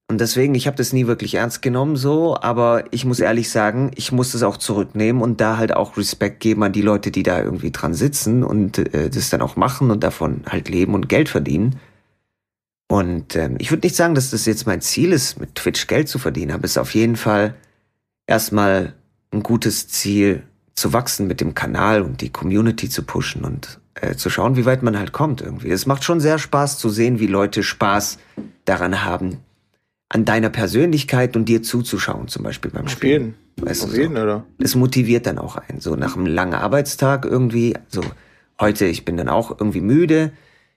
Und 0.07 0.21
deswegen, 0.21 0.53
ich 0.53 0.67
habe 0.67 0.77
das 0.77 0.93
nie 0.93 1.07
wirklich 1.07 1.35
ernst 1.35 1.63
genommen 1.63 1.95
so, 1.95 2.37
aber 2.39 2.83
ich 2.91 3.05
muss 3.05 3.19
ehrlich 3.19 3.49
sagen, 3.49 3.91
ich 3.95 4.11
muss 4.11 4.33
das 4.33 4.43
auch 4.43 4.57
zurücknehmen 4.57 5.21
und 5.21 5.41
da 5.41 5.57
halt 5.57 5.75
auch 5.75 5.97
Respekt 5.97 6.41
geben 6.41 6.63
an 6.63 6.73
die 6.73 6.83
Leute, 6.83 7.09
die 7.09 7.23
da 7.23 7.41
irgendwie 7.41 7.71
dran 7.71 7.95
sitzen 7.95 8.43
und 8.43 8.77
äh, 8.77 9.09
das 9.09 9.31
dann 9.31 9.41
auch 9.41 9.55
machen 9.55 9.89
und 9.89 10.03
davon 10.03 10.43
halt 10.47 10.69
leben 10.69 10.93
und 10.93 11.09
Geld 11.09 11.27
verdienen. 11.27 11.79
Und 12.87 13.35
ähm, 13.35 13.55
ich 13.57 13.71
würde 13.71 13.87
nicht 13.87 13.95
sagen, 13.95 14.13
dass 14.13 14.29
das 14.29 14.45
jetzt 14.45 14.67
mein 14.67 14.81
Ziel 14.81 15.11
ist, 15.11 15.39
mit 15.39 15.55
Twitch 15.55 15.87
Geld 15.87 16.07
zu 16.07 16.19
verdienen, 16.19 16.51
aber 16.51 16.65
es 16.65 16.71
ist 16.71 16.77
auf 16.77 16.93
jeden 16.93 17.15
Fall 17.15 17.55
erstmal 18.27 18.93
ein 19.31 19.41
gutes 19.41 19.87
Ziel 19.87 20.43
zu 20.75 20.93
wachsen 20.93 21.25
mit 21.25 21.41
dem 21.41 21.55
Kanal 21.55 22.03
und 22.03 22.21
die 22.21 22.29
Community 22.29 22.89
zu 22.89 23.01
pushen 23.03 23.43
und 23.43 23.79
äh, 23.95 24.15
zu 24.15 24.29
schauen, 24.29 24.55
wie 24.55 24.65
weit 24.65 24.83
man 24.83 24.97
halt 24.97 25.11
kommt 25.11 25.41
irgendwie. 25.41 25.71
Es 25.71 25.85
macht 25.85 26.03
schon 26.03 26.19
sehr 26.19 26.37
Spaß 26.37 26.77
zu 26.77 26.89
sehen, 26.89 27.19
wie 27.19 27.27
Leute 27.27 27.63
Spaß 27.63 28.19
daran 28.65 29.03
haben, 29.03 29.37
an 30.09 30.25
deiner 30.25 30.49
Persönlichkeit 30.49 31.35
und 31.35 31.45
dir 31.45 31.63
zuzuschauen, 31.63 32.27
zum 32.27 32.43
Beispiel 32.43 32.71
beim 32.71 32.87
Spielen. 32.87 33.35
Weißt 33.57 33.85
Auf 33.85 33.91
du, 33.91 33.97
jeden, 33.97 34.15
so. 34.15 34.21
oder? 34.21 34.45
Es 34.59 34.75
motiviert 34.75 35.25
dann 35.25 35.37
auch 35.37 35.55
einen. 35.55 35.79
So 35.79 35.95
nach 35.95 36.15
einem 36.15 36.25
langen 36.25 36.55
Arbeitstag 36.55 37.25
irgendwie, 37.25 37.75
so 37.87 38.01
heute, 38.59 38.85
ich 38.85 39.05
bin 39.05 39.17
dann 39.17 39.29
auch 39.29 39.51
irgendwie 39.51 39.81
müde, 39.81 40.31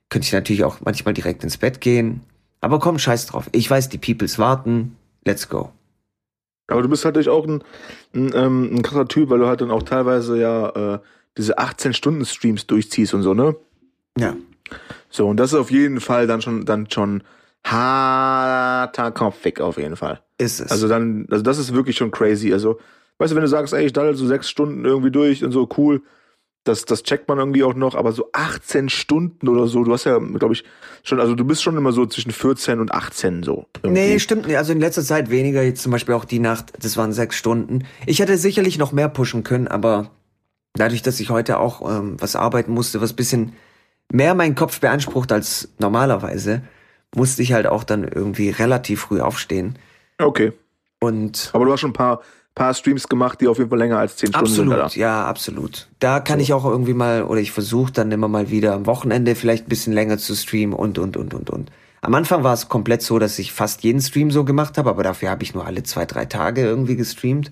könnte 0.08 0.26
ich 0.26 0.32
natürlich 0.32 0.64
auch 0.64 0.78
manchmal 0.84 1.14
direkt 1.14 1.42
ins 1.44 1.56
Bett 1.56 1.80
gehen. 1.80 2.20
Aber 2.60 2.78
komm, 2.78 2.98
scheiß 2.98 3.26
drauf. 3.26 3.48
Ich 3.52 3.68
weiß, 3.68 3.88
die 3.88 3.98
Peoples 3.98 4.38
warten. 4.38 4.96
Let's 5.24 5.48
go. 5.48 5.70
Aber 6.68 6.82
du 6.82 6.88
bist 6.88 7.04
halt 7.04 7.14
natürlich 7.14 7.30
auch 7.30 7.46
ein, 7.46 7.62
ein, 8.14 8.32
ähm, 8.34 8.76
ein 8.76 8.82
krasser 8.82 9.08
Typ, 9.08 9.30
weil 9.30 9.38
du 9.38 9.46
halt 9.46 9.60
dann 9.60 9.70
auch 9.70 9.82
teilweise 9.82 10.38
ja 10.38 10.94
äh, 10.94 10.98
diese 11.38 11.58
18-Stunden-Streams 11.58 12.66
durchziehst 12.66 13.14
und 13.14 13.22
so, 13.22 13.32
ne? 13.32 13.56
Ja. 14.18 14.36
So, 15.08 15.28
und 15.28 15.38
das 15.38 15.52
ist 15.52 15.58
auf 15.58 15.70
jeden 15.70 16.00
Fall 16.00 16.26
dann 16.26 16.42
schon, 16.42 16.66
dann 16.66 16.90
schon 16.90 17.22
harter 17.64 19.10
Kopfweg 19.10 19.60
auf 19.60 19.78
jeden 19.78 19.96
Fall. 19.96 20.20
Ist 20.36 20.60
es. 20.60 20.70
Also 20.70 20.88
dann, 20.88 21.26
also 21.30 21.42
das 21.42 21.58
ist 21.58 21.74
wirklich 21.74 21.96
schon 21.96 22.10
crazy. 22.10 22.52
Also, 22.52 22.78
weißt 23.18 23.32
du, 23.32 23.36
wenn 23.36 23.42
du 23.42 23.48
sagst, 23.48 23.72
ey, 23.72 23.86
ich 23.86 23.92
daddel 23.92 24.14
so 24.14 24.26
sechs 24.26 24.48
Stunden 24.48 24.84
irgendwie 24.84 25.10
durch 25.10 25.44
und 25.44 25.52
so, 25.52 25.68
cool, 25.76 26.02
das, 26.64 26.84
das 26.84 27.02
checkt 27.02 27.28
man 27.28 27.38
irgendwie 27.38 27.64
auch 27.64 27.74
noch, 27.74 27.94
aber 27.94 28.12
so 28.12 28.28
18 28.32 28.88
Stunden 28.90 29.48
oder 29.48 29.66
so, 29.66 29.84
du 29.84 29.92
hast 29.92 30.04
ja, 30.04 30.18
glaube 30.18 30.52
ich, 30.52 30.64
schon, 31.02 31.18
also 31.18 31.34
du 31.34 31.44
bist 31.44 31.62
schon 31.62 31.76
immer 31.76 31.92
so 31.92 32.04
zwischen 32.04 32.30
14 32.30 32.80
und 32.80 32.92
18 32.92 33.42
so. 33.42 33.66
Irgendwie. 33.82 34.00
Nee, 34.00 34.18
stimmt 34.18 34.46
nicht. 34.46 34.58
Also 34.58 34.72
in 34.72 34.80
letzter 34.80 35.02
Zeit 35.02 35.30
weniger. 35.30 35.62
Jetzt 35.62 35.82
zum 35.82 35.92
Beispiel 35.92 36.14
auch 36.14 36.26
die 36.26 36.40
Nacht, 36.40 36.72
das 36.80 36.96
waren 36.96 37.12
sechs 37.12 37.36
Stunden. 37.36 37.84
Ich 38.06 38.20
hätte 38.20 38.36
sicherlich 38.36 38.76
noch 38.76 38.92
mehr 38.92 39.08
pushen 39.08 39.44
können, 39.44 39.66
aber 39.66 40.10
dadurch, 40.74 41.02
dass 41.02 41.20
ich 41.20 41.30
heute 41.30 41.58
auch 41.58 41.88
ähm, 41.88 42.16
was 42.18 42.36
arbeiten 42.36 42.72
musste, 42.72 43.00
was 43.00 43.12
bisschen 43.12 43.54
mehr 44.12 44.34
meinen 44.34 44.54
Kopf 44.54 44.80
beansprucht 44.80 45.32
als 45.32 45.68
normalerweise, 45.78 46.62
musste 47.14 47.42
ich 47.42 47.52
halt 47.52 47.66
auch 47.66 47.84
dann 47.84 48.04
irgendwie 48.04 48.50
relativ 48.50 49.02
früh 49.02 49.20
aufstehen. 49.20 49.78
Okay. 50.18 50.52
Und 51.00 51.50
Aber 51.52 51.64
du 51.64 51.72
hast 51.72 51.80
schon 51.80 51.90
ein 51.90 51.94
paar, 51.94 52.22
paar 52.54 52.74
Streams 52.74 53.08
gemacht, 53.08 53.40
die 53.40 53.48
auf 53.48 53.58
jeden 53.58 53.70
Fall 53.70 53.78
länger 53.78 53.98
als 53.98 54.16
10 54.16 54.30
Stunden 54.30 54.46
sind, 54.46 54.72
absolut, 54.72 54.96
ja, 54.96 55.24
absolut. 55.26 55.88
Da 56.00 56.20
kann 56.20 56.40
ich 56.40 56.52
auch 56.52 56.64
irgendwie 56.64 56.94
mal, 56.94 57.22
oder 57.22 57.40
ich 57.40 57.52
versuche 57.52 57.92
dann 57.92 58.10
immer 58.10 58.28
mal 58.28 58.50
wieder 58.50 58.74
am 58.74 58.86
Wochenende 58.86 59.34
vielleicht 59.34 59.66
ein 59.66 59.68
bisschen 59.68 59.92
länger 59.92 60.18
zu 60.18 60.34
streamen 60.34 60.74
und, 60.74 60.98
und, 60.98 61.16
und, 61.16 61.34
und, 61.34 61.50
und. 61.50 61.70
Am 62.00 62.14
Anfang 62.14 62.44
war 62.44 62.54
es 62.54 62.68
komplett 62.68 63.02
so, 63.02 63.18
dass 63.18 63.38
ich 63.38 63.52
fast 63.52 63.82
jeden 63.82 64.00
Stream 64.00 64.30
so 64.30 64.44
gemacht 64.44 64.78
habe, 64.78 64.90
aber 64.90 65.02
dafür 65.02 65.30
habe 65.30 65.42
ich 65.42 65.54
nur 65.54 65.66
alle 65.66 65.82
zwei, 65.82 66.06
drei 66.06 66.26
Tage 66.26 66.62
irgendwie 66.62 66.96
gestreamt. 66.96 67.50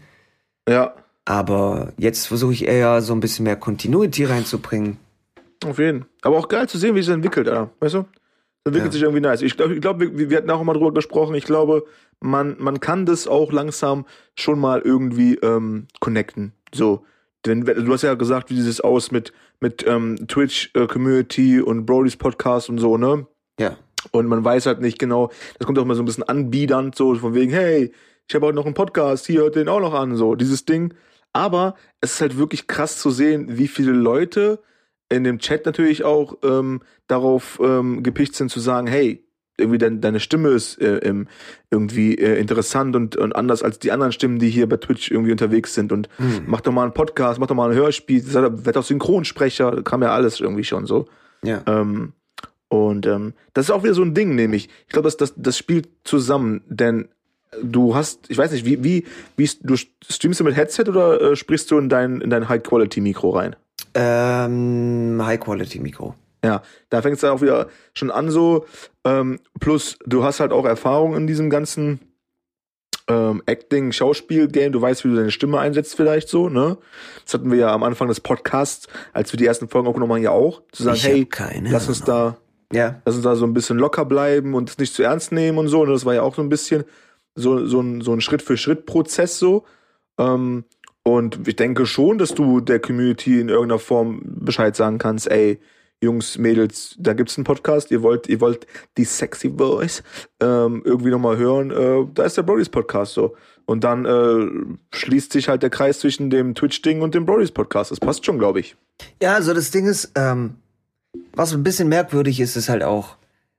Ja, 0.69 0.95
Aber 1.27 1.93
jetzt 1.99 2.27
versuche 2.29 2.53
ich 2.53 2.67
eher 2.67 3.03
so 3.03 3.13
ein 3.13 3.21
bisschen 3.21 3.43
mehr 3.45 3.57
Continuity 3.57 4.25
reinzubringen. 4.25 4.99
auf 5.65 5.79
jeden. 5.79 6.05
Aber 6.23 6.39
auch 6.39 6.49
geil 6.49 6.69
zu 6.69 6.79
sehen, 6.79 6.95
wie 6.95 7.01
es 7.01 7.07
sich 7.07 7.15
entwickelt, 7.15 7.49
Alter. 7.49 7.71
Weißt 7.81 7.95
du? 7.95 8.03
Das 8.65 8.73
entwickelt 8.73 8.87
Ja. 8.87 8.93
sich 8.93 9.03
irgendwie 9.03 9.21
nice. 9.21 9.43
Ich 9.43 9.57
glaube, 9.57 9.75
ich 9.75 9.81
glaub, 9.81 9.99
wir, 10.01 10.31
wir 10.31 10.37
hatten 10.37 10.51
auch 10.51 10.63
mal 10.63 10.73
drüber 10.75 10.93
gesprochen. 10.95 11.35
Ich 11.35 11.45
glaube, 11.45 11.85
man, 12.21 12.57
man 12.59 12.79
kann 12.81 13.05
das 13.07 13.27
auch 13.27 13.53
langsam 13.53 14.07
schon 14.37 14.59
mal 14.61 14.81
irgendwie 14.81 15.35
ähm, 15.37 15.87
connecten. 16.01 16.53
So. 16.73 17.05
Denn 17.45 17.63
du 17.65 17.93
hast 17.93 18.03
ja 18.03 18.15
gesagt, 18.15 18.51
wie 18.51 18.61
sieht 18.61 18.71
es 18.71 18.81
aus 18.81 19.11
mit, 19.11 19.33
mit 19.61 19.85
ähm, 19.87 20.17
Twitch 20.29 20.71
äh, 20.75 20.87
Community 20.87 21.61
und 21.61 21.87
Brody's 21.87 22.17
Podcast 22.17 22.69
und 22.71 22.79
so, 22.79 22.97
ne? 22.97 23.27
Ja. 23.59 23.77
Und 24.13 24.27
man 24.27 24.45
weiß 24.45 24.67
halt 24.67 24.81
nicht 24.81 24.99
genau, 25.01 25.31
das 25.59 25.67
kommt 25.67 25.79
auch 25.79 25.85
mal 25.85 25.95
so 25.95 26.03
ein 26.03 26.07
bisschen 26.07 26.25
anbiedernd, 26.25 26.95
so 26.95 27.15
von 27.17 27.35
wegen, 27.35 27.53
hey, 27.53 27.93
ich 28.29 28.35
habe 28.35 28.47
heute 28.47 28.57
noch 28.57 28.65
einen 28.67 28.75
Podcast, 28.75 29.27
hier 29.27 29.41
hört 29.41 29.57
den 29.57 29.69
auch 29.69 29.81
noch 29.81 29.95
an, 29.95 30.17
so 30.17 30.35
dieses 30.37 30.65
Ding. 30.65 30.95
Aber 31.37 31.75
es 32.01 32.15
ist 32.15 32.21
halt 32.23 32.39
wirklich 32.39 32.67
krass 32.67 32.97
zu 32.99 33.11
sehen, 33.11 33.59
wie 33.59 33.69
viele 33.69 33.93
Leute 33.93 34.59
in 35.11 35.23
dem 35.23 35.39
Chat 35.39 35.67
natürlich 35.67 36.03
auch 36.03 36.39
ähm, 36.43 36.81
darauf 37.09 37.61
ähm, 37.63 38.03
gepicht 38.03 38.35
sind 38.35 38.51
zu 38.51 38.59
sagen, 38.59 38.87
hey, 38.87 39.23
irgendwie 39.59 39.77
dein, 39.77 40.01
deine 40.01 40.19
Stimme 40.19 40.49
ist 40.49 40.81
äh, 40.81 40.97
ähm, 40.99 41.29
irgendwie 41.71 42.15
äh, 42.15 42.41
interessant 42.41 42.97
und, 42.97 43.17
und 43.17 43.37
anders 43.37 43.63
als 43.63 43.79
die 43.79 43.93
anderen 43.93 44.13
Stimmen, 44.13 44.39
die 44.39 44.49
hier 44.49 44.67
bei 44.67 44.79
Twitch 44.79 45.11
irgendwie 45.11 45.33
unterwegs 45.33 45.75
sind. 45.75 45.93
Und 45.93 46.09
Hm. 46.17 46.45
mach 46.47 46.63
doch 46.63 46.73
mal 46.73 46.85
einen 46.85 46.95
Podcast, 46.95 47.39
mach 47.39 47.49
doch 47.49 47.55
mal 47.55 47.71
ein 47.71 47.77
Hörspiel, 47.77 48.23
werd 48.33 48.79
auch 48.79 48.83
Synchronsprecher, 48.85 49.83
kam 49.83 50.03
ja 50.03 50.13
alles 50.13 50.41
irgendwie 50.41 50.65
schon 50.65 50.87
so. 50.87 51.05
Ja. 51.45 51.61
Ähm, 51.67 52.15
und 52.69 53.05
ähm, 53.05 53.35
das 53.53 53.67
ist 53.67 53.71
auch 53.73 53.85
wieder 53.85 53.95
so 53.95 54.03
ein 54.03 54.15
Ding, 54.15 54.35
nämlich. 54.35 54.71
Ich 54.87 54.93
glaube, 54.93 55.07
das, 55.07 55.19
das, 55.19 55.35
das 55.37 55.59
spielt 55.59 55.91
zusammen, 56.05 56.63
denn 56.67 57.09
du 57.63 57.95
hast, 57.95 58.29
ich 58.29 58.39
weiß 58.39 58.51
nicht, 58.53 58.65
wie, 58.65 58.83
wie, 58.85 59.05
wie 59.37 59.51
du 59.63 59.77
streamst 59.77 60.41
du 60.41 60.45
mit 60.45 60.57
Headset 60.57 60.85
oder 60.89 61.21
äh, 61.21 61.37
sprichst 61.37 61.71
du 61.71 61.79
in 61.79 61.89
dein, 61.89 62.21
in 62.21 62.31
dein 62.31 62.49
High-Quality-Mikro 62.49 63.31
rein? 63.31 63.57
Ähm, 63.95 65.21
High-Quality-Mikro. 65.25 66.15
Ja, 66.45 66.63
da 66.91 67.03
fängt 67.03 67.15
es 67.17 67.23
dann 67.23 67.31
auch 67.31 67.43
wieder 67.43 67.69
schon 67.95 68.11
an 68.11 68.31
so. 68.31 68.67
Ähm, 69.05 69.41
plus, 69.59 69.99
du 70.07 70.23
hast 70.23 70.39
halt 70.41 70.53
auch 70.53 70.65
Erfahrung 70.65 71.17
in 71.17 71.27
diesem 71.27 71.51
ganzen 71.51 72.01
ähm, 73.09 73.43
Acting, 73.47 73.93
Schauspiel-Game. 73.93 74.73
Du 74.73 74.81
weißt, 74.81 75.05
wie 75.05 75.09
du 75.09 75.17
deine 75.17 75.31
Stimme 75.31 75.59
einsetzt 75.59 75.97
vielleicht 75.97 76.29
so, 76.29 76.49
ne? 76.49 76.77
Das 77.25 77.35
hatten 77.35 77.51
wir 77.51 77.59
ja 77.59 77.73
am 77.73 77.83
Anfang 77.83 78.09
des 78.09 78.21
Podcasts, 78.21 78.87
als 79.13 79.33
wir 79.33 79.39
die 79.39 79.47
ersten 79.47 79.69
Folgen 79.69 79.89
aufgenommen 79.89 80.13
haben, 80.13 80.23
ja 80.23 80.31
auch. 80.31 80.63
Zu 80.73 80.85
sagen, 80.85 80.97
Ich 80.97 81.05
hey, 81.05 81.29
lass 81.65 81.89
uns 81.89 82.05
da 82.05 82.37
Ja. 82.73 83.01
lass 83.05 83.15
uns 83.17 83.25
da 83.25 83.35
so 83.35 83.47
ein 83.47 83.55
bisschen 83.55 83.79
locker 83.79 84.05
bleiben 84.05 84.55
und 84.55 84.71
es 84.71 84.79
nicht 84.79 84.95
zu 84.95 85.03
ernst 85.03 85.33
nehmen 85.33 85.59
und 85.59 85.69
so. 85.69 85.81
Und 85.83 85.91
das 85.91 86.05
war 86.05 86.15
ja 86.15 86.23
auch 86.23 86.35
so 86.35 86.43
ein 86.43 86.49
bisschen 86.49 86.85
so, 87.37 87.67
so 87.67 87.81
ein, 87.81 88.01
so 88.01 88.13
ein 88.13 88.21
Schritt-für-Schritt-Prozess 88.21 89.39
so. 89.39 89.65
Ähm, 90.19 90.65
und 91.03 91.47
ich 91.47 91.57
denke 91.57 91.87
schon, 91.87 92.19
dass 92.19 92.35
du 92.35 92.61
der 92.61 92.81
Community 92.81 93.41
in 93.41 93.49
irgendeiner 93.49 93.79
Form 93.79 94.23
Bescheid 94.25 94.75
sagen 94.75 94.99
kannst, 94.99 95.31
ey, 95.31 95.61
Jungs, 96.03 96.37
Mädels, 96.37 96.95
da 96.99 97.15
gibt's 97.15 97.39
einen 97.39 97.45
Podcast, 97.45 97.91
ihr 97.91 98.03
wollt, 98.03 98.29
ihr 98.29 98.41
wollt 98.41 98.67
die 98.99 99.05
sexy 99.05 99.51
Voice 99.57 100.03
ähm, 100.41 100.83
irgendwie 100.85 101.11
nochmal 101.11 101.39
hören, 101.39 101.71
äh, 101.71 102.07
da 102.13 102.25
ist 102.25 102.37
der 102.37 102.43
Brody's 102.43 102.69
Podcast 102.69 103.15
so. 103.15 103.35
Und 103.65 103.83
dann 103.83 104.05
äh, 104.05 104.77
schließt 104.95 105.33
sich 105.33 105.49
halt 105.49 105.63
der 105.63 105.71
Kreis 105.71 106.01
zwischen 106.01 106.29
dem 106.31 106.55
Twitch-Ding 106.55 107.01
und 107.01 107.15
dem 107.15 107.25
Brody's 107.25 107.51
Podcast. 107.51 107.91
Das 107.91 107.99
passt 107.99 108.25
schon, 108.27 108.39
glaube 108.39 108.61
ich. 108.61 108.77
Ja, 109.23 109.35
also 109.35 109.55
das 109.55 109.71
Ding 109.71 109.87
ist, 109.87 110.13
ähm, 110.15 110.57
was 111.35 111.53
ein 111.53 111.63
bisschen 111.63 111.89
merkwürdig 111.89 112.41
ist, 112.41 112.57
ist 112.57 112.69
halt 112.69 112.83
auch, 112.83 113.17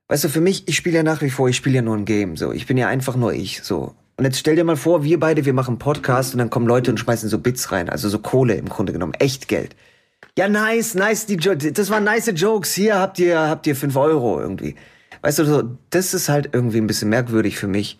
weißt 0.08 0.24
du, 0.24 0.28
für 0.28 0.40
mich, 0.40 0.66
ich 0.66 0.76
spiele 0.76 0.96
ja 0.96 1.02
nach 1.02 1.22
wie 1.22 1.30
vor, 1.30 1.48
ich 1.48 1.56
spiele 1.56 1.76
ja 1.76 1.82
nur 1.82 1.96
ein 1.96 2.04
Game, 2.04 2.36
so. 2.36 2.52
Ich 2.52 2.66
bin 2.66 2.76
ja 2.76 2.88
einfach 2.88 3.16
nur 3.16 3.32
ich, 3.32 3.62
so. 3.62 3.94
Und 4.16 4.24
jetzt 4.24 4.38
stell 4.38 4.56
dir 4.56 4.64
mal 4.64 4.76
vor, 4.76 5.04
wir 5.04 5.20
beide, 5.20 5.44
wir 5.44 5.52
machen 5.52 5.78
Podcast 5.78 6.34
und 6.34 6.38
dann 6.38 6.50
kommen 6.50 6.66
Leute 6.66 6.90
und 6.90 6.98
schmeißen 6.98 7.28
so 7.28 7.38
Bits 7.38 7.70
rein, 7.70 7.88
also 7.88 8.08
so 8.08 8.18
Kohle 8.18 8.54
im 8.54 8.68
Grunde 8.68 8.92
genommen, 8.92 9.14
echt 9.14 9.46
Geld. 9.46 9.76
Ja, 10.36 10.48
nice, 10.48 10.94
nice, 10.94 11.26
die 11.26 11.34
jo 11.34 11.54
das 11.54 11.90
waren 11.90 12.04
nice 12.04 12.32
Jokes, 12.34 12.74
hier 12.74 12.98
habt 12.98 13.18
ihr, 13.18 13.38
habt 13.38 13.66
ihr 13.66 13.76
fünf 13.76 13.96
Euro 13.96 14.40
irgendwie. 14.40 14.74
Weißt 15.22 15.38
du, 15.38 15.44
so, 15.44 15.62
das 15.90 16.14
ist 16.14 16.28
halt 16.28 16.50
irgendwie 16.52 16.78
ein 16.78 16.86
bisschen 16.86 17.08
merkwürdig 17.08 17.58
für 17.58 17.68
mich. 17.68 17.98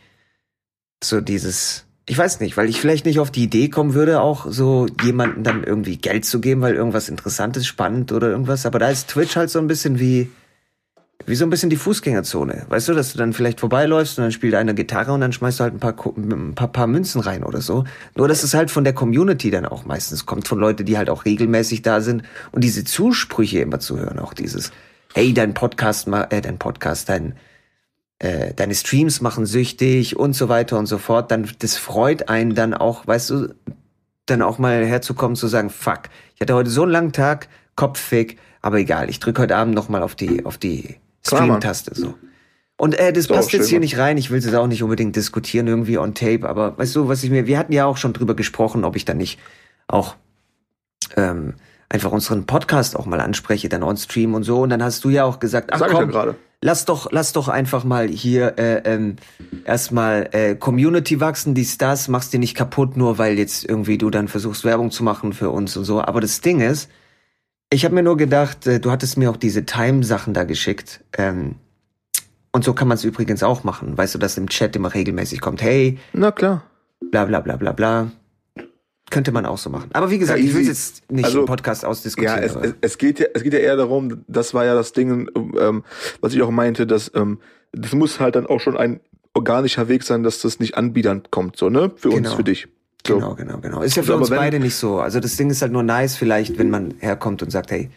So 1.02 1.20
dieses, 1.20 1.84
ich 2.06 2.16
weiß 2.16 2.40
nicht, 2.40 2.56
weil 2.56 2.68
ich 2.68 2.80
vielleicht 2.80 3.06
nicht 3.06 3.20
auf 3.20 3.30
die 3.30 3.44
Idee 3.44 3.68
kommen 3.68 3.94
würde, 3.94 4.20
auch 4.20 4.46
so 4.48 4.86
jemanden 5.02 5.42
dann 5.42 5.62
irgendwie 5.62 5.98
Geld 5.98 6.24
zu 6.24 6.40
geben, 6.40 6.62
weil 6.62 6.74
irgendwas 6.74 7.08
Interessantes, 7.08 7.66
spannend 7.66 8.12
oder 8.12 8.28
irgendwas. 8.28 8.66
Aber 8.66 8.78
da 8.78 8.88
ist 8.88 9.08
Twitch 9.08 9.36
halt 9.36 9.50
so 9.50 9.58
ein 9.58 9.66
bisschen 9.66 9.98
wie, 10.00 10.30
wie 11.28 11.34
so 11.34 11.44
ein 11.44 11.50
bisschen 11.50 11.70
die 11.70 11.76
Fußgängerzone. 11.76 12.66
Weißt 12.68 12.88
du, 12.88 12.94
dass 12.94 13.12
du 13.12 13.18
dann 13.18 13.32
vielleicht 13.32 13.60
vorbeiläufst 13.60 14.18
und 14.18 14.24
dann 14.24 14.32
spielt 14.32 14.54
einer 14.54 14.72
Gitarre 14.72 15.12
und 15.12 15.20
dann 15.20 15.32
schmeißt 15.32 15.60
du 15.60 15.64
halt 15.64 15.74
ein 15.74 15.80
paar, 15.80 15.94
ein 16.16 16.54
paar, 16.54 16.68
paar 16.68 16.86
Münzen 16.86 17.20
rein 17.20 17.44
oder 17.44 17.60
so. 17.60 17.84
Nur, 18.16 18.28
dass 18.28 18.42
es 18.42 18.54
halt 18.54 18.70
von 18.70 18.84
der 18.84 18.94
Community 18.94 19.50
dann 19.50 19.66
auch 19.66 19.84
meistens 19.84 20.26
kommt, 20.26 20.48
von 20.48 20.58
Leuten, 20.58 20.86
die 20.86 20.96
halt 20.96 21.10
auch 21.10 21.24
regelmäßig 21.24 21.82
da 21.82 22.00
sind 22.00 22.22
und 22.52 22.64
diese 22.64 22.84
Zusprüche 22.84 23.60
immer 23.60 23.78
zu 23.78 23.98
hören, 23.98 24.18
auch 24.18 24.32
dieses, 24.32 24.72
hey, 25.14 25.34
dein 25.34 25.54
Podcast, 25.54 26.08
äh, 26.08 26.40
dein 26.40 26.58
Podcast, 26.58 27.08
dein, 27.08 27.34
äh, 28.20 28.54
deine 28.54 28.74
Streams 28.74 29.20
machen 29.20 29.44
süchtig 29.44 30.16
und 30.16 30.32
so 30.32 30.48
weiter 30.48 30.78
und 30.78 30.86
so 30.86 30.96
fort, 30.96 31.30
dann 31.30 31.48
das 31.58 31.76
freut 31.76 32.28
einen 32.30 32.54
dann 32.54 32.72
auch, 32.72 33.06
weißt 33.06 33.30
du, 33.30 33.54
dann 34.24 34.42
auch 34.42 34.58
mal 34.58 34.84
herzukommen 34.84 35.36
zu 35.36 35.46
sagen, 35.46 35.68
fuck, 35.68 36.04
ich 36.34 36.40
hatte 36.40 36.54
heute 36.54 36.70
so 36.70 36.82
einen 36.82 36.92
langen 36.92 37.12
Tag, 37.12 37.48
Kopffick, 37.76 38.38
aber 38.62 38.78
egal, 38.78 39.08
ich 39.10 39.20
drücke 39.20 39.42
heute 39.42 39.56
Abend 39.56 39.74
noch 39.74 39.88
mal 39.88 40.02
auf 40.02 40.14
die 40.14 40.44
auf 40.44 40.58
die. 40.58 40.96
Stream-Taste 41.28 41.94
so. 41.94 42.14
Und 42.76 42.98
äh, 42.98 43.12
das 43.12 43.28
auch 43.28 43.34
passt 43.34 43.52
jetzt 43.52 43.64
schön, 43.64 43.70
hier 43.70 43.80
nicht 43.80 43.98
rein. 43.98 44.16
Ich 44.16 44.30
will 44.30 44.38
es 44.38 44.44
jetzt 44.44 44.54
auch 44.54 44.68
nicht 44.68 44.82
unbedingt 44.82 45.16
diskutieren 45.16 45.66
irgendwie 45.66 45.98
on 45.98 46.14
tape, 46.14 46.48
aber 46.48 46.78
weißt 46.78 46.94
du, 46.94 47.08
was 47.08 47.24
ich 47.24 47.30
mir, 47.30 47.46
wir 47.46 47.58
hatten 47.58 47.72
ja 47.72 47.86
auch 47.86 47.96
schon 47.96 48.12
drüber 48.12 48.34
gesprochen, 48.34 48.84
ob 48.84 48.94
ich 48.94 49.04
dann 49.04 49.16
nicht 49.16 49.40
auch 49.88 50.14
ähm, 51.16 51.54
einfach 51.88 52.12
unseren 52.12 52.46
Podcast 52.46 52.96
auch 52.96 53.06
mal 53.06 53.20
anspreche, 53.20 53.68
dann 53.68 53.82
on 53.82 53.96
Stream 53.96 54.34
und 54.34 54.44
so. 54.44 54.60
Und 54.60 54.70
dann 54.70 54.82
hast 54.82 55.04
du 55.04 55.10
ja 55.10 55.24
auch 55.24 55.40
gesagt, 55.40 55.70
ach 55.72 55.80
Sag 55.80 55.90
ja 55.92 55.98
komm, 55.98 56.10
gerade. 56.10 56.36
lass 56.60 56.84
doch, 56.84 57.10
lass 57.10 57.32
doch 57.32 57.48
einfach 57.48 57.82
mal 57.82 58.06
hier 58.08 58.58
äh, 58.58 58.82
ähm, 58.84 59.16
erstmal 59.64 60.28
äh, 60.32 60.54
Community 60.54 61.20
wachsen, 61.20 61.54
die 61.54 61.64
Stars 61.64 62.08
machst 62.08 62.32
dir 62.32 62.38
nicht 62.38 62.54
kaputt, 62.54 62.96
nur 62.96 63.18
weil 63.18 63.38
jetzt 63.38 63.64
irgendwie 63.64 63.98
du 63.98 64.10
dann 64.10 64.28
versuchst 64.28 64.64
Werbung 64.64 64.90
zu 64.90 65.02
machen 65.02 65.32
für 65.32 65.50
uns 65.50 65.76
und 65.76 65.84
so. 65.84 66.00
Aber 66.00 66.20
das 66.20 66.40
Ding 66.42 66.60
ist, 66.60 66.90
ich 67.70 67.84
habe 67.84 67.94
mir 67.94 68.02
nur 68.02 68.16
gedacht, 68.16 68.66
äh, 68.66 68.80
du 68.80 68.90
hattest 68.90 69.16
mir 69.18 69.30
auch 69.30 69.36
diese 69.36 69.64
Time-Sachen 69.66 70.34
da 70.34 70.44
geschickt. 70.44 71.00
Ähm, 71.16 71.56
und 72.52 72.64
so 72.64 72.72
kann 72.72 72.88
man 72.88 72.96
es 72.96 73.04
übrigens 73.04 73.42
auch 73.42 73.62
machen. 73.64 73.96
Weißt 73.96 74.14
du, 74.14 74.18
dass 74.18 74.38
im 74.38 74.48
Chat 74.48 74.74
immer 74.76 74.94
regelmäßig 74.94 75.40
kommt, 75.40 75.62
hey, 75.62 75.98
Na 76.12 76.32
klar. 76.32 76.62
bla 77.10 77.24
bla 77.26 77.40
bla 77.40 77.56
bla 77.56 77.72
bla. 77.72 78.10
könnte 79.10 79.32
man 79.32 79.46
auch 79.46 79.56
so 79.56 79.70
machen. 79.70 79.88
Aber 79.94 80.10
wie 80.10 80.18
gesagt, 80.18 80.38
Ja, 80.38 80.44
ich 80.44 80.54
will 80.54 80.66
jetzt 80.66 81.10
nicht 81.10 81.24
Also, 81.24 81.40
im 81.40 81.46
Podcast 81.46 81.82
Ja, 81.82 81.88
ausdiskutieren. 81.88 82.42
es, 82.42 82.54
aber- 82.56 82.64
es, 82.66 82.74
es 82.82 82.98
geht 82.98 83.18
ja, 83.20 83.26
es 83.32 83.42
geht 83.42 83.54
ja 83.54 83.58
eher 83.58 83.76
darum, 83.76 84.22
das 84.28 84.52
war 84.52 84.66
ja 84.66 84.74
das 84.74 84.92
Ding, 84.92 85.30
ähm, 85.58 85.82
was 86.20 86.34
ich 86.34 86.42
auch 86.42 86.50
meinte, 86.50 86.86
dass 86.86 87.10
ähm, 87.14 87.38
das 87.72 87.92
muss 87.94 88.20
halt 88.20 88.34
dann 88.36 88.46
auch 88.46 88.60
schon 88.60 88.76
ein 88.76 89.00
organischer 89.34 89.88
Weg 89.88 90.02
sein, 90.02 90.22
dass 90.24 90.40
das 90.42 90.60
nicht 90.60 90.76
anbiedernd 90.76 91.30
kommt, 91.30 91.56
so 91.56 91.70
ne, 91.70 91.90
für 91.96 92.08
uns, 92.10 92.16
Genau. 92.24 92.36
für 92.36 92.44
dich. 92.44 92.68
So. 93.06 93.14
Genau, 93.14 93.34
genau, 93.34 93.58
genau. 93.58 93.82
Ist 93.82 93.96
ja 93.96 94.02
für 94.02 94.12
So, 94.12 94.16
uns 94.16 94.30
beide 94.30 94.60
nicht 94.60 94.74
so. 94.74 95.00
Also 95.00 95.20
das 95.20 95.36
Ding 95.36 95.50
ist 95.50 95.62
halt 95.62 95.72
nur 95.72 95.82
nice, 95.82 96.16
vielleicht, 96.16 96.58
wenn 96.58 96.70
man 96.70 96.94
herkommt 96.98 97.42
und 97.42 97.50
sagt, 97.50 97.70
hey, 97.70 97.90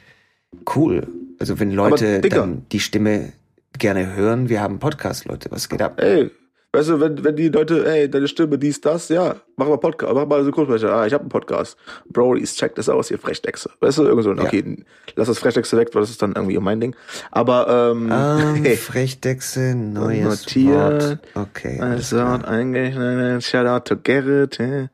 cool. 0.76 1.08
Also 1.40 1.60
wenn 1.60 1.72
Leute 1.72 2.22
dann 2.22 2.66
die 2.72 2.80
Stimme 2.80 3.34
gerne 3.78 4.16
hören, 4.16 4.48
wir 4.50 4.62
haben 4.62 4.80
Podcast, 4.80 5.26
Leute, 5.26 5.50
was 5.52 5.70
geht 5.70 5.82
ab? 5.82 6.00
Ey, 6.00 6.30
weißt 6.74 6.90
du, 6.90 7.00
wenn, 7.00 7.24
wenn 7.24 7.36
die 7.36 7.50
Leute, 7.50 7.86
ey, 7.86 8.10
deine 8.10 8.28
Stimme, 8.28 8.58
dies, 8.58 8.80
das, 8.82 9.10
ja, 9.10 9.36
mach 9.58 9.68
mal 9.68 9.78
Podcast, 9.78 10.14
mach 10.14 10.26
mal 10.26 10.44
so 10.44 10.52
Kurzsprecher, 10.52 10.94
ah, 10.94 11.06
ich 11.06 11.14
hab 11.14 11.22
einen 11.22 11.30
Podcast. 11.30 11.78
Bro, 12.10 12.36
dies, 12.36 12.56
check 12.56 12.76
das 12.76 12.90
aus, 12.90 13.10
hier 13.10 13.20
Frechdechse. 13.20 13.70
Weißt 13.80 13.98
du, 13.98 14.04
irgend 14.04 14.24
so, 14.24 14.32
okay, 14.32 14.84
lass 15.16 15.28
das 15.28 15.40
Frechdechse 15.40 15.78
weg, 15.78 15.90
weil 15.94 16.02
das 16.02 16.10
ist 16.10 16.22
dann 16.22 16.34
irgendwie 16.34 16.58
mein 16.60 16.80
Ding. 16.80 16.96
Aber, 17.32 17.92
ähm, 17.92 18.10
Ähm, 18.12 18.56
hey, 18.64 18.76
Frechdechse, 18.76 19.76
neues 19.76 20.44
Notiert. 20.46 21.20
Wort. 21.36 21.50
Okay. 21.50 21.80
alles 21.82 22.14
Also, 22.14 22.46
eigentlich, 22.48 23.46
shout 23.46 23.66
out 23.66 23.86
to 23.86 23.98
Gerrit. 23.98 24.60
hä? 24.60 24.90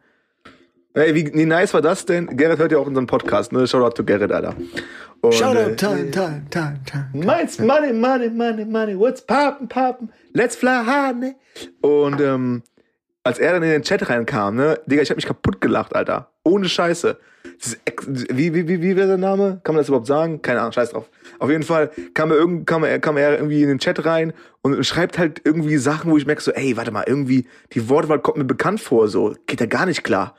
Ey, 0.94 1.14
wie, 1.14 1.32
wie 1.32 1.46
nice 1.46 1.76
war 1.76 1.82
das 1.82 2.06
denn? 2.06 2.26
Gerrit 2.38 2.58
hört 2.58 2.72
ja 2.72 2.80
auch 2.80 2.88
unseren 2.88 3.06
Podcast, 3.06 3.52
ne? 3.52 3.68
Shout 3.68 3.84
out 3.84 3.96
to 3.96 4.04
Gerrit, 4.04 4.32
Alter. 4.32 4.56
Und, 5.22 5.34
Shoutout, 5.34 5.72
äh, 5.72 5.76
time, 5.76 6.12
time, 6.12 6.46
time, 6.50 6.80
time. 6.86 7.10
Mine's 7.14 7.60
money, 7.60 7.92
money, 7.92 8.30
money, 8.30 8.66
money. 8.66 8.98
What's 8.98 9.22
poppin', 9.22 9.68
poppin'? 9.68 10.10
Let's 10.38 10.56
fly 10.56 10.86
high, 10.86 11.16
ne? 11.16 11.36
Und 11.82 12.22
ähm, 12.22 12.62
als 13.24 13.40
er 13.40 13.54
dann 13.54 13.64
in 13.64 13.72
den 13.72 13.82
Chat 13.82 14.08
reinkam, 14.08 14.56
ne, 14.56 14.80
Digga, 14.86 15.02
ich 15.02 15.10
hab 15.10 15.18
mich 15.18 15.26
kaputt 15.26 15.60
gelacht, 15.62 15.96
Alter. 15.96 16.32
Ohne 16.44 16.70
Scheiße. 16.70 17.18
Wie, 18.06 18.54
wie, 18.54 18.68
wie, 18.68 18.82
wie 18.84 18.96
wäre 18.96 19.08
der 19.08 19.18
Name? 19.18 19.62
Kann 19.64 19.74
man 19.74 19.82
das 19.82 19.88
überhaupt 19.88 20.06
sagen? 20.06 20.44
Keine 20.44 20.60
Ahnung, 20.60 20.74
scheiß 20.74 20.92
drauf. 20.92 21.10
Auf 21.40 21.50
jeden 21.50 21.64
Fall 21.64 21.90
kam 22.14 22.30
er, 22.30 22.38
irgend, 22.38 22.68
kam 22.68 22.84
er, 22.84 23.00
kam 23.00 23.18
er 23.18 23.36
irgendwie 23.36 23.64
in 23.64 23.68
den 23.68 23.80
Chat 23.80 24.06
rein 24.06 24.32
und 24.62 24.86
schreibt 24.86 25.18
halt 25.18 25.42
irgendwie 25.44 25.78
Sachen, 25.78 26.12
wo 26.12 26.18
ich 26.18 26.28
merke 26.28 26.44
so, 26.44 26.52
ey, 26.52 26.78
warte 26.78 26.92
mal, 26.92 27.06
irgendwie, 27.08 27.48
die 27.74 27.90
Wortwahl 27.90 28.20
kommt 28.20 28.38
mir 28.38 28.46
bekannt 28.46 28.80
vor, 28.80 29.08
so, 29.08 29.34
geht 29.48 29.60
ja 29.60 29.66
gar 29.66 29.88
nicht 29.88 30.04
klar. 30.04 30.36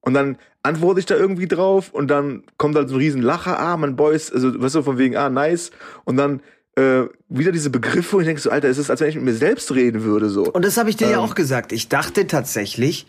Und 0.00 0.14
dann 0.14 0.38
antworte 0.62 1.00
ich 1.00 1.06
da 1.06 1.14
irgendwie 1.14 1.46
drauf 1.46 1.92
und 1.92 2.08
dann 2.08 2.44
kommt 2.56 2.74
halt 2.74 2.88
so 2.88 2.94
ein 2.94 3.00
riesen 3.00 3.20
Lacher, 3.20 3.58
ah, 3.58 3.76
mein 3.76 3.96
Boys, 3.96 4.32
also 4.32 4.58
weißt 4.58 4.76
du, 4.76 4.82
von 4.82 4.96
wegen, 4.96 5.14
ah, 5.14 5.28
nice. 5.28 5.72
Und 6.04 6.16
dann 6.16 6.40
äh, 6.76 7.02
wieder 7.28 7.52
diese 7.52 7.70
Begriffe 7.70 8.16
und 8.16 8.22
ich 8.22 8.26
denke 8.28 8.40
so, 8.42 8.50
Alter, 8.50 8.68
es 8.68 8.78
ist, 8.78 8.90
als 8.90 9.00
wenn 9.00 9.08
ich 9.08 9.14
mit 9.16 9.24
mir 9.24 9.34
selbst 9.34 9.72
reden 9.74 10.02
würde, 10.04 10.28
so. 10.28 10.44
Und 10.44 10.64
das 10.64 10.76
habe 10.76 10.88
ich 10.90 10.96
dir 10.96 11.08
ja 11.08 11.18
Ähm. 11.18 11.24
auch 11.24 11.34
gesagt. 11.34 11.72
Ich 11.72 11.88
dachte 11.88 12.26
tatsächlich, 12.26 13.06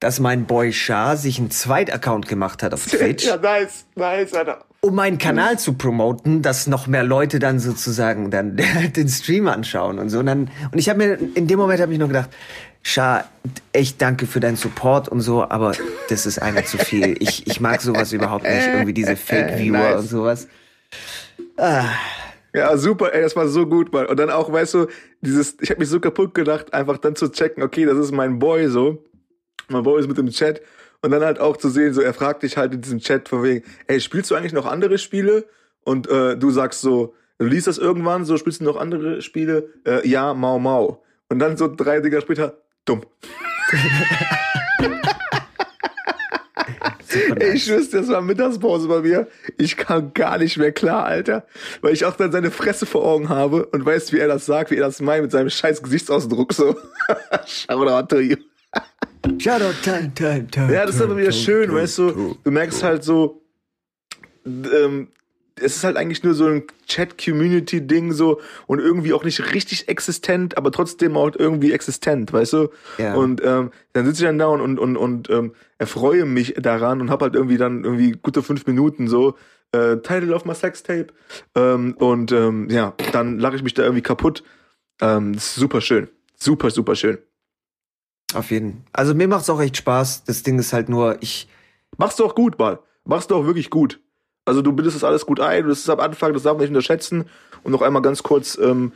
dass 0.00 0.20
mein 0.20 0.44
Boy 0.46 0.72
Shah 0.72 1.16
sich 1.16 1.38
einen 1.38 1.50
Zweitaccount 1.50 2.28
gemacht 2.28 2.62
hat 2.62 2.72
auf 2.74 2.86
Twitch, 2.90 3.24
ja, 3.26 3.36
nice, 3.36 3.84
nice, 3.96 4.32
Alter. 4.34 4.64
um 4.80 4.94
meinen 4.94 5.18
Kanal 5.18 5.58
zu 5.58 5.72
promoten, 5.72 6.40
dass 6.42 6.66
noch 6.68 6.86
mehr 6.86 7.02
Leute 7.02 7.38
dann 7.40 7.58
sozusagen 7.58 8.30
dann 8.30 8.56
den 8.96 9.08
Stream 9.08 9.48
anschauen 9.48 9.98
und 9.98 10.08
so. 10.10 10.18
Und, 10.20 10.26
dann, 10.26 10.50
und 10.70 10.78
ich 10.78 10.88
habe 10.88 10.98
mir 10.98 11.18
in 11.34 11.46
dem 11.48 11.58
Moment 11.58 11.80
habe 11.80 11.92
ich 11.92 11.98
nur 11.98 12.08
gedacht, 12.08 12.30
Shah, 12.82 13.24
echt 13.72 14.00
danke 14.00 14.26
für 14.26 14.38
deinen 14.38 14.56
Support 14.56 15.08
und 15.08 15.20
so, 15.20 15.42
aber 15.42 15.72
das 16.10 16.26
ist 16.26 16.40
einer 16.40 16.64
zu 16.64 16.78
viel. 16.78 17.16
Ich, 17.20 17.44
ich 17.46 17.60
mag 17.60 17.82
sowas 17.82 18.12
überhaupt 18.12 18.44
nicht, 18.44 18.66
irgendwie 18.68 18.92
diese 18.92 19.16
Fake-Viewer 19.16 19.78
Nice. 19.94 20.00
und 20.02 20.08
sowas. 20.08 20.46
Ja, 22.54 22.76
super, 22.76 23.12
ey, 23.14 23.22
das 23.22 23.36
war 23.36 23.46
so 23.48 23.66
gut, 23.66 23.92
Mann. 23.92 24.06
Und 24.06 24.18
dann 24.18 24.30
auch, 24.30 24.50
weißt 24.50 24.74
du, 24.74 24.86
dieses, 25.20 25.56
ich 25.60 25.70
habe 25.70 25.80
mich 25.80 25.88
so 25.88 26.00
kaputt 26.00 26.34
gedacht, 26.34 26.72
einfach 26.72 26.98
dann 26.98 27.14
zu 27.14 27.28
checken, 27.30 27.62
okay, 27.62 27.84
das 27.84 27.98
ist 27.98 28.12
mein 28.12 28.38
Boy 28.38 28.68
so. 28.68 29.04
Mein 29.68 29.82
Boy 29.82 30.00
ist 30.00 30.08
mit 30.08 30.16
dem 30.16 30.30
Chat. 30.30 30.62
Und 31.02 31.10
dann 31.10 31.22
halt 31.22 31.38
auch 31.38 31.56
zu 31.56 31.68
sehen, 31.68 31.92
so, 31.92 32.00
er 32.00 32.14
fragt 32.14 32.42
dich 32.42 32.56
halt 32.56 32.72
in 32.72 32.80
diesem 32.80 32.98
Chat 33.00 33.28
von 33.28 33.42
wegen, 33.42 33.64
ey, 33.86 34.00
spielst 34.00 34.30
du 34.30 34.34
eigentlich 34.34 34.52
noch 34.52 34.66
andere 34.66 34.98
Spiele? 34.98 35.44
Und 35.84 36.08
äh, 36.08 36.36
du 36.36 36.50
sagst 36.50 36.80
so, 36.80 37.14
du 37.38 37.46
liest 37.46 37.66
das 37.66 37.78
irgendwann, 37.78 38.24
so, 38.24 38.36
spielst 38.36 38.60
du 38.60 38.64
noch 38.64 38.76
andere 38.76 39.22
Spiele? 39.22 39.68
Äh, 39.86 40.08
ja, 40.08 40.34
Mau 40.34 40.58
Mau. 40.58 41.04
Und 41.28 41.38
dann 41.38 41.56
so 41.56 41.68
drei 41.68 42.00
Dinger 42.00 42.20
später, 42.20 42.62
dumm. 42.84 43.02
Ey, 47.36 47.54
ich 47.54 47.68
wüsste, 47.68 47.98
das 47.98 48.08
war 48.08 48.20
Mittagspause 48.20 48.88
bei 48.88 49.00
mir. 49.00 49.28
Ich 49.56 49.76
kam 49.76 50.12
gar 50.12 50.38
nicht 50.38 50.56
mehr 50.56 50.72
klar, 50.72 51.04
Alter. 51.04 51.46
Weil 51.80 51.92
ich 51.92 52.04
auch 52.04 52.16
dann 52.16 52.32
seine 52.32 52.50
Fresse 52.50 52.86
vor 52.86 53.04
Augen 53.04 53.28
habe 53.28 53.66
und 53.66 53.84
weiß, 53.84 54.12
wie 54.12 54.18
er 54.18 54.28
das 54.28 54.46
sagt, 54.46 54.70
wie 54.70 54.76
er 54.76 54.84
das 54.84 55.00
meint 55.00 55.22
mit 55.22 55.30
seinem 55.30 55.50
scheiß 55.50 55.82
Gesichtsausdruck 55.82 56.52
so. 56.52 56.76
Shoutout 57.46 58.14
to 58.14 58.20
you. 58.20 58.36
Shoutout, 59.38 59.74
time, 59.82 60.12
time, 60.14 60.46
time. 60.48 60.72
Ja, 60.72 60.86
das 60.86 60.96
ist 60.96 61.02
aber 61.02 61.16
wieder 61.16 61.32
schön, 61.32 61.72
weißt 61.72 61.98
du. 61.98 62.38
Du 62.42 62.50
merkst 62.50 62.82
halt 62.82 63.04
so, 63.04 63.42
ähm, 64.46 65.08
es 65.60 65.76
ist 65.76 65.84
halt 65.84 65.96
eigentlich 65.96 66.22
nur 66.22 66.34
so 66.34 66.46
ein 66.46 66.64
Chat-Community-Ding 66.86 68.12
so 68.12 68.40
und 68.66 68.78
irgendwie 68.78 69.12
auch 69.12 69.24
nicht 69.24 69.54
richtig 69.54 69.88
existent, 69.88 70.56
aber 70.56 70.72
trotzdem 70.72 71.16
auch 71.16 71.30
irgendwie 71.36 71.72
existent, 71.72 72.32
weißt 72.32 72.52
du? 72.54 72.68
Ja. 72.98 73.14
Und 73.14 73.42
ähm, 73.44 73.70
dann 73.92 74.06
sitze 74.06 74.22
ich 74.22 74.28
dann 74.28 74.38
da 74.38 74.46
und, 74.46 74.60
und, 74.60 74.78
und, 74.78 74.96
und 74.96 75.30
ähm, 75.30 75.54
erfreue 75.78 76.24
mich 76.24 76.54
daran 76.54 77.00
und 77.00 77.10
hab 77.10 77.22
halt 77.22 77.34
irgendwie 77.34 77.58
dann 77.58 77.84
irgendwie 77.84 78.12
gute 78.12 78.42
fünf 78.42 78.66
Minuten 78.66 79.08
so 79.08 79.36
äh, 79.72 79.96
Title 79.98 80.34
of 80.34 80.44
my 80.44 80.54
Sextape 80.54 81.08
ähm, 81.54 81.94
und 81.98 82.32
ähm, 82.32 82.68
ja, 82.70 82.94
dann 83.12 83.38
lache 83.38 83.56
ich 83.56 83.62
mich 83.62 83.74
da 83.74 83.82
irgendwie 83.82 84.02
kaputt. 84.02 84.42
Ähm, 85.00 85.34
ist 85.34 85.54
super 85.54 85.80
schön. 85.80 86.08
Super, 86.36 86.70
super 86.70 86.94
schön. 86.94 87.18
Auf 88.34 88.50
jeden. 88.50 88.84
Also 88.92 89.14
mir 89.14 89.28
macht's 89.28 89.50
auch 89.50 89.60
echt 89.60 89.76
Spaß. 89.76 90.24
Das 90.24 90.42
Ding 90.42 90.58
ist 90.58 90.72
halt 90.72 90.88
nur, 90.88 91.16
ich, 91.20 91.48
Machst 91.96 92.18
du 92.18 92.24
auch 92.24 92.34
gut, 92.34 92.58
mal. 92.58 92.80
Machst 93.04 93.30
du 93.30 93.36
auch 93.36 93.46
wirklich 93.46 93.70
gut. 93.70 94.00
Also 94.48 94.62
du 94.62 94.72
bildest 94.72 94.96
das 94.96 95.04
alles 95.04 95.26
gut 95.26 95.40
ein, 95.40 95.62
du 95.62 95.68
bist 95.68 95.82
es 95.82 95.90
am 95.90 96.00
Anfang, 96.00 96.32
das 96.32 96.42
darf 96.42 96.54
man 96.54 96.62
nicht 96.62 96.70
unterschätzen. 96.70 97.26
Und 97.62 97.72
noch 97.72 97.82
einmal 97.82 98.02
ganz 98.02 98.22
kurz 98.22 98.58
ähm, 98.60 98.92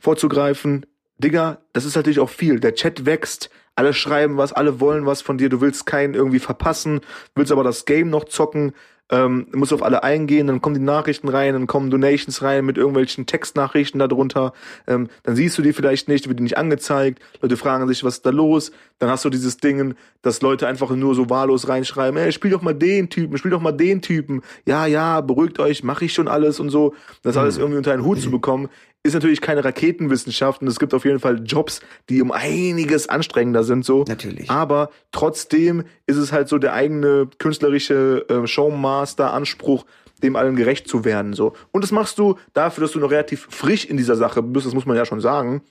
vorzugreifen. 0.00 0.86
Digga, 1.18 1.58
das 1.72 1.84
ist 1.84 1.96
natürlich 1.96 2.18
auch 2.20 2.30
viel. 2.30 2.60
Der 2.60 2.74
Chat 2.74 3.06
wächst, 3.06 3.50
alle 3.76 3.92
schreiben 3.92 4.36
was, 4.36 4.52
alle 4.52 4.80
wollen 4.80 5.06
was 5.06 5.22
von 5.22 5.38
dir, 5.38 5.48
du 5.48 5.60
willst 5.60 5.86
keinen 5.86 6.14
irgendwie 6.14 6.38
verpassen, 6.38 7.00
willst 7.34 7.52
aber 7.52 7.64
das 7.64 7.84
Game 7.84 8.10
noch 8.10 8.24
zocken, 8.24 8.72
ähm, 9.10 9.46
musst 9.52 9.72
auf 9.72 9.82
alle 9.82 10.02
eingehen, 10.02 10.46
dann 10.46 10.62
kommen 10.62 10.74
die 10.74 10.80
Nachrichten 10.80 11.28
rein, 11.28 11.52
dann 11.52 11.66
kommen 11.66 11.90
Donations 11.90 12.40
rein 12.42 12.64
mit 12.64 12.78
irgendwelchen 12.78 13.26
Textnachrichten 13.26 13.98
darunter, 13.98 14.54
ähm, 14.86 15.08
dann 15.24 15.36
siehst 15.36 15.58
du 15.58 15.62
die 15.62 15.74
vielleicht 15.74 16.08
nicht, 16.08 16.26
wird 16.26 16.38
die 16.38 16.42
nicht 16.42 16.56
angezeigt, 16.56 17.20
Leute 17.42 17.56
fragen 17.56 17.86
sich, 17.86 18.02
was 18.02 18.14
ist 18.16 18.26
da 18.26 18.30
los, 18.30 18.72
dann 18.98 19.10
hast 19.10 19.24
du 19.24 19.30
dieses 19.30 19.58
Ding, 19.58 19.94
dass 20.22 20.40
Leute 20.40 20.66
einfach 20.66 20.90
nur 20.90 21.14
so 21.14 21.28
wahllos 21.28 21.68
reinschreiben, 21.68 22.18
ey, 22.18 22.32
spiel 22.32 22.50
doch 22.50 22.62
mal 22.62 22.74
den 22.74 23.10
Typen, 23.10 23.36
spiel 23.36 23.50
doch 23.50 23.60
mal 23.60 23.72
den 23.72 24.00
Typen, 24.00 24.40
ja, 24.64 24.86
ja, 24.86 25.20
beruhigt 25.20 25.58
euch, 25.58 25.84
mache 25.84 26.06
ich 26.06 26.14
schon 26.14 26.28
alles 26.28 26.58
und 26.58 26.70
so, 26.70 26.94
das 27.22 27.36
alles 27.36 27.58
irgendwie 27.58 27.78
unter 27.78 27.92
einen 27.92 28.04
Hut 28.04 28.20
zu 28.20 28.30
bekommen, 28.30 28.70
ist 29.06 29.12
natürlich 29.12 29.42
keine 29.42 29.62
Raketenwissenschaft 29.62 30.62
und 30.62 30.68
es 30.68 30.78
gibt 30.78 30.94
auf 30.94 31.04
jeden 31.04 31.20
Fall 31.20 31.42
Jobs, 31.44 31.82
die 32.08 32.22
um 32.22 32.32
einiges 32.32 33.06
anstrengender 33.06 33.62
sind, 33.64 33.84
so. 33.84 34.04
Natürlich. 34.06 34.50
Aber 34.50 34.90
trotzdem 35.12 35.84
ist 36.06 36.16
es 36.16 36.32
halt 36.32 36.48
so 36.48 36.58
der 36.58 36.72
eigene 36.72 37.28
künstlerische 37.38 38.24
äh, 38.28 38.46
Showmaster-Anspruch, 38.46 39.84
dem 40.22 40.36
allen 40.36 40.56
gerecht 40.56 40.88
zu 40.88 41.04
werden, 41.04 41.32
so. 41.32 41.54
Und 41.72 41.82
das 41.82 41.90
machst 41.90 42.18
du 42.18 42.36
dafür, 42.52 42.82
dass 42.82 42.92
du 42.92 43.00
noch 43.00 43.10
relativ 43.10 43.46
frisch 43.50 43.84
in 43.84 43.96
dieser 43.96 44.16
Sache 44.16 44.42
bist, 44.42 44.66
das 44.66 44.74
muss 44.74 44.86
man 44.86 44.96
ja 44.96 45.04
schon 45.04 45.20
sagen, 45.20 45.62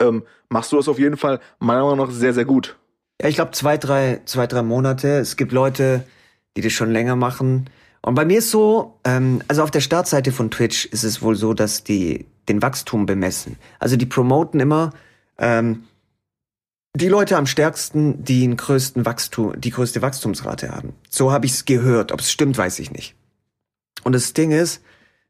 ähm, 0.00 0.22
machst 0.48 0.72
du 0.72 0.76
das 0.76 0.88
auf 0.88 0.98
jeden 0.98 1.16
Fall 1.16 1.40
meiner 1.58 1.84
Meinung 1.84 2.06
nach 2.06 2.10
sehr, 2.10 2.34
sehr 2.34 2.44
gut. 2.44 2.76
ja, 3.20 3.28
ich 3.28 3.36
glaube 3.36 3.52
zwei, 3.52 3.76
drei, 3.78 4.20
zwei, 4.24 4.46
drei 4.46 4.62
Monate. 4.62 5.18
Es 5.18 5.36
gibt 5.36 5.52
Leute, 5.52 6.04
die 6.56 6.60
das 6.60 6.72
schon 6.72 6.90
länger 6.90 7.16
machen. 7.16 7.70
Und 8.02 8.14
bei 8.14 8.24
mir 8.24 8.38
ist 8.38 8.50
so, 8.50 8.98
ähm, 9.04 9.42
also 9.48 9.62
auf 9.62 9.70
der 9.70 9.80
Startseite 9.80 10.32
von 10.32 10.50
Twitch 10.50 10.86
ist 10.86 11.04
es 11.04 11.22
wohl 11.22 11.36
so, 11.36 11.54
dass 11.54 11.84
die 11.84 12.26
den 12.48 12.60
Wachstum 12.60 13.06
bemessen. 13.06 13.56
Also 13.78 13.96
die 13.96 14.06
promoten 14.06 14.58
immer 14.58 14.92
ähm, 15.38 15.84
die 16.94 17.08
Leute 17.08 17.36
am 17.36 17.46
stärksten, 17.46 18.22
die 18.22 18.40
den 18.40 18.56
größten 18.56 19.06
Wachstum, 19.06 19.58
die 19.58 19.70
größte 19.70 20.02
Wachstumsrate 20.02 20.70
haben. 20.70 20.94
So 21.08 21.32
habe 21.32 21.46
ich 21.46 21.52
es 21.52 21.64
gehört. 21.64 22.12
Ob 22.12 22.20
es 22.20 22.30
stimmt, 22.30 22.58
weiß 22.58 22.78
ich 22.80 22.92
nicht. 22.92 23.14
Und 24.04 24.14
das 24.14 24.34
Ding 24.34 24.50
ist, 24.50 24.82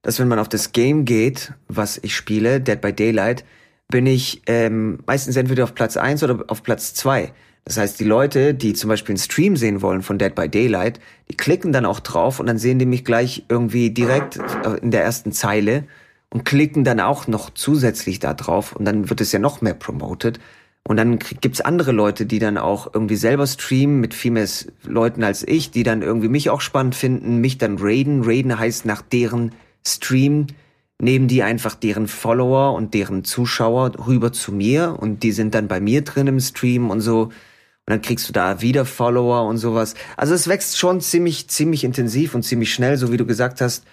dass 0.03 0.19
wenn 0.19 0.29
man 0.29 0.41
auf 0.41 0.49
das 0.49 0.73
Game 0.73 1.05
geht, 1.05 1.53
was 1.69 1.99
ich 2.03 2.17
spiele, 2.17 2.61
Dead 2.61 2.81
by 2.81 2.93
Daylight, 2.93 3.45
bin 3.89 4.07
ich 4.07 4.43
ähm, 4.47 5.01
meistens 5.07 5.37
entweder 5.37 5.65
auf 5.65 5.75
Platz 5.75 5.97
eins 5.97 6.23
oder 6.25 6.45
auf 6.49 6.63
Platz 6.63 6.95
zwei. 6.95 7.33
Das 7.65 7.77
heißt, 7.77 8.01
die 8.01 8.05
Leute, 8.05 8.55
die 8.55 8.73
zum 8.73 8.89
Beispiel 8.89 9.13
einen 9.13 9.23
Stream 9.23 9.57
sehen 9.57 9.83
wollen 9.83 10.03
von 10.03 10.19
Dead 10.19 10.35
by 10.35 10.49
Daylight, 10.49 10.99
die 11.31 11.37
klicken 11.37 11.73
dann 11.73 11.87
auch 11.87 12.01
drauf 12.01 12.41
und 12.41 12.47
dann 12.47 12.59
sehen 12.59 12.81
die 12.81 12.87
mich 12.87 13.05
gleich 13.05 13.45
irgendwie 13.49 13.91
direkt 13.91 14.39
äh, 14.65 14.79
in 14.81 14.91
der 14.91 15.05
ersten 15.05 15.31
Zeile 15.31 15.85
und 16.31 16.45
klicken 16.45 16.83
dann 16.83 16.99
auch 16.99 17.29
noch 17.29 17.51
zusätzlich 17.51 18.19
da 18.19 18.35
drauf 18.35 18.75
und 18.75 18.85
dann 18.85 19.11
wird 19.11 19.21
es 19.21 19.31
ja 19.31 19.39
noch 19.39 19.61
mehr 19.61 19.75
promoted. 19.75 20.41
Und 20.87 20.97
dann 20.97 21.19
gibt's 21.19 21.61
andere 21.61 21.93
Leute, 21.93 22.27
die 22.27 22.41
dann 22.41 22.59
auch 22.59 22.93
irgendwie 22.93 23.17
selber 23.17 23.47
streamen 23.47 24.01
mit 24.01 24.15
viel 24.15 24.33
mehr 24.33 24.49
Leuten 24.85 25.23
als 25.23 25.47
ich, 25.47 25.71
die 25.71 25.85
dann 25.85 26.03
irgendwie 26.03 26.29
mich 26.29 26.51
auch 26.51 26.61
spannend 26.61 26.95
finden, 26.95 27.41
mich 27.41 27.59
dann 27.59 27.79
raiden. 27.79 28.23
Raiden 28.25 28.59
heißt 28.59 28.85
nach 28.85 29.03
deren 29.03 29.53
Stream 29.87 30.49
nehmen 31.01 31.27
die 31.27 31.43
einfach 31.43 31.75
deren 31.75 32.07
Follower 32.07 32.75
und 32.75 32.95
deren 32.95 33.25
Zuschauer 33.25 33.93
rüber 34.07 34.33
zu 34.33 34.53
mir 34.53 34.97
und 34.99 35.25
die 35.25 35.33
sind 35.33 35.55
dann 35.55 35.67
bei 35.67 35.81
mir 35.81 36.03
drin 36.03 36.29
im 36.29 36.41
Stream 36.41 36.91
und 36.91 37.01
so. 37.01 37.23
Und 37.25 37.33
dann 37.87 38.03
kriegst 38.03 38.29
du 38.29 38.33
da 38.33 38.61
wieder 38.61 38.85
Follower 38.85 39.49
und 39.49 39.59
sowas. 39.59 39.95
Also 40.17 40.35
es 40.35 40.47
wächst 40.47 40.79
schon 40.79 41.01
ziemlich, 41.01 41.49
ziemlich 41.49 41.83
intensiv 41.83 42.37
und 42.37 42.45
ziemlich 42.45 42.73
schnell, 42.73 42.97
so 42.97 43.11
wie 43.11 43.17
du 43.17 43.27
gesagt 43.27 43.61
hast. 43.61 43.85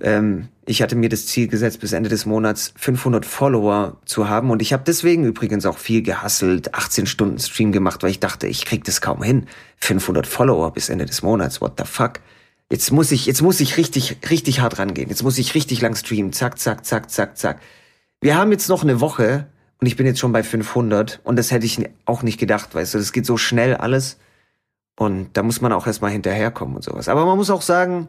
Ähm, 0.00 0.48
ich 0.64 0.82
hatte 0.82 0.96
mir 0.96 1.08
das 1.08 1.26
Ziel 1.26 1.48
gesetzt, 1.48 1.80
bis 1.80 1.92
Ende 1.92 2.08
des 2.08 2.26
Monats 2.26 2.72
500 2.76 3.24
Follower 3.24 3.96
zu 4.04 4.28
haben. 4.28 4.50
Und 4.50 4.62
ich 4.62 4.72
habe 4.72 4.82
deswegen 4.86 5.24
übrigens 5.24 5.66
auch 5.66 5.78
viel 5.78 6.02
gehasselt, 6.02 6.74
18 6.74 7.06
Stunden 7.06 7.38
Stream 7.38 7.72
gemacht, 7.72 8.02
weil 8.02 8.10
ich 8.10 8.20
dachte, 8.20 8.46
ich 8.46 8.64
krieg 8.64 8.84
das 8.84 9.00
kaum 9.00 9.22
hin. 9.22 9.46
500 9.78 10.26
Follower 10.26 10.72
bis 10.72 10.88
Ende 10.88 11.06
des 11.06 11.22
Monats, 11.22 11.60
what 11.60 11.74
the 11.78 11.84
fuck? 11.84 12.20
Jetzt 12.70 12.92
muss 12.92 13.12
ich, 13.12 13.26
jetzt 13.26 13.40
muss 13.40 13.60
ich 13.60 13.78
richtig, 13.78 14.18
richtig 14.28 14.60
hart 14.60 14.78
rangehen. 14.78 15.08
Jetzt 15.08 15.22
muss 15.22 15.38
ich 15.38 15.54
richtig 15.54 15.80
lang 15.80 15.96
streamen. 15.96 16.32
Zack, 16.32 16.58
zack, 16.58 16.84
zack, 16.84 17.10
zack, 17.10 17.38
zack. 17.38 17.60
Wir 18.20 18.36
haben 18.36 18.52
jetzt 18.52 18.68
noch 18.68 18.82
eine 18.82 19.00
Woche 19.00 19.46
und 19.80 19.86
ich 19.86 19.96
bin 19.96 20.06
jetzt 20.06 20.18
schon 20.18 20.32
bei 20.32 20.42
500 20.42 21.20
und 21.24 21.36
das 21.36 21.50
hätte 21.50 21.64
ich 21.64 21.78
auch 22.04 22.22
nicht 22.22 22.38
gedacht, 22.38 22.74
weißt 22.74 22.94
du, 22.94 22.98
das 22.98 23.12
geht 23.12 23.24
so 23.24 23.36
schnell 23.36 23.74
alles 23.74 24.18
und 24.98 25.30
da 25.36 25.42
muss 25.42 25.60
man 25.60 25.72
auch 25.72 25.86
erstmal 25.86 26.10
hinterherkommen 26.10 26.76
und 26.76 26.82
sowas. 26.82 27.08
Aber 27.08 27.24
man 27.24 27.38
muss 27.38 27.50
auch 27.50 27.62
sagen, 27.62 28.08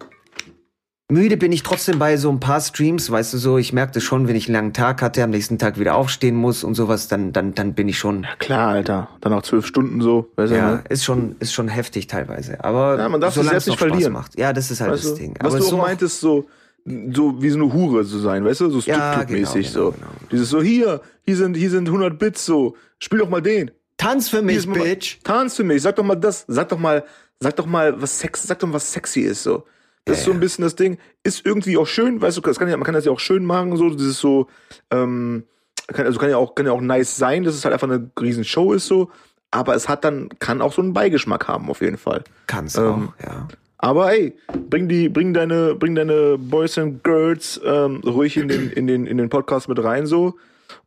müde 1.10 1.38
bin 1.38 1.52
ich 1.52 1.64
trotzdem 1.64 2.00
bei 2.00 2.18
so 2.18 2.30
ein 2.30 2.40
paar 2.40 2.62
Streams, 2.62 3.10
weißt 3.10 3.34
du 3.34 3.38
so, 3.38 3.58
ich 3.58 3.74
merkte 3.74 4.00
schon, 4.00 4.28
wenn 4.28 4.36
ich 4.36 4.48
einen 4.48 4.54
langen 4.54 4.74
Tag 4.74 5.02
hatte, 5.02 5.24
am 5.24 5.32
nächsten 5.32 5.58
Tag 5.58 5.80
wieder 5.80 5.96
aufstehen 5.96 6.36
muss 6.36 6.64
und 6.64 6.76
sowas, 6.76 7.08
dann, 7.08 7.34
dann, 7.34 7.56
dann 7.56 7.74
bin 7.74 7.88
ich 7.88 7.98
schon. 7.98 8.24
Ja, 8.24 8.36
klar, 8.38 8.70
Alter. 8.70 9.10
Dann 9.20 9.34
auch 9.34 9.42
zwölf 9.42 9.66
Stunden 9.66 10.02
so, 10.02 10.32
weißt 10.36 10.52
du, 10.52 10.56
ja, 10.56 10.72
ne? 10.76 10.84
ist 10.90 11.04
schon, 11.04 11.36
ist 11.40 11.54
schon 11.54 11.68
heftig 11.68 12.08
teilweise. 12.08 12.64
Aber 12.64 13.00
ja, 13.00 13.10
man 13.10 13.20
darf 13.20 13.36
es 13.36 13.48
selbst 13.48 13.68
nicht 13.68 13.80
verlieren. 13.80 14.14
Macht. 14.14 14.38
Ja, 14.38 14.54
das 14.54 14.70
ist 14.70 14.82
halt 14.82 14.92
weißt 14.92 15.04
das 15.04 15.14
du, 15.14 15.20
Ding. 15.20 15.36
Was 15.40 15.56
Aber 15.56 15.64
du 15.64 15.76
auch 15.76 15.82
meintest, 15.82 16.20
so, 16.22 16.48
so 16.86 17.42
wie 17.42 17.50
so 17.50 17.58
eine 17.58 17.74
Hure 17.74 18.06
zu 18.06 18.20
sein, 18.20 18.46
weißt 18.46 18.62
du, 18.62 18.70
so 18.70 18.80
ja, 18.90 19.24
genau, 19.24 19.52
genau, 19.52 19.68
so. 19.68 19.92
Genau. 19.92 20.08
Dieses 20.32 20.50
so 20.50 20.62
hier, 20.62 21.02
hier 21.26 21.36
sind 21.36 21.58
hier 21.58 21.72
sind 21.72 21.88
100 21.88 22.20
Bits 22.20 22.46
so, 22.46 22.76
spiel 23.00 23.20
doch 23.20 23.30
mal 23.30 23.42
den. 23.42 23.72
Tanz 23.98 24.30
für 24.30 24.42
mich, 24.42 24.66
Bitch. 24.70 25.18
tanz 25.24 25.56
für 25.56 25.64
mich, 25.64 25.82
sag 25.82 25.96
doch 25.96 26.06
mal 26.06 26.16
das, 26.16 26.46
sag 26.48 26.70
doch 26.70 26.80
mal, 26.80 27.04
sag 27.40 27.56
doch 27.58 27.66
mal 27.66 28.02
was 28.02 28.20
sex, 28.20 28.44
sag 28.44 28.60
doch 28.60 28.68
mal 28.68 28.76
was 28.76 28.94
sexy 28.94 29.22
ist 29.22 29.44
so. 29.44 29.66
Das 30.10 30.18
ja, 30.18 30.22
ist 30.22 30.26
so 30.26 30.32
ein 30.32 30.40
bisschen 30.40 30.64
das 30.64 30.76
Ding, 30.76 30.98
ist 31.24 31.46
irgendwie 31.46 31.78
auch 31.78 31.88
schön, 31.88 32.22
weißt 32.22 32.38
du, 32.38 32.42
das 32.42 32.58
kann 32.60 32.68
ja, 32.68 32.76
man 32.76 32.84
kann 32.84 32.96
das 32.96 33.06
ja 33.06 33.12
auch 33.12 33.20
schön 33.20 33.46
machen 33.46 33.78
so, 33.78 33.90
das 33.90 34.02
ist 34.02 34.20
so 34.20 34.48
ähm 34.92 35.44
kann, 35.88 36.06
also 36.06 36.20
kann 36.20 36.30
ja 36.30 36.38
auch 36.38 36.56
kann 36.56 36.66
ja 36.66 36.72
auch 36.72 36.82
nice 36.82 37.16
sein, 37.16 37.44
dass 37.44 37.56
es 37.56 37.64
halt 37.64 37.74
einfach 37.74 37.90
eine 37.90 38.10
riesen 38.20 38.44
Show 38.44 38.74
ist 38.74 38.88
so, 38.88 39.10
aber 39.52 39.76
es 39.76 39.90
hat 39.90 40.04
dann 40.04 40.30
kann 40.40 40.62
auch 40.62 40.74
so 40.74 40.82
einen 40.82 40.94
Beigeschmack 40.94 41.48
haben 41.48 41.70
auf 41.70 41.82
jeden 41.82 41.98
Fall. 41.98 42.24
Kann's 42.48 42.76
ähm, 42.76 43.10
auch, 43.18 43.24
ja. 43.24 43.48
Aber 43.82 44.12
ey, 44.12 44.36
bring 44.70 44.90
die, 44.90 45.08
bring 45.08 45.34
deine, 45.34 45.74
bring 45.74 45.96
deine 45.96 46.38
Boys 46.38 46.78
and 46.78 47.02
Girls 47.04 47.60
ähm, 47.64 48.02
ruhig 48.06 48.36
in 48.36 48.50
den, 48.50 48.70
in 48.72 48.88
den, 48.88 49.08
in 49.08 49.18
den 49.18 49.30
Podcast 49.30 49.70
mit 49.70 49.82
rein 49.82 50.06
so. 50.06 50.36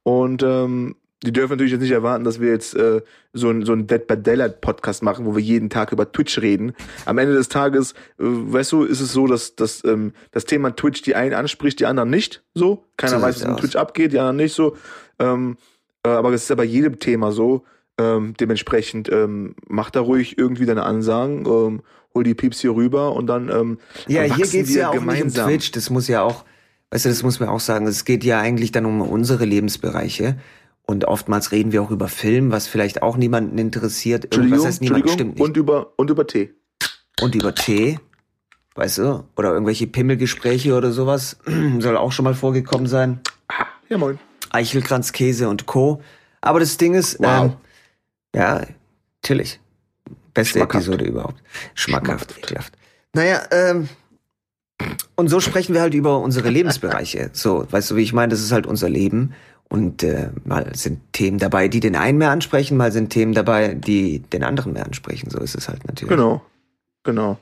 Und 0.02 0.42
ähm, 0.42 0.96
die 1.24 1.32
dürfen 1.32 1.52
natürlich 1.52 1.72
jetzt 1.72 1.82
nicht 1.82 1.92
erwarten, 1.92 2.24
dass 2.24 2.40
wir 2.40 2.50
jetzt 2.50 2.74
äh, 2.74 3.00
so 3.32 3.50
ein 3.50 3.64
so 3.64 3.72
ein 3.72 3.86
Dead 3.86 4.06
by 4.06 4.16
Daylight 4.16 4.60
Podcast 4.60 5.02
machen, 5.02 5.24
wo 5.24 5.36
wir 5.36 5.42
jeden 5.42 5.70
Tag 5.70 5.92
über 5.92 6.10
Twitch 6.10 6.40
reden. 6.40 6.72
Am 7.04 7.18
Ende 7.18 7.34
des 7.34 7.48
Tages, 7.48 7.92
äh, 7.92 8.24
weißt 8.24 8.72
du, 8.72 8.84
ist 8.84 9.00
es 9.00 9.12
so, 9.12 9.26
dass, 9.26 9.54
dass 9.54 9.84
ähm, 9.84 10.12
das 10.32 10.44
Thema 10.44 10.74
Twitch 10.74 11.02
die 11.02 11.14
einen 11.14 11.34
anspricht, 11.34 11.80
die 11.80 11.86
anderen 11.86 12.10
nicht. 12.10 12.42
So, 12.54 12.84
keiner 12.96 13.18
so 13.18 13.22
weiß, 13.22 13.36
was 13.42 13.48
in 13.48 13.56
Twitch 13.56 13.76
abgeht, 13.76 14.12
die 14.12 14.18
anderen 14.18 14.36
nicht 14.36 14.54
so. 14.54 14.76
Ähm, 15.18 15.56
äh, 16.04 16.08
aber 16.08 16.32
es 16.32 16.42
ist 16.42 16.50
ja 16.50 16.56
bei 16.56 16.64
jedem 16.64 16.98
Thema 16.98 17.32
so. 17.32 17.64
Ähm, 17.98 18.34
dementsprechend 18.40 19.12
ähm, 19.12 19.54
mach 19.68 19.90
da 19.90 20.00
ruhig 20.00 20.38
irgendwie 20.38 20.64
deine 20.64 20.82
Ansagen 20.84 21.44
ähm, 21.46 21.82
hol 22.14 22.24
die 22.24 22.34
Pieps 22.34 22.60
hier 22.60 22.74
rüber 22.74 23.14
und 23.14 23.26
dann 23.26 23.48
ähm, 23.48 23.78
Ja, 24.08 24.22
hier 24.22 24.46
geht's 24.46 24.74
ja 24.74 24.88
auch 24.88 24.94
gemeinsam. 24.94 25.26
nicht 25.26 25.38
um 25.38 25.44
Twitch, 25.46 25.72
das 25.72 25.90
muss 25.90 26.08
ja 26.08 26.22
auch, 26.22 26.44
weißt 26.90 27.04
du, 27.04 27.08
das 27.08 27.22
muss 27.22 27.40
man 27.40 27.48
auch 27.48 27.60
sagen, 27.60 27.86
es 27.86 28.04
geht 28.04 28.24
ja 28.24 28.40
eigentlich 28.40 28.72
dann 28.72 28.86
um 28.86 29.02
unsere 29.02 29.44
Lebensbereiche. 29.44 30.36
Und 30.86 31.04
oftmals 31.04 31.52
reden 31.52 31.72
wir 31.72 31.82
auch 31.82 31.90
über 31.90 32.08
Film, 32.08 32.50
was 32.50 32.66
vielleicht 32.66 33.02
auch 33.02 33.16
niemanden 33.16 33.56
interessiert. 33.58 34.24
Entschuldigung, 34.24 34.66
heißt 34.66 34.80
niemand 34.80 35.08
stimmt 35.10 35.34
nicht. 35.36 35.42
Und 35.42 35.56
über, 35.56 35.92
und 35.96 36.10
über 36.10 36.26
Tee. 36.26 36.54
Und 37.20 37.34
über 37.34 37.54
Tee, 37.54 37.98
weißt 38.74 38.98
du? 38.98 39.24
Oder 39.36 39.52
irgendwelche 39.52 39.86
Pimmelgespräche 39.86 40.74
oder 40.74 40.92
sowas. 40.92 41.38
Soll 41.78 41.96
auch 41.96 42.12
schon 42.12 42.24
mal 42.24 42.34
vorgekommen 42.34 42.86
sein. 42.86 43.20
Ja, 43.88 43.98
moin. 43.98 44.18
Eichelkranz, 44.50 45.12
Käse 45.12 45.48
und 45.48 45.66
Co. 45.66 46.02
Aber 46.40 46.60
das 46.60 46.76
Ding 46.76 46.94
ist, 46.94 47.20
wow. 47.20 47.44
ähm, 47.44 47.52
ja, 48.34 48.66
natürlich. 49.22 49.60
Beste. 50.34 50.60
Episode 50.60 51.04
überhaupt. 51.04 51.42
Schmackhaft, 51.74 52.32
Schmackhaft. 52.32 52.38
ekelhaft. 52.38 52.72
Naja, 53.14 53.42
ähm, 53.50 53.88
und 55.14 55.28
so 55.28 55.40
sprechen 55.40 55.74
wir 55.74 55.82
halt 55.82 55.94
über 55.94 56.18
unsere 56.20 56.48
Lebensbereiche. 56.48 57.30
So, 57.32 57.66
weißt 57.70 57.90
du, 57.90 57.96
wie 57.96 58.02
ich 58.02 58.12
meine? 58.12 58.30
Das 58.30 58.40
ist 58.40 58.52
halt 58.52 58.66
unser 58.66 58.88
Leben. 58.88 59.34
Und 59.72 60.02
äh, 60.02 60.28
mal 60.44 60.70
sind 60.74 61.00
Themen 61.14 61.38
dabei, 61.38 61.66
die 61.66 61.80
den 61.80 61.96
einen 61.96 62.18
mehr 62.18 62.30
ansprechen, 62.30 62.76
mal 62.76 62.92
sind 62.92 63.08
Themen 63.08 63.32
dabei, 63.32 63.72
die 63.72 64.18
den 64.18 64.44
anderen 64.44 64.74
mehr 64.74 64.84
ansprechen. 64.84 65.30
So 65.30 65.38
ist 65.38 65.54
es 65.54 65.66
halt 65.66 65.86
natürlich. 65.86 66.10
Genau, 66.10 66.42
genau. 67.04 67.38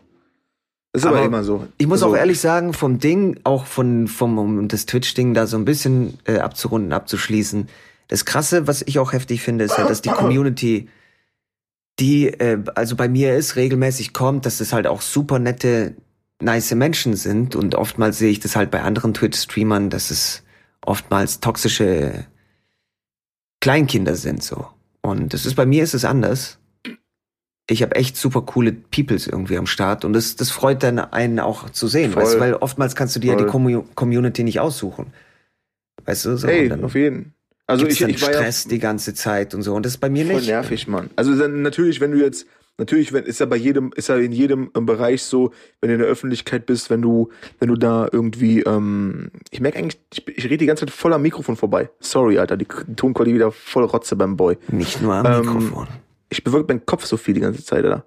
Das 0.92 1.02
ist 1.02 1.06
aber, 1.06 1.16
aber 1.16 1.26
immer 1.26 1.42
so. 1.42 1.66
Ich 1.78 1.88
muss 1.88 2.04
also, 2.04 2.14
auch 2.14 2.16
ehrlich 2.16 2.38
sagen, 2.38 2.72
vom 2.72 3.00
Ding, 3.00 3.40
auch 3.42 3.66
von, 3.66 4.06
vom, 4.06 4.38
um 4.38 4.68
das 4.68 4.86
Twitch-Ding 4.86 5.34
da 5.34 5.48
so 5.48 5.56
ein 5.56 5.64
bisschen 5.64 6.18
äh, 6.22 6.38
abzurunden, 6.38 6.92
abzuschließen. 6.92 7.68
Das 8.06 8.24
Krasse, 8.24 8.68
was 8.68 8.82
ich 8.82 9.00
auch 9.00 9.12
heftig 9.12 9.42
finde, 9.42 9.64
ist 9.64 9.76
halt, 9.76 9.90
dass 9.90 10.00
die 10.00 10.10
Community 10.10 10.88
die 11.98 12.28
äh, 12.28 12.62
also 12.76 12.94
bei 12.94 13.08
mir 13.08 13.34
ist, 13.34 13.56
regelmäßig 13.56 14.12
kommt, 14.12 14.46
dass 14.46 14.60
es 14.60 14.72
halt 14.72 14.86
auch 14.86 15.02
super 15.02 15.40
nette, 15.40 15.96
nice 16.40 16.76
Menschen 16.76 17.16
sind. 17.16 17.56
Und 17.56 17.74
oftmals 17.74 18.18
sehe 18.18 18.30
ich 18.30 18.38
das 18.38 18.54
halt 18.54 18.70
bei 18.70 18.82
anderen 18.82 19.14
Twitch-Streamern, 19.14 19.90
dass 19.90 20.12
es 20.12 20.44
oftmals 20.84 21.40
toxische 21.40 22.26
Kleinkinder 23.60 24.16
sind 24.16 24.42
so. 24.42 24.66
Und 25.02 25.32
das 25.32 25.46
ist 25.46 25.54
bei 25.54 25.66
mir 25.66 25.82
ist 25.82 25.94
es 25.94 26.04
anders. 26.04 26.58
Ich 27.68 27.82
habe 27.82 27.94
echt 27.94 28.16
super 28.16 28.42
coole 28.42 28.72
Peoples 28.72 29.26
irgendwie 29.26 29.56
am 29.56 29.66
Start 29.66 30.04
und 30.04 30.12
das, 30.12 30.34
das 30.34 30.50
freut 30.50 30.82
dann 30.82 30.98
einen 30.98 31.38
auch 31.38 31.70
zu 31.70 31.86
sehen, 31.86 32.14
weißt 32.14 32.34
du, 32.34 32.40
weil 32.40 32.54
oftmals 32.54 32.96
kannst 32.96 33.14
du 33.14 33.20
dir 33.20 33.34
Voll. 33.34 33.42
ja 33.42 33.46
die 33.46 33.86
Community 33.94 34.42
nicht 34.42 34.58
aussuchen. 34.58 35.12
Weißt 36.04 36.24
du, 36.24 36.36
so. 36.36 36.48
Hey, 36.48 36.72
auf 36.72 36.94
jeden. 36.94 37.34
Also 37.68 37.86
ich, 37.86 38.00
ich 38.00 38.20
war 38.22 38.32
Stress 38.32 38.64
ja 38.64 38.70
die 38.70 38.78
ganze 38.80 39.14
Zeit 39.14 39.54
und 39.54 39.62
so 39.62 39.74
und 39.74 39.86
das 39.86 39.92
ist 39.92 39.98
bei 39.98 40.10
mir 40.10 40.26
voll 40.26 40.36
nicht. 40.36 40.46
Voll 40.46 40.54
nervig, 40.54 40.88
Mann. 40.88 41.10
Also 41.14 41.36
dann 41.38 41.62
natürlich, 41.62 42.00
wenn 42.00 42.10
du 42.10 42.18
jetzt 42.18 42.46
natürlich 42.80 43.12
wenn, 43.12 43.24
ist 43.24 43.38
ja 43.38 43.46
bei 43.46 43.56
jedem 43.56 43.92
ist 43.94 44.08
ja 44.08 44.16
in 44.16 44.32
jedem 44.32 44.70
Bereich 44.72 45.22
so, 45.22 45.52
wenn 45.80 45.88
du 45.88 45.94
in 45.94 46.00
der 46.00 46.08
Öffentlichkeit 46.08 46.66
bist, 46.66 46.90
wenn 46.90 47.02
du 47.02 47.28
wenn 47.60 47.68
du 47.68 47.76
da 47.76 48.08
irgendwie 48.10 48.62
ähm, 48.62 49.30
ich 49.50 49.60
merke 49.60 49.78
eigentlich 49.78 50.00
ich, 50.12 50.26
ich 50.26 50.44
rede 50.44 50.58
die 50.58 50.66
ganze 50.66 50.86
Zeit 50.86 50.94
voll 50.94 51.12
am 51.12 51.22
Mikrofon 51.22 51.56
vorbei. 51.56 51.90
Sorry, 52.00 52.38
Alter, 52.38 52.56
die, 52.56 52.66
die 52.88 52.96
Tonqualität 52.96 53.36
wieder 53.36 53.52
voll 53.52 53.84
Rotze 53.84 54.16
beim 54.16 54.36
Boy. 54.36 54.58
Nicht 54.68 55.00
nur 55.00 55.14
am 55.14 55.26
ähm, 55.26 55.40
Mikrofon. 55.40 55.86
Ich 56.28 56.42
bewirke 56.42 56.72
meinen 56.72 56.86
Kopf 56.86 57.04
so 57.04 57.16
viel 57.16 57.34
die 57.34 57.40
ganze 57.40 57.64
Zeit, 57.64 57.84
Alter. 57.84 58.04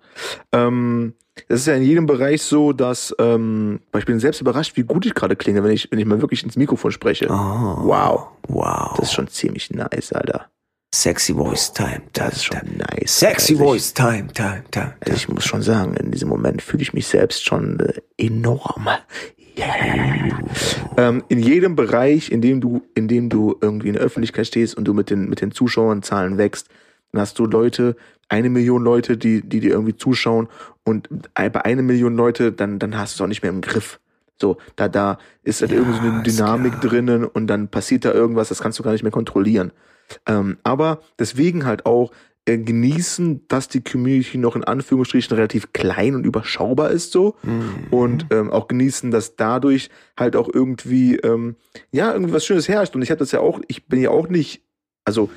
Ähm, 0.52 1.14
das 1.48 1.62
ist 1.62 1.68
ja 1.68 1.76
in 1.76 1.84
jedem 1.84 2.06
Bereich 2.06 2.42
so, 2.42 2.74
dass 2.74 3.14
ähm, 3.20 3.80
ich 3.98 4.06
bin 4.06 4.20
selbst 4.20 4.42
überrascht, 4.42 4.78
wie 4.78 4.84
gut 4.84 5.06
ich 5.06 5.14
gerade 5.14 5.36
klinge, 5.36 5.64
wenn 5.64 5.72
ich, 5.72 5.90
wenn 5.92 6.00
ich 6.00 6.06
mal 6.06 6.22
wirklich 6.22 6.44
ins 6.44 6.56
Mikrofon 6.56 6.92
spreche. 6.92 7.28
Oh, 7.30 7.34
wow. 7.34 8.28
Wow. 8.48 8.94
Das 8.98 9.08
ist 9.08 9.14
schon 9.14 9.28
ziemlich 9.28 9.72
nice, 9.72 10.14
Alter. 10.14 10.48
Sexy 10.94 11.34
Voice 11.34 11.74
Time. 11.74 12.04
Das 12.14 12.36
ist 12.36 12.46
schon 12.46 12.78
nice. 12.78 13.20
Sexy 13.20 13.54
also 13.54 13.66
Voice 13.66 13.94
Time, 13.96 14.28
time, 14.32 14.64
time, 14.70 14.94
Also 15.00 15.16
ich 15.16 15.28
muss 15.28 15.44
schon 15.44 15.64
sagen, 15.64 15.96
in 15.96 16.12
diesem 16.12 16.30
Moment 16.30 16.62
fühle 16.62 16.84
ich 16.84 16.94
mich 16.94 17.08
selbst 17.08 17.44
schon 17.44 17.80
äh, 17.80 17.94
enorm. 18.18 18.88
Yeah. 19.58 20.40
Ähm, 20.98 21.24
in 21.30 21.40
jedem 21.40 21.76
Bereich, 21.76 22.32
in 22.32 22.42
dem 22.42 22.62
du, 22.62 22.84
in 22.94 23.08
dem 23.08 23.30
du 23.30 23.58
irgendwie 23.60 23.88
in 23.88 23.96
der 23.96 24.04
Öffentlichkeit 24.04 24.46
stehst 24.46 24.78
und 24.78 24.86
du 24.86 24.94
mit 24.94 25.10
den, 25.10 25.30
mit 25.30 25.42
den 25.42 25.52
Zuschauerzahlen 25.52 26.38
wächst, 26.38 26.70
dann 27.12 27.22
hast 27.22 27.40
du 27.40 27.46
Leute, 27.48 27.96
eine 28.30 28.52
Million 28.52 28.84
Leute, 28.84 29.18
die, 29.18 29.42
die 29.42 29.62
dir 29.62 29.72
irgendwie 29.72 29.98
zuschauen 29.98 30.48
und 30.84 31.10
bei 31.34 31.66
einer 31.66 31.82
Million 31.82 32.16
Leute, 32.16 32.52
dann, 32.52 32.78
dann 32.78 32.98
hast 32.98 33.14
du 33.14 33.18
es 33.18 33.22
auch 33.26 33.30
nicht 33.30 33.42
mehr 33.42 33.52
im 33.52 33.62
Griff. 33.62 34.00
So, 34.44 34.58
da, 34.76 34.90
da 34.90 35.20
ist 35.44 35.62
halt 35.62 35.72
ja, 35.72 35.78
irgendwie 35.78 35.96
so 35.96 36.02
eine 36.02 36.22
Dynamik 36.22 36.82
drinnen 36.82 37.24
und 37.24 37.48
dann 37.48 37.70
passiert 37.70 38.04
da 38.04 38.12
irgendwas, 38.12 38.50
das 38.50 38.60
kannst 38.60 38.78
du 38.78 38.84
gar 38.84 38.92
nicht 38.92 39.04
mehr 39.04 39.12
kontrollieren. 39.12 39.72
Ähm, 40.26 40.58
aber 40.64 41.00
deswegen 41.18 41.66
halt 41.66 41.86
auch 41.86 42.12
äh, 42.46 42.58
genießen, 42.58 43.48
dass 43.48 43.70
die 43.70 43.82
Community 43.82 44.38
noch 44.38 44.58
in 44.58 44.66
Anführungsstrichen 44.66 45.34
relativ 45.34 45.72
klein 45.72 46.14
und 46.14 46.26
überschaubar 46.26 46.92
ist 46.92 47.14
so 47.14 47.38
mhm. 47.44 47.88
und 47.90 48.26
ähm, 48.32 48.52
auch 48.52 48.68
genießen, 48.68 49.12
dass 49.12 49.38
dadurch 49.38 49.90
halt 50.20 50.36
auch 50.36 50.50
irgendwie 50.54 51.16
ähm, 51.16 51.56
ja 51.94 52.12
irgendwie 52.12 52.34
was 52.34 52.46
Schönes 52.46 52.68
herrscht 52.68 52.98
und 52.98 53.02
ich 53.02 53.12
habe 53.12 53.20
das 53.20 53.32
ja 53.32 53.40
auch, 53.40 53.62
ich 53.70 53.86
bin 53.86 54.02
ja 54.02 54.10
auch 54.10 54.28
nicht, 54.28 54.62
also 55.06 55.30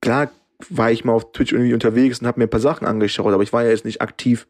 klar 0.00 0.30
war 0.70 0.90
ich 0.90 1.04
mal 1.04 1.12
auf 1.12 1.32
Twitch 1.32 1.52
irgendwie 1.52 1.74
unterwegs 1.74 2.18
und 2.20 2.26
habe 2.26 2.40
mir 2.40 2.46
ein 2.46 2.50
paar 2.50 2.60
Sachen 2.60 2.86
angeschaut, 2.86 3.34
aber 3.34 3.42
ich 3.42 3.52
war 3.52 3.62
ja 3.62 3.68
jetzt 3.68 3.84
nicht 3.84 4.00
aktiv 4.00 4.46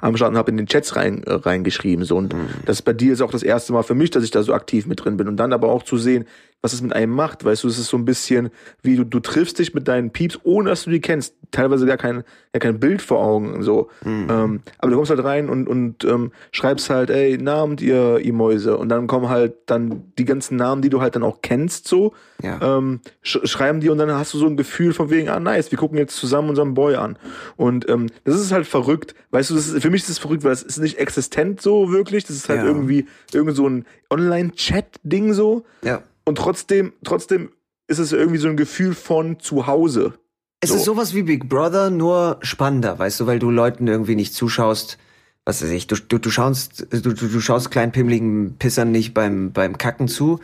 am 0.00 0.16
Start 0.16 0.32
und 0.32 0.38
habe 0.38 0.50
in 0.50 0.56
den 0.56 0.66
Chats 0.66 0.96
rein, 0.96 1.22
äh, 1.24 1.32
reingeschrieben. 1.32 2.04
So. 2.04 2.16
Und 2.16 2.32
mhm. 2.32 2.48
das 2.66 2.82
bei 2.82 2.92
dir 2.92 3.12
ist 3.12 3.20
auch 3.20 3.30
das 3.30 3.42
erste 3.42 3.72
Mal 3.72 3.82
für 3.82 3.94
mich, 3.94 4.10
dass 4.10 4.24
ich 4.24 4.30
da 4.30 4.42
so 4.42 4.54
aktiv 4.54 4.86
mit 4.86 5.04
drin 5.04 5.16
bin. 5.16 5.28
Und 5.28 5.36
dann 5.36 5.52
aber 5.52 5.68
auch 5.68 5.82
zu 5.82 5.96
sehen, 5.96 6.26
was 6.62 6.72
es 6.72 6.82
mit 6.82 6.92
einem 6.92 7.12
macht. 7.12 7.44
Weißt 7.44 7.64
du, 7.64 7.68
es 7.68 7.78
ist 7.78 7.88
so 7.88 7.96
ein 7.96 8.04
bisschen 8.04 8.50
wie 8.82 8.96
du, 8.96 9.04
du 9.04 9.20
triffst 9.20 9.58
dich 9.58 9.74
mit 9.74 9.88
deinen 9.88 10.10
Pieps, 10.10 10.38
ohne 10.42 10.70
dass 10.70 10.84
du 10.84 10.90
die 10.90 11.00
kennst. 11.00 11.34
Teilweise 11.50 11.84
gar 11.84 11.96
kein, 11.96 12.22
ja, 12.54 12.60
kein 12.60 12.78
Bild 12.78 13.02
vor 13.02 13.18
Augen, 13.18 13.62
so. 13.64 13.88
Mhm. 14.04 14.28
Ähm, 14.30 14.60
aber 14.78 14.90
du 14.90 14.96
kommst 14.96 15.10
halt 15.10 15.24
rein 15.24 15.48
und, 15.48 15.66
und 15.66 16.04
ähm, 16.04 16.30
schreibst 16.52 16.90
halt, 16.90 17.10
ey, 17.10 17.38
Namen, 17.38 17.78
ihr, 17.78 18.18
ihr 18.18 18.32
Mäuse. 18.32 18.76
Und 18.76 18.88
dann 18.88 19.08
kommen 19.08 19.28
halt 19.28 19.54
dann 19.66 20.12
die 20.16 20.24
ganzen 20.24 20.56
Namen, 20.56 20.80
die 20.80 20.90
du 20.90 21.00
halt 21.00 21.16
dann 21.16 21.24
auch 21.24 21.40
kennst, 21.42 21.88
so. 21.88 22.12
Ja. 22.42 22.78
Ähm, 22.78 23.00
sch 23.22 23.38
schreiben 23.44 23.80
die 23.80 23.88
und 23.88 23.98
dann 23.98 24.12
hast 24.12 24.32
du 24.32 24.38
so 24.38 24.46
ein 24.46 24.56
Gefühl 24.56 24.92
von 24.92 25.10
wegen, 25.10 25.28
ah, 25.28 25.40
nice, 25.40 25.72
wir 25.72 25.78
gucken 25.78 25.98
jetzt 25.98 26.16
zusammen 26.16 26.50
unseren 26.50 26.74
Boy 26.74 26.94
an. 26.94 27.18
Und 27.56 27.88
ähm, 27.88 28.06
das 28.24 28.36
ist 28.36 28.52
halt 28.52 28.66
verrückt. 28.66 29.14
Weißt 29.32 29.50
du, 29.50 29.54
das 29.54 29.68
ist, 29.68 29.82
für 29.82 29.90
mich 29.90 30.02
ist 30.02 30.10
es 30.10 30.18
verrückt, 30.18 30.44
weil 30.44 30.50
das 30.50 30.62
ist 30.62 30.78
nicht 30.78 30.98
existent 30.98 31.60
so 31.60 31.90
wirklich. 31.90 32.24
Das 32.24 32.36
ist 32.36 32.48
halt 32.48 32.60
ja. 32.60 32.66
irgendwie 32.66 33.06
irgend 33.32 33.56
so 33.56 33.68
ein 33.68 33.86
Online-Chat-Ding 34.10 35.32
so. 35.32 35.64
Ja. 35.82 36.02
Und 36.24 36.36
trotzdem, 36.36 36.92
trotzdem 37.04 37.50
ist 37.88 37.98
es 37.98 38.12
irgendwie 38.12 38.38
so 38.38 38.48
ein 38.48 38.56
Gefühl 38.56 38.94
von 38.94 39.40
zu 39.40 39.66
Hause. 39.66 40.14
Es 40.60 40.70
so. 40.70 40.76
ist 40.76 40.84
sowas 40.84 41.14
wie 41.14 41.22
Big 41.22 41.48
Brother, 41.48 41.90
nur 41.90 42.38
spannender, 42.42 42.98
weißt 42.98 43.20
du, 43.20 43.26
weil 43.26 43.38
du 43.38 43.50
Leuten 43.50 43.86
irgendwie 43.88 44.14
nicht 44.14 44.34
zuschaust. 44.34 44.98
Was 45.44 45.62
weiß 45.62 45.70
ich, 45.70 45.86
du, 45.86 45.96
du, 45.96 46.18
du 46.18 46.30
schaust, 46.30 46.86
du, 46.90 47.00
du, 47.00 47.14
du 47.14 47.40
schaust 47.40 47.70
kleinpimmeligen 47.70 48.56
Pissern 48.58 48.92
nicht 48.92 49.14
beim, 49.14 49.52
beim 49.52 49.78
Kacken 49.78 50.06
zu, 50.06 50.38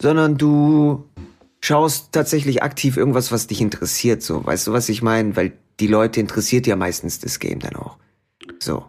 sondern 0.00 0.36
du 0.36 1.08
schaust 1.60 2.12
tatsächlich 2.12 2.62
aktiv 2.62 2.96
irgendwas, 2.98 3.32
was 3.32 3.46
dich 3.46 3.62
interessiert, 3.62 4.22
so. 4.22 4.44
Weißt 4.44 4.66
du, 4.66 4.72
was 4.72 4.90
ich 4.90 5.00
meine? 5.00 5.34
Weil 5.34 5.52
die 5.80 5.86
Leute 5.86 6.20
interessiert 6.20 6.66
ja 6.66 6.76
meistens 6.76 7.18
das 7.20 7.38
Game 7.38 7.60
dann 7.60 7.74
auch. 7.74 7.96
So. 8.60 8.84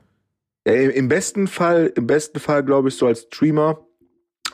Ja, 0.67 0.73
Im 0.73 1.07
besten 1.07 1.47
Fall, 1.47 1.93
im 1.95 2.05
besten 2.05 2.39
Fall, 2.39 2.63
glaube 2.63 2.89
ich, 2.89 2.95
so 2.95 3.07
als 3.07 3.21
Streamer 3.21 3.84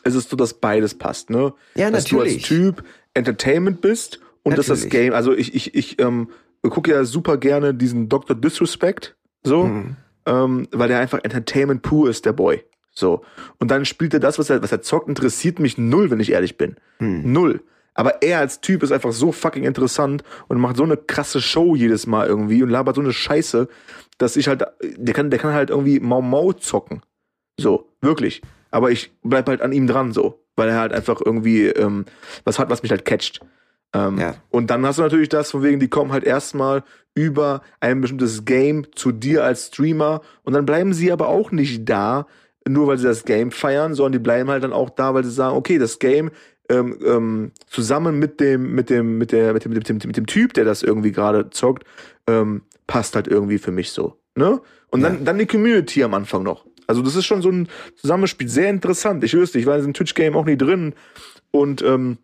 ist 0.04 0.16
es 0.16 0.30
so, 0.30 0.36
dass 0.36 0.56
beides 0.56 0.96
passt, 0.96 1.30
ne? 1.30 1.54
Ja, 1.76 1.92
dass 1.92 2.12
natürlich. 2.12 2.42
Dass 2.42 2.50
du 2.50 2.56
als 2.56 2.76
Typ 2.76 2.84
Entertainment 3.14 3.82
bist 3.82 4.20
und 4.44 4.52
natürlich. 4.52 4.68
dass 4.68 4.82
das 4.82 4.90
Game, 4.90 5.14
also 5.14 5.34
ich, 5.34 5.54
ich, 5.54 5.76
ich 5.76 6.00
ähm, 6.00 6.30
gucke 6.62 6.92
ja 6.92 7.04
super 7.04 7.38
gerne 7.38 7.74
diesen 7.74 8.10
Dr. 8.10 8.36
Disrespect, 8.36 9.16
so, 9.44 9.66
mhm. 9.66 9.96
ähm, 10.26 10.68
weil 10.72 10.88
der 10.88 11.00
einfach 11.00 11.20
Entertainment 11.24 11.82
pur 11.82 12.10
ist, 12.10 12.26
der 12.26 12.34
Boy. 12.34 12.64
So. 12.94 13.22
Und 13.60 13.72
dann 13.72 13.86
spielt 13.86 14.14
er 14.14 14.20
das, 14.20 14.38
was 14.38 14.50
er, 14.50 14.62
was 14.62 14.72
er 14.72 14.82
zockt, 14.82 15.08
interessiert 15.08 15.60
mich 15.60 15.78
null, 15.78 16.12
wenn 16.12 16.20
ich 16.20 16.32
ehrlich 16.32 16.58
bin. 16.58 16.76
Mhm. 17.00 17.32
Null. 17.32 17.62
Aber 17.94 18.22
er 18.22 18.40
als 18.40 18.62
Typ 18.62 18.84
ist 18.84 18.92
einfach 18.92 19.12
so 19.12 19.32
fucking 19.32 19.64
interessant 19.64 20.24
und 20.48 20.60
macht 20.60 20.78
so 20.78 20.84
eine 20.84 20.98
krasse 20.98 21.42
Show 21.42 21.76
jedes 21.76 22.08
Mal 22.08 22.28
irgendwie 22.28 22.64
und 22.64 22.70
labert 22.70 22.96
so 22.96 23.02
eine 23.02 23.12
Scheiße, 23.12 23.68
dass 24.18 24.38
ich 24.38 24.48
halt, 24.48 24.64
der 24.82 25.14
kann, 25.14 25.30
der 25.30 25.40
kann 25.40 25.54
halt 25.54 25.70
irgendwie 25.70 26.00
Mau 26.00 26.22
Mau 26.22 26.54
zocken. 26.54 27.02
So, 27.60 27.90
wirklich. 28.02 28.42
Aber 28.72 28.92
ich 28.92 29.12
bleib 29.22 29.48
halt 29.48 29.62
an 29.62 29.72
ihm 29.72 29.88
dran 29.88 30.14
so, 30.14 30.44
weil 30.56 30.70
er 30.70 30.80
halt 30.80 30.94
einfach 30.94 31.22
irgendwie 31.24 31.68
ähm, 31.68 32.06
was 32.44 32.58
hat, 32.60 32.70
was 32.70 32.84
mich 32.84 32.92
halt 32.92 33.06
catcht. 33.06 33.42
Ähm, 33.94 34.18
ja. 34.18 34.36
Und 34.50 34.70
dann 34.70 34.86
hast 34.86 34.98
du 34.98 35.04
natürlich 35.04 35.30
das, 35.30 35.52
von 35.52 35.64
wegen, 35.64 35.80
die 35.80 35.90
kommen 35.90 36.12
halt 36.12 36.24
erstmal 36.24 36.84
über 37.14 37.62
ein 37.82 38.00
bestimmtes 38.00 38.46
Game 38.46 38.86
zu 38.96 39.12
dir 39.12 39.44
als 39.44 39.68
Streamer 39.68 40.22
und 40.44 40.54
dann 40.54 40.66
bleiben 40.66 40.94
sie 40.94 41.12
aber 41.12 41.28
auch 41.28 41.52
nicht 41.52 41.88
da, 41.90 42.26
nur 42.68 42.88
weil 42.88 42.98
sie 42.98 43.08
das 43.08 43.26
Game 43.26 43.52
feiern, 43.52 43.94
sondern 43.94 44.14
die 44.14 44.20
bleiben 44.20 44.50
halt 44.50 44.64
dann 44.64 44.72
auch 44.72 44.90
da, 44.90 45.14
weil 45.14 45.24
sie 45.24 45.32
sagen, 45.32 45.58
okay, 45.58 45.78
das 45.78 46.00
Game 46.00 46.32
ähm, 46.70 46.98
ähm, 47.06 47.52
zusammen 47.68 48.18
mit 48.18 48.40
dem, 48.40 48.74
mit 48.74 48.90
dem, 48.90 49.18
mit 49.18 49.34
der, 49.34 49.54
mit 49.54 49.66
dem, 49.66 49.74
mit 49.74 49.90
dem, 49.90 49.98
mit 50.06 50.18
dem 50.18 50.26
Typ, 50.26 50.54
der 50.54 50.64
das 50.64 50.84
irgendwie 50.84 51.12
gerade 51.12 51.50
zockt, 51.50 51.84
ähm, 52.28 52.62
passt 52.88 53.16
halt 53.16 53.28
irgendwie 53.28 53.58
für 53.58 53.72
mich 53.72 53.92
so. 53.92 54.18
Ne? 54.36 54.62
Und 54.90 55.02
dann, 55.02 55.20
ja. 55.20 55.24
dann 55.24 55.38
die 55.38 55.48
Community 55.48 56.04
am 56.04 56.14
Anfang 56.14 56.44
noch. 56.44 56.66
Also 56.88 57.02
das 57.02 57.16
ist 57.16 57.26
schon 57.26 57.42
so 57.42 57.50
ein 57.50 57.68
Zusammenspiel, 57.96 58.48
sehr 58.48 58.70
interessant. 58.70 59.24
Ich 59.24 59.34
wüsste, 59.34 59.60
ich 59.60 59.66
war 59.66 59.76
in 59.76 59.82
diesem 59.82 59.94
Twitch-Game 59.94 60.36
auch 60.36 60.46
nie 60.46 60.58
drin. 60.58 60.94
Und 61.52 61.82
ähm, 61.82 62.18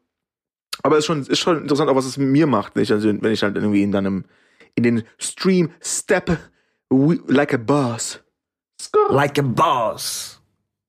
aber 0.83 0.97
es 0.97 0.99
ist 0.99 1.05
schon, 1.05 1.25
ist 1.25 1.39
schon 1.39 1.61
interessant, 1.61 1.89
auch 1.89 1.95
was 1.95 2.05
es 2.05 2.17
mit 2.17 2.27
mir 2.27 2.47
macht, 2.47 2.75
wenn 2.75 2.83
ich 2.83 2.89
dann, 2.89 3.21
wenn 3.21 3.31
ich 3.31 3.39
dann 3.39 3.55
irgendwie 3.55 3.83
in 3.83 3.91
deinem 3.91 4.25
in 4.75 4.83
den 4.83 5.03
Stream 5.17 5.71
step 5.81 6.37
like 6.89 7.53
a 7.53 7.57
boss. 7.57 8.19
Like 9.09 9.39
a 9.39 9.41
boss. 9.41 10.39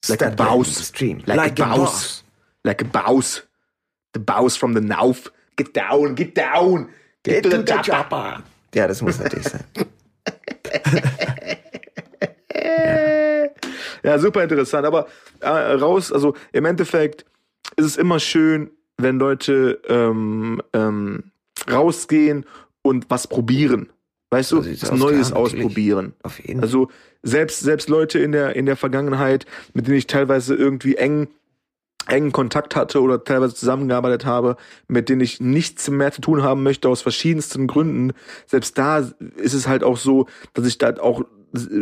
Like 0.08 0.22
a 0.22 0.30
boss. 0.30 0.88
Stream. 0.88 1.22
Like, 1.26 1.36
like 1.36 1.60
a, 1.60 1.64
boss. 1.64 1.78
boss. 1.78 2.24
Like 2.64 2.82
a 2.82 2.84
boss. 2.84 3.42
The 4.12 4.20
boss 4.20 4.56
from 4.56 4.74
the 4.74 4.80
Nauf. 4.80 5.30
Get 5.56 5.72
down, 5.74 6.14
get 6.14 6.34
down. 6.34 6.90
Get, 7.24 7.42
get 7.42 7.42
to 7.44 7.48
the, 7.50 7.62
the 7.62 7.82
chopper. 7.82 8.42
Ja, 8.74 8.86
das 8.86 9.02
muss 9.02 9.18
natürlich 9.18 9.48
sein. 9.48 9.64
ja. 14.02 14.18
super 14.18 14.42
interessant. 14.42 14.86
Aber 14.86 15.06
äh, 15.40 15.48
raus, 15.48 16.12
also 16.12 16.34
im 16.52 16.64
Endeffekt 16.64 17.24
ist 17.76 17.86
es 17.86 17.96
immer 17.96 18.20
schön, 18.20 18.70
wenn 18.96 19.18
Leute 19.18 19.80
ähm, 19.88 20.62
ähm, 20.72 21.24
rausgehen 21.70 22.46
und 22.82 23.10
was 23.10 23.26
probieren. 23.26 23.90
Weißt 24.30 24.52
du, 24.52 24.58
was 24.58 24.92
Neues 24.92 25.28
klar, 25.28 25.40
ausprobieren. 25.40 26.12
Auf 26.22 26.38
jeden. 26.40 26.60
Also 26.60 26.88
selbst 27.22 27.60
selbst 27.60 27.88
Leute 27.88 28.18
in 28.18 28.32
der 28.32 28.56
in 28.56 28.66
der 28.66 28.76
Vergangenheit, 28.76 29.46
mit 29.72 29.86
denen 29.86 29.96
ich 29.96 30.06
teilweise 30.06 30.54
irgendwie 30.54 30.96
eng 30.96 31.28
engen 32.06 32.32
Kontakt 32.32 32.74
hatte 32.74 33.02
oder 33.02 33.22
teilweise 33.22 33.54
zusammengearbeitet 33.54 34.24
habe, 34.24 34.56
mit 34.86 35.08
denen 35.08 35.20
ich 35.20 35.40
nichts 35.40 35.88
mehr 35.90 36.10
zu 36.12 36.20
tun 36.20 36.42
haben 36.42 36.62
möchte 36.62 36.88
aus 36.88 37.02
verschiedensten 37.02 37.66
Gründen. 37.66 38.12
Selbst 38.46 38.78
da 38.78 38.98
ist 38.98 39.54
es 39.54 39.68
halt 39.68 39.84
auch 39.84 39.98
so, 39.98 40.26
dass 40.54 40.66
ich 40.66 40.78
da 40.78 40.94
auch 40.98 41.24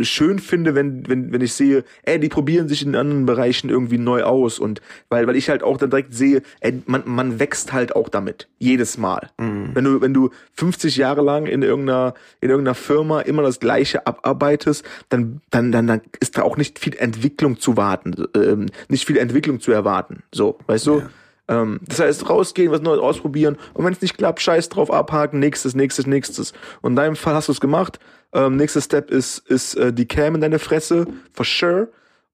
schön 0.03 0.39
finde, 0.39 0.75
wenn, 0.75 1.09
wenn, 1.09 1.33
wenn 1.33 1.41
ich 1.41 1.53
sehe, 1.53 1.85
ey, 2.05 2.21
die 2.21 2.29
probieren 2.29 2.69
sich 2.69 2.85
in 2.85 2.95
anderen 2.95 3.27
Bereichen 3.27 3.69
irgendwie 3.69 3.99
neu 3.99 4.23
aus 4.23 4.59
und 4.59 4.81
weil, 5.09 5.27
weil 5.27 5.37
ich 5.37 5.49
halt 5.49 5.62
auch 5.62 5.77
dann 5.77 5.91
direkt 5.91 6.14
sehe, 6.14 6.43
ey, 6.61 6.83
man, 6.87 7.03
man 7.07 7.41
wächst 7.41 7.73
halt 7.73 7.97
auch 7.97 8.09
damit. 8.09 8.49
Jedes 8.59 8.97
Mal. 8.97 9.31
Mhm. 9.39 9.71
Wenn 9.75 9.85
du, 9.85 10.01
wenn 10.01 10.14
du 10.14 10.31
50 10.55 10.97
Jahre 10.97 11.23
lang 11.23 11.47
in 11.47 11.62
irgendeiner, 11.62 12.14
in 12.41 12.51
irgendeiner 12.51 12.75
Firma 12.75 13.21
immer 13.21 13.43
das 13.43 13.61
Gleiche 13.61 14.07
abarbeitest, 14.07 14.85
dann, 15.09 15.41
dann, 15.51 15.73
dann, 15.73 15.87
dann 15.87 16.01
ist 16.21 16.39
da 16.39 16.43
auch 16.43 16.57
nicht 16.57 16.79
viel 16.79 16.97
Entwicklung 16.97 17.59
zu 17.59 17.77
warten, 17.77 18.14
ähm, 18.35 18.67
nicht 18.89 19.07
viel 19.07 19.17
Entwicklung 19.17 19.61
zu 19.61 19.73
erwarten. 19.73 20.23
So, 20.33 20.59
weißt 20.67 20.87
du? 20.87 20.99
Ja. 21.01 21.11
Ähm, 21.49 21.81
das 21.87 22.01
heißt, 22.01 22.29
rausgehen, 22.29 22.73
was 22.73 22.83
Neues 22.83 23.01
ausprobieren 23.01 23.57
und 23.75 23.85
wenn 23.85 23.93
es 23.93 24.03
nicht 24.03 24.17
klappt, 24.17 24.41
scheiß 24.41 24.69
drauf 24.69 24.91
abhaken, 24.91 25.39
nächstes, 25.39 25.75
nächstes, 25.75 26.07
nächstes. 26.07 26.53
Und 26.83 26.93
in 26.93 26.97
deinem 26.97 27.17
Fall 27.17 27.35
hast 27.35 27.49
du 27.49 27.53
es 27.53 27.61
gemacht. 27.61 27.99
Ähm, 28.33 28.57
nächster 28.57 28.81
Step 28.81 29.11
ist, 29.11 29.39
ist 29.49 29.74
äh, 29.74 29.93
die 29.93 30.07
Cam 30.07 30.35
in 30.35 30.41
deine 30.41 30.59
Fresse, 30.59 31.07
for 31.33 31.45
sure. 31.45 31.89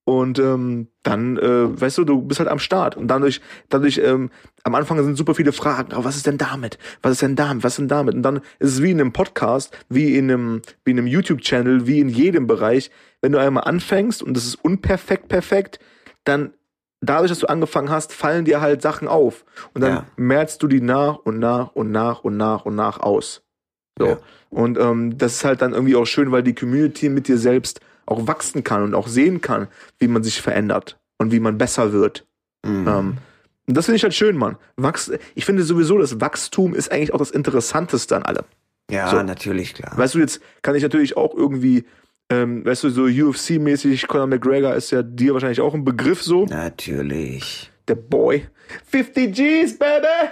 Und 0.05 0.41
ähm, 0.41 0.89
dann, 1.05 1.37
äh, 1.37 1.81
weißt 1.81 1.99
du, 1.99 2.05
du 2.05 2.23
bist 2.23 2.41
halt 2.41 2.49
am 2.49 2.59
Start. 2.59 2.97
Und 2.97 3.07
dadurch, 3.07 3.41
dadurch, 3.69 3.99
ähm, 3.99 4.31
am 4.65 4.75
Anfang 4.75 5.03
sind 5.03 5.17
super 5.17 5.35
viele 5.37 5.53
Fragen, 5.53 5.95
oh, 5.95 6.03
was 6.03 6.17
ist 6.17 6.27
denn 6.27 6.39
damit? 6.39 6.79
Was 7.03 7.13
ist 7.13 7.23
denn 7.23 7.37
damit? 7.37 7.63
Was 7.63 7.75
ist 7.75 7.79
denn 7.79 7.89
damit? 7.89 8.15
Und 8.17 8.23
dann 8.23 8.39
ist 8.59 8.75
es 8.75 8.83
wie 8.83 8.91
in 8.91 9.01
einem 9.01 9.13
Podcast, 9.13 9.77
wie 9.89 10.17
in 10.17 10.31
einem, 10.31 10.63
wie 10.85 10.91
in 10.91 10.99
einem 10.99 11.07
YouTube-Channel, 11.07 11.87
wie 11.87 12.01
in 12.01 12.09
jedem 12.09 12.49
Bereich. 12.49 12.91
Wenn 13.21 13.31
du 13.31 13.39
einmal 13.39 13.65
anfängst 13.65 14.25
und 14.25 14.37
das 14.37 14.45
ist 14.45 14.57
unperfekt 14.57 15.29
perfekt, 15.29 15.79
dann 16.25 16.53
dadurch, 17.01 17.31
dass 17.31 17.39
du 17.39 17.47
angefangen 17.47 17.91
hast, 17.91 18.13
fallen 18.13 18.45
dir 18.45 18.61
halt 18.61 18.83
Sachen 18.83 19.07
auf. 19.07 19.45
Und 19.73 19.83
dann 19.83 19.95
ja. 19.95 20.07
merkst 20.17 20.61
du 20.63 20.67
die 20.67 20.81
nach 20.81 21.19
und 21.19 21.39
nach 21.39 21.73
und 21.75 21.93
nach 21.93 22.25
und 22.25 22.37
nach 22.37 22.65
und 22.65 22.75
nach 22.75 22.99
aus. 22.99 23.43
So. 23.99 24.07
Ja. 24.07 24.19
Und 24.51 24.79
ähm, 24.79 25.19
das 25.19 25.35
ist 25.37 25.45
halt 25.45 25.63
dann 25.63 25.73
irgendwie 25.73 25.97
auch 25.97 26.05
schön, 26.05 26.31
weil 26.31 26.43
die 26.43 26.55
Community 26.55 27.09
mit 27.09 27.29
dir 27.29 27.39
selbst 27.39 27.81
auch 28.07 28.27
wachsen 28.27 28.65
kann 28.65 28.83
und 28.83 28.95
auch 28.95 29.09
sehen 29.09 29.41
kann, 29.41 29.69
wie 29.99 30.09
man 30.09 30.23
sich 30.23 30.41
verändert 30.43 30.99
und 31.19 31.33
wie 31.33 31.41
man 31.41 31.57
besser 31.59 31.93
wird. 31.93 32.27
Mhm. 32.65 32.89
Ähm, 32.89 33.19
und 33.67 33.77
das 33.77 33.87
finde 33.87 33.97
ich 33.97 34.03
halt 34.03 34.15
schön, 34.15 34.37
Mann. 34.37 34.57
Wachs 34.77 35.11
ich 35.35 35.45
finde 35.45 35.63
sowieso, 35.63 35.99
das 35.99 36.21
Wachstum 36.21 36.75
ist 36.75 36.91
eigentlich 36.91 37.15
auch 37.15 37.19
das 37.19 37.31
Interessanteste 37.31 38.17
an 38.17 38.25
allem. 38.25 38.45
Ja, 38.91 39.09
so. 39.09 39.23
natürlich, 39.23 39.75
klar. 39.75 39.97
Weißt 39.97 40.15
du, 40.15 40.19
jetzt 40.19 40.41
kann 40.63 40.75
ich 40.75 40.83
natürlich 40.83 41.17
auch 41.17 41.35
irgendwie 41.35 41.85
ähm, 42.33 42.65
weißt 42.65 42.85
du, 42.85 42.91
so 42.91 43.03
UFC-mäßig, 43.03 44.07
Conor 44.07 44.27
McGregor 44.27 44.75
ist 44.75 44.91
ja 44.91 45.03
dir 45.03 45.35
wahrscheinlich 45.35 45.61
auch 45.61 45.75
ein 45.75 45.85
Begriff 45.85 46.23
so. 46.23 46.47
Natürlich. 46.47 47.71
Der 47.89 47.97
Boy. 47.97 48.47
50 48.91 49.35
G's, 49.35 49.79
Baby! 49.79 50.31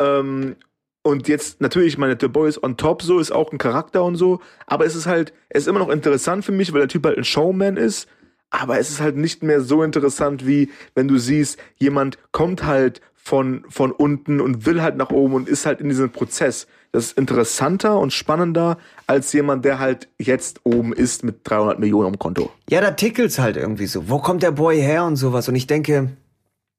Ähm, 0.00 0.56
und 1.02 1.28
jetzt 1.28 1.60
natürlich, 1.60 1.96
meine, 1.96 2.16
The 2.20 2.28
Boy 2.28 2.48
ist 2.48 2.62
on 2.62 2.76
top, 2.76 3.02
so, 3.02 3.18
ist 3.18 3.32
auch 3.32 3.52
ein 3.52 3.58
Charakter 3.58 4.04
und 4.04 4.16
so. 4.16 4.40
Aber 4.66 4.84
es 4.84 4.94
ist 4.94 5.06
halt, 5.06 5.32
es 5.48 5.62
ist 5.62 5.68
immer 5.68 5.78
noch 5.78 5.88
interessant 5.88 6.44
für 6.44 6.52
mich, 6.52 6.72
weil 6.72 6.80
der 6.80 6.88
Typ 6.88 7.06
halt 7.06 7.16
ein 7.16 7.24
Showman 7.24 7.76
ist. 7.76 8.06
Aber 8.50 8.78
es 8.78 8.90
ist 8.90 9.00
halt 9.00 9.16
nicht 9.16 9.42
mehr 9.42 9.60
so 9.60 9.82
interessant, 9.82 10.46
wie 10.46 10.70
wenn 10.94 11.08
du 11.08 11.18
siehst, 11.18 11.58
jemand 11.76 12.18
kommt 12.32 12.64
halt 12.64 13.00
von, 13.14 13.64
von 13.68 13.92
unten 13.92 14.40
und 14.40 14.66
will 14.66 14.82
halt 14.82 14.96
nach 14.96 15.10
oben 15.10 15.34
und 15.34 15.48
ist 15.48 15.64
halt 15.64 15.80
in 15.80 15.88
diesem 15.88 16.10
Prozess. 16.10 16.66
Das 16.92 17.06
ist 17.06 17.18
interessanter 17.18 17.98
und 17.98 18.12
spannender 18.12 18.76
als 19.06 19.32
jemand, 19.32 19.64
der 19.64 19.78
halt 19.78 20.08
jetzt 20.18 20.60
oben 20.64 20.92
ist 20.92 21.22
mit 21.22 21.40
300 21.44 21.78
Millionen 21.78 22.08
am 22.08 22.18
Konto. 22.18 22.50
Ja, 22.68 22.80
da 22.80 22.90
tickelt's 22.90 23.38
halt 23.38 23.56
irgendwie 23.56 23.86
so. 23.86 24.08
Wo 24.08 24.18
kommt 24.18 24.42
der 24.42 24.50
Boy 24.50 24.80
her 24.80 25.04
und 25.04 25.16
sowas? 25.16 25.48
Und 25.48 25.54
ich 25.54 25.68
denke, 25.68 26.10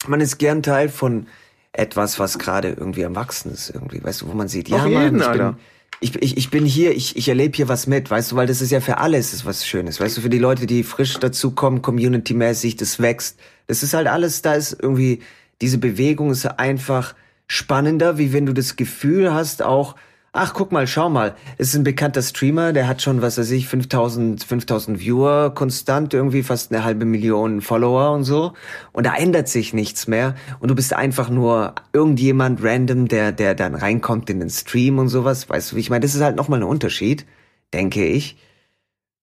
man 0.08 0.20
ist 0.20 0.38
gern 0.38 0.62
Teil 0.62 0.90
von 0.90 1.28
etwas, 1.74 2.20
was 2.20 2.38
gerade 2.38 2.70
irgendwie 2.70 3.06
am 3.06 3.16
Wachsen 3.16 3.52
ist, 3.52 3.70
irgendwie. 3.70 4.04
Weißt 4.04 4.22
du, 4.22 4.28
wo 4.28 4.34
man 4.34 4.48
sieht, 4.48 4.70
ja, 4.70 4.86
jeden, 4.86 5.18
Mann, 5.18 5.58
ich 6.02 6.12
bin, 6.12 6.22
ich, 6.22 6.32
ich, 6.32 6.38
ich 6.38 6.50
bin 6.50 6.66
hier, 6.66 6.96
ich, 6.96 7.16
ich 7.16 7.30
erlebe 7.30 7.56
hier 7.56 7.68
was 7.68 7.88
mit, 7.88 8.10
weißt 8.10 8.32
du, 8.32 8.36
weil 8.36 8.48
das 8.48 8.62
ist 8.62 8.72
ja 8.72 8.82
für 8.82 8.98
alles 8.98 9.34
ist 9.34 9.46
was 9.46 9.66
Schönes, 9.66 10.00
weißt 10.00 10.18
du, 10.18 10.22
für 10.22 10.30
die 10.30 10.40
Leute, 10.40 10.66
die 10.66 10.84
frisch 10.84 11.20
dazukommen, 11.20 11.82
community-mäßig, 11.82 12.76
das 12.76 13.00
wächst. 13.00 13.40
Das 13.68 13.84
ist 13.84 13.94
halt 13.94 14.08
alles, 14.08 14.42
da 14.42 14.56
ist 14.56 14.76
irgendwie 14.80 15.22
diese 15.62 15.78
Bewegung 15.78 16.32
ist 16.32 16.46
einfach 16.46 17.16
spannender, 17.48 18.18
wie 18.18 18.34
wenn 18.34 18.46
du 18.46 18.54
das 18.54 18.76
Gefühl 18.76 19.34
hast, 19.34 19.62
auch, 19.62 19.96
ach, 20.34 20.54
guck 20.54 20.72
mal, 20.72 20.88
schau 20.88 21.10
mal, 21.10 21.36
es 21.58 21.70
ist 21.70 21.76
ein 21.76 21.84
bekannter 21.84 22.22
Streamer, 22.22 22.72
der 22.72 22.88
hat 22.88 23.02
schon, 23.02 23.22
was 23.22 23.38
weiß 23.38 23.52
ich, 23.52 23.68
5000, 23.68 24.44
5000 24.44 25.00
Viewer 25.00 25.54
konstant, 25.54 26.14
irgendwie 26.14 26.44
fast 26.44 26.72
eine 26.72 26.84
halbe 26.84 27.06
Million 27.06 27.62
Follower 27.62 28.14
und 28.14 28.24
so. 28.24 28.54
Und 28.94 29.06
da 29.06 29.16
ändert 29.16 29.50
sich 29.50 29.74
nichts 29.74 30.08
mehr. 30.08 30.36
Und 30.60 30.70
du 30.70 30.76
bist 30.76 30.94
einfach 30.94 31.30
nur 31.30 31.76
irgendjemand 31.92 32.64
random, 32.64 33.08
der, 33.08 33.32
der 33.34 33.56
dann 33.56 33.76
reinkommt 33.76 34.30
in 34.30 34.40
den 34.40 34.50
Stream 34.50 35.00
und 35.00 35.10
sowas. 35.10 35.50
Weißt 35.50 35.72
du, 35.72 35.76
wie 35.76 35.82
ich 35.82 35.90
meine? 35.90 36.02
Das 36.02 36.16
ist 36.16 36.22
halt 36.22 36.38
nochmal 36.38 36.60
ein 36.60 36.68
Unterschied, 36.68 37.26
denke 37.74 38.06
ich. 38.06 38.38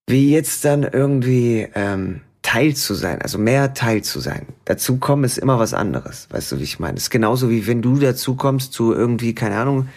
Wie 0.07 0.31
jetzt 0.31 0.65
dann 0.65 0.83
irgendwie, 0.83 1.69
ähm, 1.75 2.21
Teil 2.43 2.75
zu 2.75 2.95
sein, 2.95 3.21
also 3.21 3.37
mehr 3.37 3.75
Teil 3.75 4.03
zu 4.03 4.21
sein. 4.21 4.47
Dazukommen 4.65 5.27
ist 5.27 5.37
immer 5.37 5.59
was 5.59 5.75
anderes, 5.75 6.29
weißt 6.31 6.53
du, 6.53 6.59
wie 6.61 6.63
ich 6.63 6.79
meine? 6.79 6.97
Es 6.97 7.05
ist 7.05 7.11
genauso 7.11 7.51
wie 7.51 7.67
wenn 7.67 7.83
du 7.83 7.99
dazukommst 7.99 8.73
zu 8.73 8.95
irgendwie, 8.95 9.35
keine 9.35 9.57
Ahnung, 9.59 9.89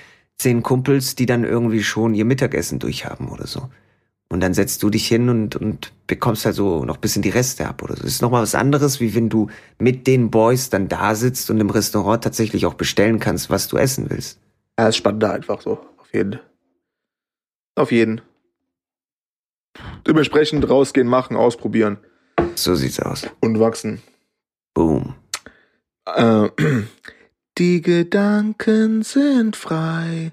zehn 0.42 0.64
Kumpels, 0.64 1.16
die 1.16 1.26
dann 1.26 1.44
irgendwie 1.44 1.84
schon 1.84 2.14
ihr 2.14 2.26
Mittagessen 2.26 2.80
durchhaben 2.80 3.30
oder 3.30 3.48
so. 3.48 3.70
Und 4.30 4.40
dann 4.40 4.54
setzt 4.54 4.82
du 4.82 4.90
dich 4.90 5.08
hin 5.08 5.28
und, 5.28 5.58
und 5.58 5.92
bekommst 6.08 6.46
halt 6.46 6.56
so 6.56 6.86
noch 6.86 6.98
bisschen 6.98 7.22
die 7.22 7.30
Reste 7.30 7.68
ab 7.68 7.84
oder 7.84 7.98
so. 7.98 8.04
Das 8.04 8.14
ist 8.14 8.22
nochmal 8.22 8.42
was 8.42 8.56
anderes, 8.56 9.02
wie 9.02 9.14
wenn 9.14 9.28
du 9.28 9.50
mit 9.78 10.08
den 10.08 10.32
Boys 10.32 10.70
dann 10.70 10.88
da 10.88 11.16
sitzt 11.16 11.50
und 11.50 11.60
im 11.60 11.70
Restaurant 11.70 12.24
tatsächlich 12.24 12.66
auch 12.66 12.76
bestellen 12.76 13.20
kannst, 13.20 13.50
was 13.50 13.68
du 13.68 13.76
essen 13.78 14.10
willst. 14.10 14.40
Ja, 14.80 14.88
ist 14.88 14.96
spannender 14.96 15.34
einfach 15.34 15.60
so. 15.62 15.86
Auf 15.98 16.14
jeden. 16.14 16.40
Auf 17.76 17.92
jeden. 17.92 18.22
Dementsprechend 20.08 20.70
rausgehen, 20.70 21.08
machen, 21.08 21.36
ausprobieren. 21.36 21.98
So 22.56 22.76
sieht's 22.76 23.00
aus. 23.00 23.28
Und 23.42 23.60
wachsen. 23.60 24.02
Boom. 24.74 25.16
Äh, 26.06 26.50
die 27.62 27.80
Gedanken 27.84 29.04
sind 29.04 29.56
frei. 29.56 30.32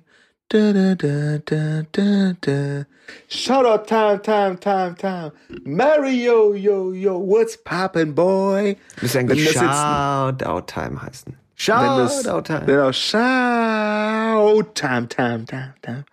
Da, 0.48 0.72
da, 0.72 0.94
da, 0.94 1.36
da, 1.44 1.82
da, 1.92 2.32
da. 2.40 2.86
Shoutout 3.28 3.86
time, 3.86 4.22
time, 4.22 4.58
time, 4.58 4.94
time. 4.96 5.32
Mario, 5.66 6.54
yo, 6.54 6.92
yo, 6.92 7.18
what's 7.18 7.58
poppin', 7.62 8.14
boy? 8.14 8.78
Müsste 9.02 9.18
eigentlich 9.18 9.44
jetzt- 9.44 9.58
Shoutout-Time 9.58 11.02
heißen. 11.02 11.36
Wenn 11.66 11.98
das, 11.98 12.24
Shoutout-Time. 12.24 12.64
genau, 12.64 12.92
shout 12.92 14.74
time, 14.74 15.06
time, 15.08 15.44
time, 15.44 15.74
time. 15.82 16.04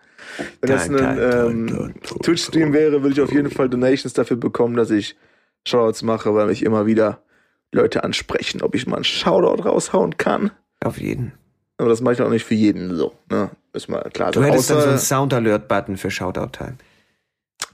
Wenn 0.60 0.70
das 0.70 0.84
Time, 0.84 0.98
ein 0.98 1.16
time, 1.16 1.30
time, 1.30 1.46
ähm, 1.50 1.66
time, 1.66 1.94
time, 2.02 2.20
Twitch-Stream 2.22 2.72
wäre, 2.74 3.00
würde 3.02 3.14
ich 3.14 3.22
auf 3.22 3.32
jeden 3.32 3.50
Fall 3.50 3.70
Donations 3.70 4.12
dafür 4.12 4.36
bekommen, 4.36 4.76
dass 4.76 4.90
ich 4.90 5.16
Shoutouts 5.66 6.02
mache, 6.02 6.34
weil 6.34 6.48
mich 6.48 6.62
immer 6.62 6.84
wieder 6.84 7.22
Leute 7.72 8.04
ansprechen, 8.04 8.60
ob 8.60 8.74
ich 8.74 8.86
mal 8.86 8.96
einen 8.96 9.04
Shoutout 9.04 9.62
raushauen 9.62 10.18
kann. 10.18 10.50
Auf 10.84 10.98
jeden. 10.98 11.32
Aber 11.78 11.88
das 11.88 12.00
mache 12.00 12.14
ich 12.14 12.22
auch 12.22 12.30
nicht 12.30 12.44
für 12.44 12.54
jeden 12.54 12.96
so. 12.96 13.16
Ne? 13.30 13.50
Ist 13.72 13.88
mal 13.88 14.02
klar. 14.12 14.32
Du 14.32 14.42
hättest 14.42 14.70
dann 14.70 14.78
so 14.78 14.84
einen 14.86 14.94
außer, 14.94 15.04
Sound-Alert-Button 15.04 15.96
für 15.96 16.10
Shoutout-Time. 16.10 16.76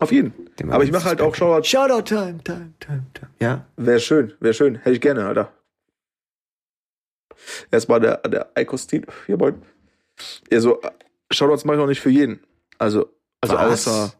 auf 0.00 0.10
jeden. 0.10 0.32
Den 0.56 0.72
Aber 0.72 0.82
ich 0.84 0.90
mache 0.90 1.04
halt 1.04 1.20
auch 1.20 1.34
Shoutouts. 1.34 1.68
Shoutout-Time, 1.68 2.42
Time, 2.42 2.72
Time, 2.80 3.06
Time. 3.14 3.30
Ja? 3.40 3.64
Wäre 3.76 4.00
schön, 4.00 4.32
wäre 4.40 4.54
schön. 4.54 4.76
Hätte 4.76 4.92
ich 4.92 5.00
gerne, 5.00 5.26
Alter. 5.26 5.52
Erstmal 7.70 8.00
der, 8.00 8.16
der 8.18 8.50
Eikostin. 8.54 9.06
Hier, 9.26 9.36
Boy. 9.36 9.54
Ja, 10.50 10.60
so, 10.60 10.80
Shoutouts 11.30 11.64
mache 11.64 11.76
ich 11.76 11.82
auch 11.82 11.86
nicht 11.88 12.00
für 12.00 12.10
jeden. 12.10 12.40
Also, 12.78 13.08
also 13.40 13.54
Was? 13.54 13.86
außer, 13.86 14.14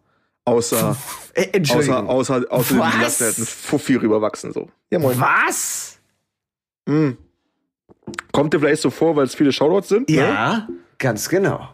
außer, 0.45 0.97
außer, 1.37 2.09
außer, 2.09 2.53
außer 2.53 2.83
halt 2.83 3.39
einen 3.39 3.47
Fuffi 3.47 3.97
rüberwachsen, 3.97 4.53
so. 4.53 4.71
Ja, 4.91 4.99
moin. 4.99 5.19
Was? 5.19 5.99
Mm. 6.87 7.13
Kommt 8.33 8.55
dir 8.55 8.61
vielleicht 8.61 8.83
so 8.83 8.91
vor, 8.91 9.17
weil 9.17 9.25
es 9.25 9.35
viele 9.35 9.53
Shoutouts 9.53 9.89
sind? 9.89 10.09
Ne? 10.09 10.17
Ja, 10.17 10.69
ganz 10.99 11.29
genau. 11.29 11.69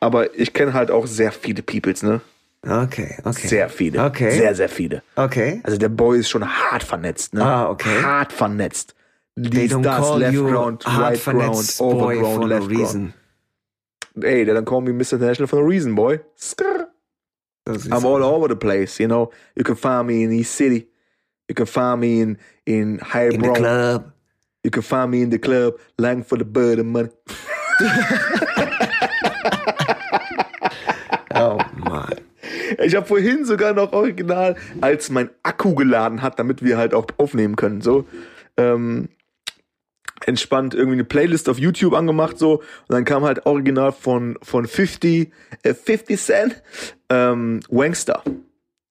Aber 0.00 0.38
ich 0.38 0.52
kenne 0.52 0.72
halt 0.72 0.90
auch 0.90 1.06
sehr 1.06 1.32
viele 1.32 1.62
Peoples, 1.62 2.02
ne? 2.02 2.20
Okay, 2.66 3.16
okay. 3.24 3.46
Sehr 3.46 3.68
viele. 3.68 4.04
Okay. 4.04 4.30
Sehr, 4.32 4.54
sehr 4.54 4.68
viele. 4.68 5.02
Okay. 5.16 5.60
Also 5.62 5.78
der 5.78 5.88
Boy 5.88 6.18
ist 6.18 6.28
schon 6.28 6.44
hart 6.46 6.82
vernetzt, 6.82 7.34
ne? 7.34 7.44
Ah, 7.44 7.68
okay. 7.68 8.02
Hart 8.02 8.32
vernetzt. 8.32 8.94
They 9.36 9.68
don't 9.68 9.82
das, 9.82 10.00
call 10.00 10.18
left 10.18 10.34
you 10.34 10.48
ground, 10.48 10.84
hard 10.84 11.12
right 11.12 11.24
ground, 11.24 11.74
overground, 11.78 12.34
for 12.34 12.48
left 12.48 12.68
ground. 12.68 12.80
reason. 12.80 13.14
Ey, 14.16 14.44
they 14.44 14.52
don't 14.52 14.64
call 14.64 14.80
me 14.80 14.90
Mr. 14.90 15.12
International 15.12 15.46
for 15.46 15.60
no 15.60 15.62
reason, 15.62 15.94
boy. 15.94 16.18
Skrr. 16.36 16.86
I'm 17.92 18.04
all 18.04 18.24
over 18.24 18.48
the 18.48 18.56
place, 18.56 18.98
you 18.98 19.06
know. 19.06 19.30
You 19.54 19.62
can 19.62 19.76
find 19.76 20.08
me 20.08 20.24
in 20.24 20.32
East 20.32 20.54
City. 20.54 20.88
You 21.48 21.54
can 21.54 21.66
find 21.66 22.00
me 22.00 22.20
in, 22.20 22.38
in 22.66 22.98
High 22.98 23.28
In 23.28 23.42
the 23.42 23.52
club. 23.52 24.12
You 24.64 24.70
can 24.70 24.82
find 24.82 25.10
me 25.10 25.22
in 25.22 25.30
the 25.30 25.38
club, 25.38 25.74
lying 25.98 26.24
for 26.24 26.38
the 26.38 26.44
bird 26.44 26.78
and 26.78 26.90
money. 26.92 27.10
Oh 31.34 31.58
Mann. 31.76 32.16
Ich 32.82 32.94
habe 32.94 33.06
vorhin 33.06 33.44
sogar 33.44 33.72
noch 33.72 33.92
original, 33.92 34.56
als 34.80 35.10
mein 35.10 35.30
Akku 35.42 35.74
geladen 35.74 36.22
hat, 36.22 36.38
damit 36.38 36.62
wir 36.62 36.76
halt 36.76 36.94
auch 36.94 37.06
aufnehmen 37.18 37.56
können, 37.56 37.80
so 37.80 38.06
ähm, 38.56 39.08
entspannt 40.26 40.74
irgendwie 40.74 40.94
eine 40.94 41.04
Playlist 41.04 41.48
auf 41.48 41.58
YouTube 41.58 41.94
angemacht, 41.94 42.38
so 42.38 42.56
und 42.56 42.62
dann 42.88 43.04
kam 43.04 43.24
halt 43.24 43.46
original 43.46 43.92
von 43.92 44.36
von 44.42 44.66
50 44.66 45.32
äh, 45.62 45.74
50 45.74 46.20
Cent 46.20 46.62
ähm, 47.08 47.60
Wangster. 47.68 48.22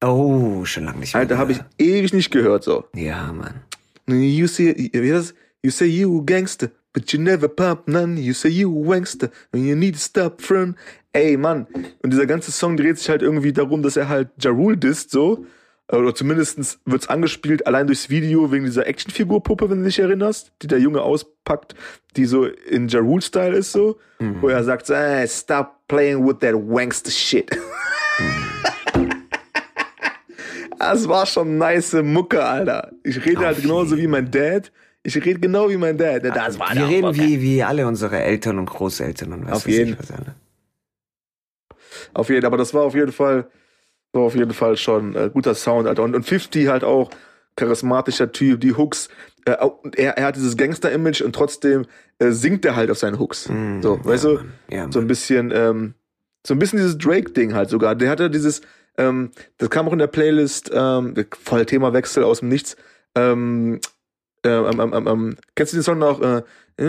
Oh, 0.04 0.64
schon 0.64 0.86
lange 0.86 1.00
nicht 1.00 1.14
mehr. 1.14 1.22
Alter, 1.22 1.38
habe 1.38 1.52
ich 1.54 1.60
ewig 1.78 2.14
nicht 2.14 2.32
gehört 2.32 2.64
so. 2.64 2.86
Ja, 2.96 3.34
Mann. 3.34 3.62
You 4.08 4.48
see, 4.48 4.90
wie 4.94 5.10
das? 5.10 5.34
You 5.64 5.72
say 5.72 5.88
you 5.88 6.20
a 6.20 6.24
gangster, 6.24 6.72
but 6.94 7.12
you 7.12 7.20
never 7.20 7.48
pop 7.48 7.88
none. 7.88 8.18
You 8.18 8.34
say 8.34 8.50
you 8.50 8.70
a 8.70 8.88
wangster, 8.88 9.32
and 9.52 9.66
you 9.66 9.76
need 9.76 9.96
to 9.96 10.00
stop 10.00 10.42
front. 10.42 10.78
Ey, 11.14 11.36
Mann. 11.38 11.68
Und 12.04 12.14
dieser 12.14 12.26
ganze 12.26 12.52
Song 12.52 12.78
dreht 12.78 13.00
sich 13.00 13.10
halt 13.10 13.22
irgendwie 13.22 13.54
darum, 13.54 13.82
dass 13.82 13.98
er 13.98 14.08
halt 14.08 14.30
Ja 14.40 14.52
Rule 14.52 14.78
disst, 14.78 15.12
so. 15.12 15.46
Oder 15.92 16.14
zumindest 16.14 16.80
wird's 16.86 17.08
angespielt, 17.08 17.66
allein 17.66 17.88
durchs 17.88 18.10
Video, 18.10 18.52
wegen 18.52 18.66
dieser 18.66 18.88
Actionfigur-Puppe, 18.88 19.70
wenn 19.70 19.80
du 19.80 19.86
dich 19.86 20.00
erinnerst, 20.00 20.52
die 20.62 20.68
der 20.68 20.80
Junge 20.80 21.02
auspackt, 21.02 21.76
die 22.18 22.26
so 22.26 22.46
in 22.46 22.88
Ja 22.90 23.00
Rule-Style 23.00 23.56
ist, 23.56 23.72
so. 23.72 23.98
Wo 24.42 24.50
er 24.50 24.64
sagt, 24.64 24.90
hey, 24.90 25.28
stop 25.28 25.88
playing 25.88 26.28
with 26.28 26.40
that 26.42 26.54
wangster 26.56 27.12
shit. 27.12 27.50
Das 30.80 31.08
war 31.08 31.26
schon 31.26 31.58
nice 31.58 31.94
Mucke, 31.94 32.44
Alter. 32.44 32.92
Ich 33.04 33.26
rede 33.26 33.46
halt 33.46 33.62
genauso 33.62 33.98
wie 33.98 34.08
mein 34.08 34.30
Dad. 34.30 34.72
Ich 35.08 35.16
rede 35.24 35.40
genau 35.40 35.70
wie 35.70 35.78
mein 35.78 35.98
Dad. 35.98 36.26
Das 36.26 36.60
war 36.60 36.76
Wir 36.76 36.86
reden 36.86 37.16
wie, 37.16 37.42
wie 37.42 37.64
alle 37.64 37.88
unsere 37.88 38.20
Eltern 38.20 38.60
und 38.60 38.66
Großeltern 38.66 39.32
und 39.32 39.46
was 39.46 39.54
Auf 39.54 39.66
weiß 39.68 39.74
jeden. 39.74 39.94
ich 39.94 40.00
was 40.00 40.12
alle. 40.12 40.36
Auf 42.14 42.30
jeden, 42.30 42.46
aber 42.46 42.58
das 42.58 42.74
war 42.74 42.82
auf 42.84 42.94
jeden 42.94 43.14
Fall, 43.14 43.48
war 44.12 44.24
auf 44.24 44.36
jeden 44.36 44.52
Fall 44.52 44.76
schon 44.76 45.16
äh, 45.16 45.30
guter 45.34 45.56
Sound, 45.56 45.88
Alter. 45.88 46.04
Und, 46.04 46.14
und 46.14 46.24
50 46.24 46.68
halt 46.68 46.84
auch 46.84 47.10
charismatischer 47.56 48.34
Typ, 48.34 48.60
die 48.60 48.76
Hooks. 48.76 49.08
Äh, 49.46 49.56
er, 49.96 50.18
er 50.18 50.26
hat 50.26 50.36
dieses 50.36 50.58
Gangster-Image 50.58 51.22
und 51.22 51.34
trotzdem 51.34 51.86
äh, 52.20 52.32
singt 52.32 52.66
er 52.66 52.76
halt 52.76 52.92
auf 52.92 52.98
seinen 52.98 53.18
Hooks. 53.18 53.48
Mm, 53.48 53.82
so, 53.82 53.96
ja, 53.96 54.06
weißt 54.06 54.24
du? 54.26 54.40
Ja, 54.70 54.92
So 54.92 55.00
ein 55.00 55.08
bisschen, 55.08 55.54
ähm, 55.56 55.94
so 56.46 56.54
ein 56.54 56.60
bisschen 56.60 56.80
dieses 56.80 56.98
Drake-Ding 56.98 57.54
halt 57.54 57.70
sogar. 57.70 57.96
Der 57.96 58.10
hatte 58.10 58.30
dieses, 58.30 58.60
ähm, 58.98 59.32
das 59.58 59.70
kam 59.70 59.88
auch 59.88 59.94
in 59.94 60.00
der 60.00 60.08
Playlist, 60.08 60.70
ähm, 60.74 61.14
voll 61.42 61.66
Themawechsel 61.66 62.26
aus 62.26 62.40
dem 62.40 62.50
Nichts. 62.50 62.76
Ähm, 63.16 63.80
ähm, 64.48 64.80
ähm, 64.80 65.08
ähm, 65.08 65.38
kennst 65.56 65.74
du 65.74 65.78
den 65.78 65.84
Song 65.84 66.00
noch? 66.00 66.22
Äh, 66.22 66.44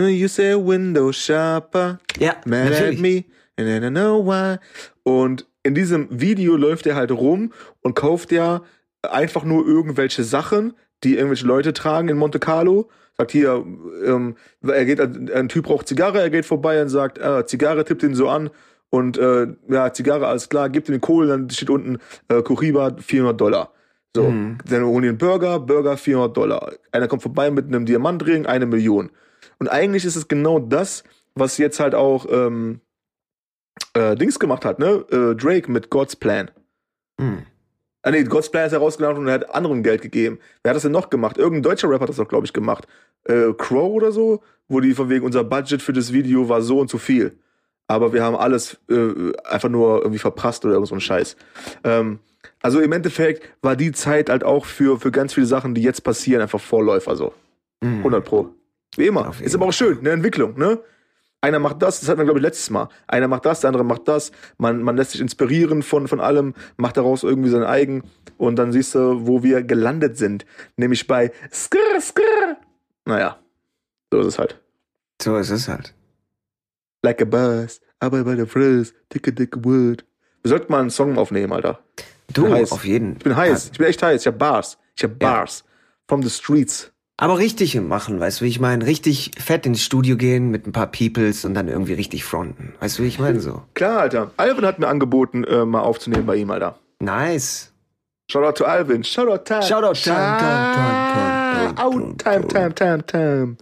you 0.08 0.28
say 0.28 0.54
window 0.54 1.12
shopper, 1.12 1.98
ja 2.18 2.34
mad 2.44 2.66
at 2.66 2.70
natürlich. 2.70 3.00
me, 3.00 3.24
and 3.56 3.68
I 3.68 3.84
don't 3.84 3.90
know 3.90 4.24
why. 4.24 4.58
Und 5.02 5.46
in 5.62 5.74
diesem 5.74 6.08
Video 6.10 6.56
läuft 6.56 6.86
er 6.86 6.94
halt 6.94 7.10
rum 7.10 7.52
und 7.82 7.94
kauft 7.94 8.32
ja 8.32 8.62
einfach 9.02 9.44
nur 9.44 9.66
irgendwelche 9.66 10.24
Sachen, 10.24 10.74
die 11.04 11.14
irgendwelche 11.14 11.46
Leute 11.46 11.72
tragen 11.72 12.08
in 12.08 12.16
Monte 12.16 12.38
Carlo. 12.38 12.90
Sagt 13.16 13.32
hier, 13.32 13.64
ähm, 14.04 14.36
er 14.62 14.84
geht, 14.84 15.00
ein 15.00 15.48
Typ 15.48 15.68
raucht 15.68 15.88
Zigarre, 15.88 16.20
er 16.20 16.30
geht 16.30 16.46
vorbei 16.46 16.80
und 16.80 16.88
sagt, 16.88 17.18
äh, 17.18 17.44
Zigarre, 17.46 17.84
tippt 17.84 18.02
ihn 18.02 18.14
so 18.14 18.28
an 18.28 18.50
und 18.90 19.18
äh, 19.18 19.48
ja, 19.68 19.92
Zigarre, 19.92 20.26
alles 20.28 20.48
klar, 20.48 20.70
gibt 20.70 20.88
ihm 20.88 20.94
die 20.94 21.00
Kohle, 21.00 21.28
dann 21.28 21.50
steht 21.50 21.70
unten 21.70 21.98
äh, 22.28 22.42
Kuriba 22.42 22.96
400 22.98 23.40
Dollar. 23.40 23.72
So, 24.16 24.30
Mhm. 24.30 24.58
dann 24.68 24.84
holen 24.84 25.02
die 25.02 25.08
einen 25.10 25.18
Burger, 25.18 25.60
Burger 25.60 25.96
400 25.96 26.36
Dollar. 26.36 26.72
Einer 26.92 27.08
kommt 27.08 27.22
vorbei 27.22 27.50
mit 27.50 27.66
einem 27.66 27.86
Diamantring, 27.86 28.46
eine 28.46 28.66
Million. 28.66 29.10
Und 29.58 29.68
eigentlich 29.68 30.04
ist 30.04 30.16
es 30.16 30.28
genau 30.28 30.58
das, 30.58 31.04
was 31.34 31.58
jetzt 31.58 31.78
halt 31.80 31.94
auch 31.94 32.26
ähm, 32.30 32.80
äh, 33.94 34.16
Dings 34.16 34.38
gemacht 34.38 34.64
hat, 34.64 34.78
ne? 34.78 35.04
Äh, 35.10 35.34
Drake 35.36 35.70
mit 35.70 35.90
God's 35.90 36.16
Plan. 36.16 36.50
Hm. 37.20 37.42
Ah 38.02 38.10
nee, 38.10 38.22
God's 38.24 38.50
Plan 38.50 38.66
ist 38.66 38.72
herausgelangt 38.72 39.18
und 39.18 39.26
er 39.28 39.34
hat 39.34 39.54
anderen 39.54 39.82
Geld 39.82 40.02
gegeben. 40.02 40.38
Wer 40.62 40.70
hat 40.70 40.76
das 40.76 40.82
denn 40.84 40.92
noch 40.92 41.10
gemacht? 41.10 41.36
Irgendein 41.36 41.62
deutscher 41.64 41.88
Rapper 41.90 42.02
hat 42.02 42.08
das 42.08 42.16
doch, 42.16 42.28
glaube 42.28 42.46
ich, 42.46 42.52
gemacht. 42.52 42.86
Äh, 43.24 43.52
Crow 43.56 43.92
oder 43.92 44.12
so, 44.12 44.42
wo 44.68 44.80
die 44.80 44.94
von 44.94 45.08
wegen 45.10 45.24
unser 45.24 45.44
Budget 45.44 45.82
für 45.82 45.92
das 45.92 46.12
Video 46.12 46.48
war 46.48 46.62
so 46.62 46.78
und 46.80 46.88
so 46.90 46.98
viel. 46.98 47.38
Aber 47.88 48.12
wir 48.12 48.22
haben 48.22 48.36
alles 48.36 48.78
äh, 48.88 49.32
einfach 49.44 49.68
nur 49.68 49.98
irgendwie 49.98 50.18
verprasst 50.18 50.64
oder 50.64 50.74
irgend 50.74 50.88
so 50.88 50.94
ein 50.94 51.00
Scheiß. 51.00 51.36
Ähm, 51.84 52.20
also 52.60 52.80
im 52.80 52.92
Endeffekt 52.92 53.48
war 53.62 53.76
die 53.76 53.92
Zeit 53.92 54.30
halt 54.30 54.44
auch 54.44 54.66
für, 54.66 54.98
für 54.98 55.10
ganz 55.10 55.34
viele 55.34 55.46
Sachen, 55.46 55.74
die 55.74 55.82
jetzt 55.82 56.02
passieren, 56.02 56.42
einfach 56.42 56.60
Vorläufer 56.60 57.16
so. 57.16 57.34
Hm. 57.82 57.98
100 57.98 58.24
Pro. 58.24 58.54
Wie 58.96 59.06
immer. 59.06 59.32
Ist 59.40 59.54
aber 59.54 59.66
auch 59.66 59.72
schön, 59.72 59.98
eine 59.98 60.10
Entwicklung, 60.10 60.58
ne? 60.58 60.80
Einer 61.40 61.60
macht 61.60 61.82
das, 61.82 62.00
das 62.00 62.08
hatten 62.08 62.18
wir, 62.18 62.24
glaube 62.24 62.40
ich, 62.40 62.44
letztes 62.44 62.68
Mal. 62.70 62.88
Einer 63.06 63.28
macht 63.28 63.46
das, 63.46 63.60
der 63.60 63.68
andere 63.68 63.84
macht 63.84 64.08
das. 64.08 64.32
Man, 64.56 64.82
man 64.82 64.96
lässt 64.96 65.12
sich 65.12 65.20
inspirieren 65.20 65.84
von, 65.84 66.08
von 66.08 66.18
allem, 66.18 66.54
macht 66.76 66.96
daraus 66.96 67.22
irgendwie 67.22 67.48
sein 67.48 67.62
eigen. 67.62 68.02
Und 68.38 68.56
dann 68.56 68.72
siehst 68.72 68.96
du, 68.96 69.24
wo 69.26 69.44
wir 69.44 69.62
gelandet 69.62 70.18
sind. 70.18 70.44
Nämlich 70.76 71.06
bei 71.06 71.30
Skrr, 71.52 72.00
Skrr. 72.00 72.56
Naja, 73.04 73.38
so 74.10 74.18
ist 74.18 74.26
es 74.26 74.38
halt. 74.38 74.60
So 75.22 75.36
ist 75.36 75.50
es 75.50 75.68
halt. 75.68 75.94
Like 77.02 77.22
a 77.22 77.24
bus, 77.24 77.80
aber 78.00 78.24
bei 78.24 78.34
der 78.34 78.48
Frizz, 78.48 78.92
dicke, 79.14 79.32
dicke 79.32 79.64
Wood. 79.64 80.04
Wir 80.42 80.48
sollten 80.48 80.72
mal 80.72 80.80
einen 80.80 80.90
Song 80.90 81.18
aufnehmen, 81.18 81.52
Alter. 81.52 81.78
Du, 82.32 82.48
heiß. 82.52 82.72
auf 82.72 82.84
jeden. 82.84 83.16
Ich 83.16 83.24
bin 83.24 83.36
heiß. 83.36 83.70
Ich 83.72 83.78
bin 83.78 83.86
echt 83.86 84.02
heiß. 84.02 84.20
Ich 84.20 84.26
hab 84.26 84.38
Bars. 84.38 84.78
Ich 84.96 85.04
hab 85.04 85.18
Bars. 85.18 85.64
From 86.08 86.22
the 86.22 86.30
streets. 86.30 86.92
Aber 87.20 87.38
richtig 87.38 87.74
machen, 87.80 88.20
weißt 88.20 88.40
du, 88.40 88.44
wie 88.44 88.48
ich 88.48 88.60
meine? 88.60 88.86
Richtig 88.86 89.32
fett 89.38 89.66
ins 89.66 89.82
Studio 89.82 90.16
gehen 90.16 90.50
mit 90.50 90.66
ein 90.68 90.72
paar 90.72 90.86
Peoples 90.86 91.44
und 91.44 91.54
dann 91.54 91.66
irgendwie 91.66 91.94
richtig 91.94 92.24
fronten. 92.24 92.74
Weißt 92.78 92.98
du, 92.98 93.02
wie 93.02 93.08
ich 93.08 93.18
meine? 93.18 93.40
So. 93.40 93.62
Klar, 93.74 94.00
Alter. 94.02 94.30
Alvin 94.36 94.64
hat 94.64 94.78
mir 94.78 94.86
angeboten, 94.86 95.42
äh, 95.42 95.64
mal 95.64 95.80
aufzunehmen 95.80 96.26
bei 96.26 96.36
ihm, 96.36 96.50
Alter. 96.50 96.78
Nice. 97.00 97.72
Shoutout 98.30 98.52
to 98.58 98.64
Alvin. 98.66 99.02
Shoutout 99.02 99.44
time. 99.44 99.62
Shoutout 99.62 99.94
time, 100.00 100.14
time, 100.14 100.38
time, 100.38 100.74
time, 100.74 101.74
time, 101.74 101.78
Out 101.78 102.18
time, 102.18 102.48
time, 102.48 102.74
time, 102.74 103.06
time. 103.06 103.56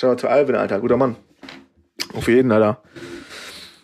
Shoutout 0.00 0.22
to 0.22 0.28
Alvin, 0.28 0.56
Alter. 0.56 0.80
Guter 0.80 0.96
Mann. 0.96 1.16
Auf 2.14 2.26
jeden, 2.26 2.50
Alter. 2.50 2.82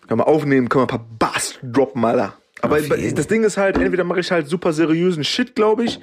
Können 0.09 0.21
wir 0.21 0.27
aufnehmen, 0.27 0.69
können 0.69 0.89
wir 0.89 0.95
ein 0.95 0.99
paar 0.99 1.07
Bass 1.19 1.59
droppen, 1.63 2.05
Alter. 2.05 2.35
Aber 2.63 2.81
das 2.81 3.27
Ding 3.27 3.45
ist 3.45 3.57
halt, 3.57 3.77
entweder 3.77 4.05
mache 4.05 4.21
ich 4.21 4.31
halt 4.31 4.49
super 4.49 4.73
seriösen 4.73 5.25
Shit, 5.25 5.55
glaube 5.55 5.85
ich, 5.85 6.01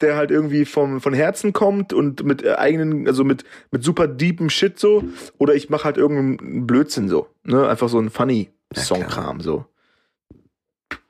der 0.00 0.16
halt 0.16 0.30
irgendwie 0.30 0.64
vom, 0.64 1.00
von 1.00 1.14
Herzen 1.14 1.52
kommt 1.52 1.92
und 1.92 2.24
mit 2.24 2.42
äh, 2.42 2.54
eigenen, 2.54 3.06
also 3.06 3.22
mit, 3.24 3.44
mit 3.70 3.84
super 3.84 4.08
deepem 4.08 4.50
Shit 4.50 4.78
so, 4.78 5.04
oder 5.38 5.54
ich 5.54 5.70
mache 5.70 5.84
halt 5.84 5.96
irgendeinen 5.96 6.66
Blödsinn 6.66 7.08
so, 7.08 7.28
ne, 7.44 7.68
einfach 7.68 7.88
so 7.88 7.98
ein 8.00 8.10
funny 8.10 8.50
Songkram 8.74 9.40
so. 9.40 9.64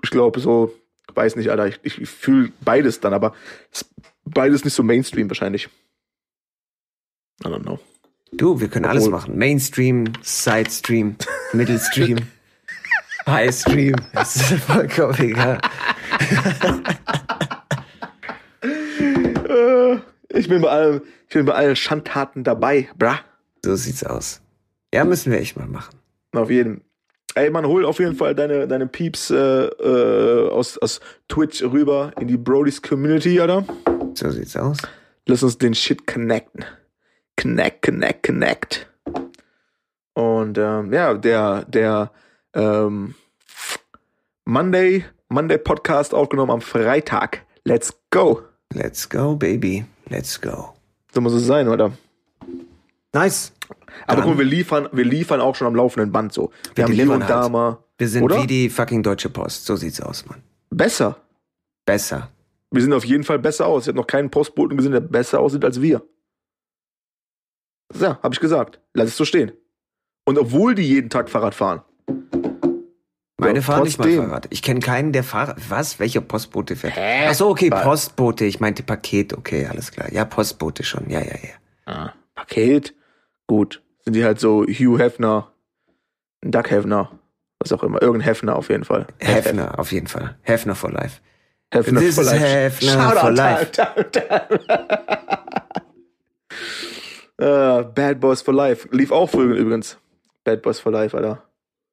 Ich 0.04 0.10
glaube 0.10 0.40
so, 0.40 0.74
weiß 1.14 1.36
nicht, 1.36 1.50
Alter, 1.50 1.68
ich, 1.68 1.80
ich 2.00 2.08
fühle 2.08 2.52
beides 2.60 3.00
dann, 3.00 3.14
aber 3.14 3.34
beides 4.24 4.64
nicht 4.64 4.74
so 4.74 4.82
Mainstream 4.82 5.28
wahrscheinlich. 5.30 5.68
I 7.44 7.48
don't 7.48 7.62
know. 7.62 7.78
Du, 8.32 8.60
wir 8.60 8.68
können 8.68 8.84
alles 8.84 9.04
Obwohl- 9.04 9.18
machen. 9.18 9.38
Mainstream, 9.38 10.04
Sidestream, 10.22 11.16
Middlestream, 11.52 12.18
Highstream. 13.26 13.96
Das 14.12 14.36
ist 14.36 14.64
vollkommen 14.64 15.18
egal. 15.18 15.60
Äh, 18.62 19.96
ich 20.28 20.48
bin 20.48 20.62
bei 20.62 20.68
allen, 20.68 21.02
ich 21.28 21.34
bin 21.34 21.46
bei 21.46 21.54
allen 21.54 21.76
Schandtaten 21.76 22.44
dabei, 22.44 22.88
bra. 22.96 23.20
So 23.64 23.76
sieht's 23.76 24.04
aus. 24.04 24.40
Ja, 24.94 25.04
müssen 25.04 25.32
wir 25.32 25.40
echt 25.40 25.56
mal 25.56 25.66
machen. 25.66 25.96
Auf 26.32 26.50
jeden. 26.50 26.82
Ey, 27.34 27.48
man, 27.50 27.66
hol 27.66 27.86
auf 27.86 27.98
jeden 27.98 28.14
Fall 28.14 28.34
deine, 28.34 28.68
deine 28.68 28.86
Peeps 28.86 29.30
äh, 29.30 29.36
äh, 29.36 30.50
aus, 30.50 30.76
aus 30.78 31.00
Twitch 31.28 31.62
rüber 31.62 32.12
in 32.20 32.28
die 32.28 32.36
Brodies 32.36 32.82
Community, 32.82 33.40
oder? 33.40 33.64
So 34.14 34.30
sieht's 34.30 34.56
aus. 34.56 34.76
Lass 35.26 35.42
uns 35.42 35.56
den 35.56 35.74
Shit 35.74 36.06
connecten. 36.06 36.64
Connect, 37.40 37.82
connect, 37.82 38.26
connect. 38.26 38.86
Und 40.14 40.58
ähm, 40.58 40.92
ja, 40.92 41.14
der, 41.14 41.64
der 41.64 42.10
ähm, 42.54 43.14
Monday, 44.44 45.04
Monday 45.28 45.58
Podcast 45.58 46.14
aufgenommen 46.14 46.50
am 46.50 46.60
Freitag. 46.60 47.44
Let's 47.64 47.92
go. 48.10 48.42
Let's 48.74 49.08
go, 49.08 49.36
baby. 49.36 49.84
Let's 50.08 50.40
go. 50.40 50.74
So 51.14 51.20
muss 51.20 51.32
es 51.32 51.46
sein, 51.46 51.68
oder? 51.68 51.92
Nice. 53.12 53.52
Aber 54.06 54.22
guck 54.22 54.32
mal, 54.32 54.38
wir 54.38 54.44
liefern, 54.44 54.88
wir 54.92 55.04
liefern 55.04 55.40
auch 55.40 55.54
schon 55.54 55.66
am 55.66 55.74
laufenden 55.74 56.12
Band 56.12 56.32
so. 56.32 56.50
Wir, 56.74 56.76
Wir 56.76 56.84
haben 56.84 56.92
hier 56.92 57.10
und 57.10 57.28
da 57.28 57.48
mal. 57.48 57.78
Wir 57.98 58.08
sind 58.08 58.24
Oder? 58.24 58.42
wie 58.42 58.46
die 58.46 58.68
fucking 58.68 59.02
Deutsche 59.02 59.28
Post. 59.28 59.66
So 59.66 59.76
sieht's 59.76 60.00
aus, 60.00 60.26
Mann. 60.26 60.42
Besser. 60.70 61.18
Besser. 61.84 62.30
Wir 62.70 62.82
sehen 62.82 62.92
auf 62.94 63.04
jeden 63.04 63.22
Fall 63.22 63.38
besser 63.38 63.66
aus. 63.66 63.84
Ich 63.84 63.88
habe 63.88 63.98
noch 63.98 64.06
keinen 64.06 64.30
Postboten 64.30 64.76
gesehen, 64.76 64.92
der 64.92 65.00
besser 65.00 65.40
aussieht 65.40 65.64
als 65.64 65.80
wir. 65.80 66.02
Ja, 67.94 68.18
habe 68.22 68.34
ich 68.34 68.40
gesagt. 68.40 68.80
Lass 68.94 69.08
es 69.08 69.16
so 69.16 69.24
stehen. 69.24 69.52
Und 70.24 70.38
obwohl 70.38 70.74
die 70.74 70.82
jeden 70.82 71.10
Tag 71.10 71.28
Fahrrad 71.28 71.54
fahren. 71.54 71.82
Meine 73.38 73.58
Ja, 73.58 73.62
fahren 73.62 73.82
nicht 73.84 73.98
mal. 73.98 74.10
Fahrrad. 74.12 74.46
Ich 74.50 74.62
kenne 74.62 74.80
keinen, 74.80 75.12
der 75.12 75.24
Fahrrad. 75.24 75.56
Was? 75.68 75.98
Welcher 75.98 76.20
Postbote 76.20 76.76
fährt? 76.76 76.94
Hä? 76.96 77.26
Ach 77.28 77.34
so, 77.34 77.48
okay, 77.48 77.70
Was? 77.70 77.82
Postbote. 77.82 78.44
Ich 78.44 78.60
meinte 78.60 78.82
Paket. 78.82 79.32
Okay, 79.32 79.66
alles 79.66 79.90
klar. 79.90 80.12
Ja, 80.12 80.24
Postbote 80.24 80.84
schon. 80.84 81.08
Ja, 81.10 81.20
ja, 81.20 81.34
ja. 81.42 81.54
Ah, 81.86 82.12
Paket. 82.34 82.94
Gut. 83.46 83.82
Sind 84.04 84.14
die 84.14 84.24
halt 84.24 84.38
so 84.40 84.64
Hugh 84.64 84.98
Hefner, 84.98 85.52
Doug 86.42 86.70
Hefner, 86.70 87.10
was 87.58 87.72
auch 87.72 87.82
immer. 87.82 88.00
Irgendein 88.02 88.26
Hefner 88.26 88.56
auf 88.56 88.68
jeden 88.68 88.84
Fall. 88.84 89.06
Hefner, 89.18 89.78
auf 89.78 89.92
jeden 89.92 90.08
Fall. 90.08 90.36
Hefner 90.42 90.74
for 90.74 90.90
life. 90.90 91.20
Hefner 91.72 92.00
This 92.00 92.16
for 92.16 92.24
is 92.24 92.30
life. 92.30 92.44
Hefner 92.44 92.90
Shoutout 92.92 93.20
for 93.20 93.34
time, 93.34 93.36
life. 93.36 93.70
time, 93.72 94.10
time. 94.10 94.58
Äh, 97.38 97.82
Bad 97.84 98.20
Boys 98.20 98.42
for 98.42 98.54
Life. 98.54 98.88
Lief 98.92 99.10
auch 99.10 99.28
früher 99.28 99.56
übrigens. 99.56 99.98
Bad 100.44 100.62
Boys 100.62 100.78
for 100.78 100.92
Life, 100.92 101.16
Alter. 101.16 101.42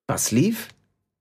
Was 0.07 0.31
lief? 0.31 0.67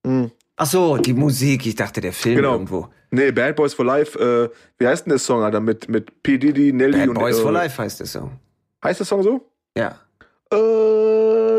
Mhm. 0.05 0.31
Ach 0.57 0.67
so, 0.67 0.97
die 0.97 1.13
Musik. 1.15 1.67
Ich 1.67 1.77
dachte, 1.77 2.01
der 2.01 2.13
Film 2.13 2.37
Genau. 2.37 2.53
irgendwo. 2.53 2.89
Nee, 3.11 3.31
Bad 3.31 3.57
Boys 3.57 3.75
for 3.75 3.85
Life, 3.85 4.19
äh, 4.19 4.51
wie 4.79 4.87
heißt 4.87 5.07
denn 5.07 5.11
der 5.11 5.19
Song, 5.19 5.43
Alter? 5.43 5.61
Mit, 5.61 5.89
mit 5.89 6.23
P. 6.23 6.37
Diddy, 6.37 6.73
Nelly 6.73 6.99
Bad 6.99 7.09
und 7.09 7.15
Boys 7.15 7.39
äh, 7.39 7.43
for 7.43 7.53
Life 7.53 7.81
heißt 7.81 8.01
der 8.01 8.07
Song. 8.07 8.39
Heißt 8.85 9.01
der 9.01 9.07
Song 9.07 9.23
so? 9.23 9.51
Ja. 9.77 9.99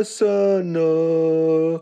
So 0.01 0.61
no. 0.63 1.81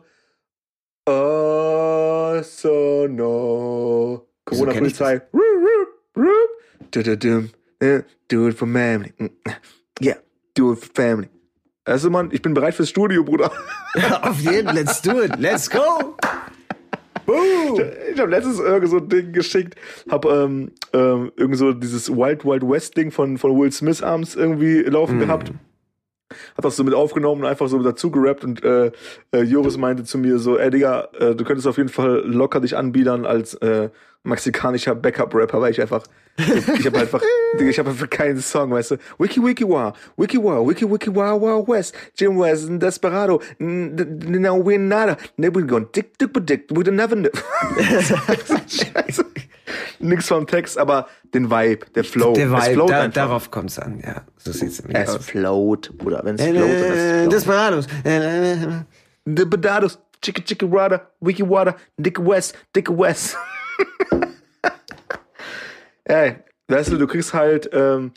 So 2.44 3.08
no. 3.08 4.28
Wieso 4.50 4.66
kenn 4.66 4.86
ich 4.86 4.98
Corona-Polizei. 4.98 5.22
Eh, 7.80 8.02
Do 8.30 8.48
it 8.48 8.58
for 8.58 8.68
family. 8.68 9.14
Mm, 9.18 9.30
Yeah, 10.02 10.16
do 10.56 10.74
it 10.74 10.80
for 10.80 10.90
family. 10.94 11.30
Also, 11.86 12.10
Mann, 12.10 12.30
ich 12.34 12.42
bin 12.42 12.54
bereit 12.54 12.74
fürs 12.76 12.90
Studio, 12.90 13.24
Bruder. 13.24 13.52
auf 14.22 14.40
jeden 14.42 14.74
Let's 14.76 15.02
do 15.02 15.22
it. 15.22 15.38
Let's 15.38 15.70
go. 15.70 16.17
Boom. 17.28 17.78
Ich 18.14 18.20
habe 18.20 18.32
letztens 18.32 18.60
irgend 18.60 18.90
so 18.90 18.98
ein 18.98 19.10
Ding 19.10 19.34
geschickt, 19.34 19.76
hab 20.10 20.26
ähm, 20.26 20.72
ähm, 20.94 21.32
irgend 21.36 21.58
so 21.58 21.74
dieses 21.74 22.10
Wild 22.10 22.46
Wild 22.46 22.64
West 22.64 22.96
Ding 22.96 23.12
von, 23.12 23.38
von 23.38 23.60
Will 23.60 23.72
Smith 23.72 24.02
abends 24.02 24.34
irgendwie 24.34 24.80
laufen 24.84 25.20
gehabt. 25.20 25.52
Hat 26.30 26.66
das 26.66 26.76
so 26.76 26.84
mit 26.84 26.94
aufgenommen 26.94 27.44
und 27.44 27.48
einfach 27.48 27.68
so 27.70 27.82
dazu 27.82 28.12
gerappt 28.12 28.44
und 28.44 28.64
äh, 28.64 28.92
äh, 29.32 29.42
Joris 29.44 29.78
meinte 29.78 30.04
zu 30.04 30.18
mir 30.18 30.40
so, 30.40 30.58
ey 30.58 30.70
Digga, 30.70 31.08
äh, 31.20 31.36
du 31.36 31.44
könntest 31.46 31.68
auf 31.68 31.78
jeden 31.78 31.90
Fall 31.90 32.24
locker 32.26 32.60
dich 32.60 32.76
anbiedern 32.76 33.26
als 33.26 33.54
äh, 33.56 33.90
mexikanischer 34.24 34.94
Backup-Rapper, 34.94 35.62
weil 35.62 35.72
ich 35.72 35.82
einfach, 35.82 36.04
ich 36.38 36.86
habe 36.86 37.00
einfach, 37.00 37.22
Digga, 37.58 37.70
ich 37.70 37.80
habe 37.80 37.92
einfach 37.92 38.10
keinen 38.10 38.40
Song, 38.40 38.72
weißt 38.72 38.92
du. 38.92 38.96
Wiki 39.18 39.42
Wiki 39.42 39.66
Wow, 39.68 39.94
Wiki 40.18 40.38
Wow, 40.38 40.68
Wiki 40.68 40.90
Wiki 40.90 41.16
Wow 41.16 41.42
Wow 41.42 41.68
West, 41.68 41.96
Jim 42.16 42.38
West, 42.38 42.68
Desperado, 42.70 43.42
now 43.60 44.58
we're 44.62 44.78
nada, 44.78 45.16
never 45.38 45.62
gonna 45.62 45.86
dick 45.94 46.18
dick 46.18 46.34
dick, 46.46 46.66
we 46.72 46.84
don't 46.84 46.98
know. 46.98 47.30
Scheiße. 48.68 49.26
Nix 50.00 50.28
vom 50.28 50.48
Text, 50.48 50.78
aber 50.78 51.08
den 51.34 51.50
Vibe, 51.52 51.86
der 51.96 52.04
Flow. 52.04 52.34
Der 52.34 52.52
es 52.52 52.52
Vibe, 52.66 52.74
float 52.74 52.90
da, 52.92 53.08
darauf 53.08 53.52
kommt's 53.52 53.78
an. 53.80 54.02
Ja, 54.06 54.22
so 54.38 54.52
sieht's 54.52 54.82
nämlich 54.82 54.98
Es 54.98 55.10
aus. 55.16 55.26
float, 55.26 55.98
Bruder, 55.98 56.22
wenn 56.24 56.36
es 56.36 56.42
float, 56.42 56.56
Äh, 56.56 56.60
dann 56.60 56.94
ist 56.94 56.98
es 57.00 57.20
float. 57.20 57.34
Desperados. 57.34 57.88
Äh, 58.04 59.46
Badados, 59.46 60.00
Chicka 60.22 60.42
Chicka 60.42 60.66
Rada, 60.70 61.10
Wiki 61.20 61.48
Water, 61.48 61.76
Dick 61.98 62.20
West, 62.26 62.58
Dick 62.76 62.90
West. 62.90 63.36
Ey, 66.06 66.36
weißt 66.70 66.92
du, 66.92 66.98
du 66.98 67.08
kriegst 67.08 67.34
halt, 67.34 67.70
ähm, 67.74 68.12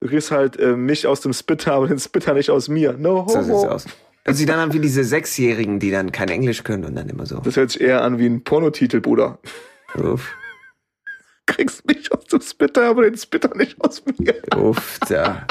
du 0.00 0.08
kriegst 0.08 0.30
halt 0.30 0.58
äh, 0.58 0.74
mich 0.76 1.06
aus 1.06 1.20
dem 1.20 1.32
Spitter, 1.32 1.74
aber 1.74 1.86
den 1.88 1.98
Spitter 1.98 2.34
nicht 2.34 2.50
aus 2.50 2.68
mir. 2.68 2.94
No 2.94 3.26
So 3.28 3.40
sieht's 3.42 3.54
homo. 3.54 3.68
aus. 3.70 3.86
Hört 4.24 4.36
sich 4.36 4.46
dann 4.46 4.58
an 4.58 4.72
wie 4.72 4.80
diese 4.80 5.04
Sechsjährigen, 5.04 5.78
die 5.78 5.90
dann 5.90 6.12
kein 6.12 6.28
Englisch 6.28 6.64
können 6.64 6.84
und 6.84 6.96
dann 6.96 7.08
immer 7.08 7.24
so. 7.26 7.38
Das 7.38 7.56
hört 7.56 7.70
sich 7.70 7.80
eher 7.80 8.02
an 8.02 8.18
wie 8.18 8.26
ein 8.26 8.42
Pornotitel, 8.44 9.00
Bruder. 9.00 9.38
Uff, 9.94 10.34
Kriegst 11.48 11.86
mich 11.86 12.12
aus 12.12 12.24
dem 12.26 12.40
Spitter, 12.42 12.88
aber 12.90 13.02
den 13.04 13.16
Spitter 13.16 13.54
nicht 13.56 13.80
aus 13.82 14.02
mir. 14.18 14.34
uff, 14.56 14.98
da. 15.08 15.46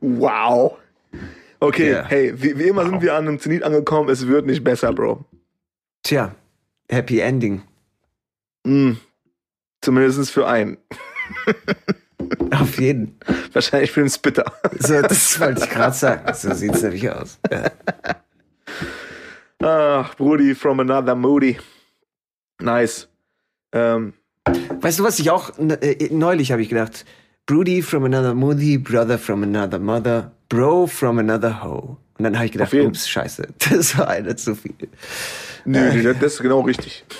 Wow. 0.00 0.76
Okay, 1.60 1.90
Ja. 1.92 2.04
hey, 2.06 2.32
wie, 2.40 2.58
wie 2.58 2.68
immer 2.68 2.84
sind 2.86 3.02
wir 3.02 3.14
an 3.14 3.26
einem 3.28 3.38
Zenit 3.40 3.62
angekommen. 3.62 4.08
Es 4.08 4.26
wird 4.26 4.46
nicht 4.46 4.62
besser, 4.64 4.92
Bro. 4.92 5.24
Tja, 6.02 6.34
Happy 6.88 7.20
Ending. 7.20 7.62
Mm. 8.64 8.92
Zumindest 9.82 10.30
für 10.30 10.46
einen. 10.46 10.78
Auf 12.52 12.78
jeden. 12.80 13.18
Wahrscheinlich 13.52 13.90
für 13.92 14.00
den 14.00 14.10
Spitter. 14.10 14.50
So, 14.78 15.00
das 15.02 15.38
wollte 15.40 15.64
ich 15.64 15.70
gerade 15.70 15.94
sagen. 15.94 16.32
So 16.34 16.52
sieht's 16.54 16.82
nämlich 16.82 17.10
aus. 17.10 17.38
Ja. 17.50 17.70
Ach, 19.62 20.14
Brudi 20.16 20.54
from 20.54 20.80
another 20.80 21.14
Moody. 21.14 21.58
Nice. 22.60 23.08
Ähm, 23.72 24.14
Weißt 24.80 24.98
du, 24.98 25.04
was 25.04 25.18
ich 25.18 25.30
auch, 25.30 25.58
äh, 25.58 26.08
neulich 26.10 26.52
habe 26.52 26.62
ich 26.62 26.68
gedacht, 26.68 27.04
Broody 27.46 27.82
from 27.82 28.04
another 28.04 28.34
Moody, 28.34 28.78
Brother 28.78 29.18
from 29.18 29.42
another 29.42 29.78
Mother, 29.78 30.32
Bro 30.48 30.86
from 30.86 31.18
another 31.18 31.62
Hoe. 31.62 31.96
Und 32.18 32.24
dann 32.24 32.34
habe 32.36 32.46
ich 32.46 32.52
gedacht, 32.52 32.72
ups, 32.74 33.08
scheiße, 33.08 33.48
das 33.70 33.96
war 33.98 34.08
einer 34.08 34.36
zu 34.36 34.54
viel. 34.54 34.74
Nö, 35.64 35.92
nee, 35.92 36.02
das 36.02 36.34
ist 36.34 36.42
genau 36.42 36.60
richtig. 36.60 37.04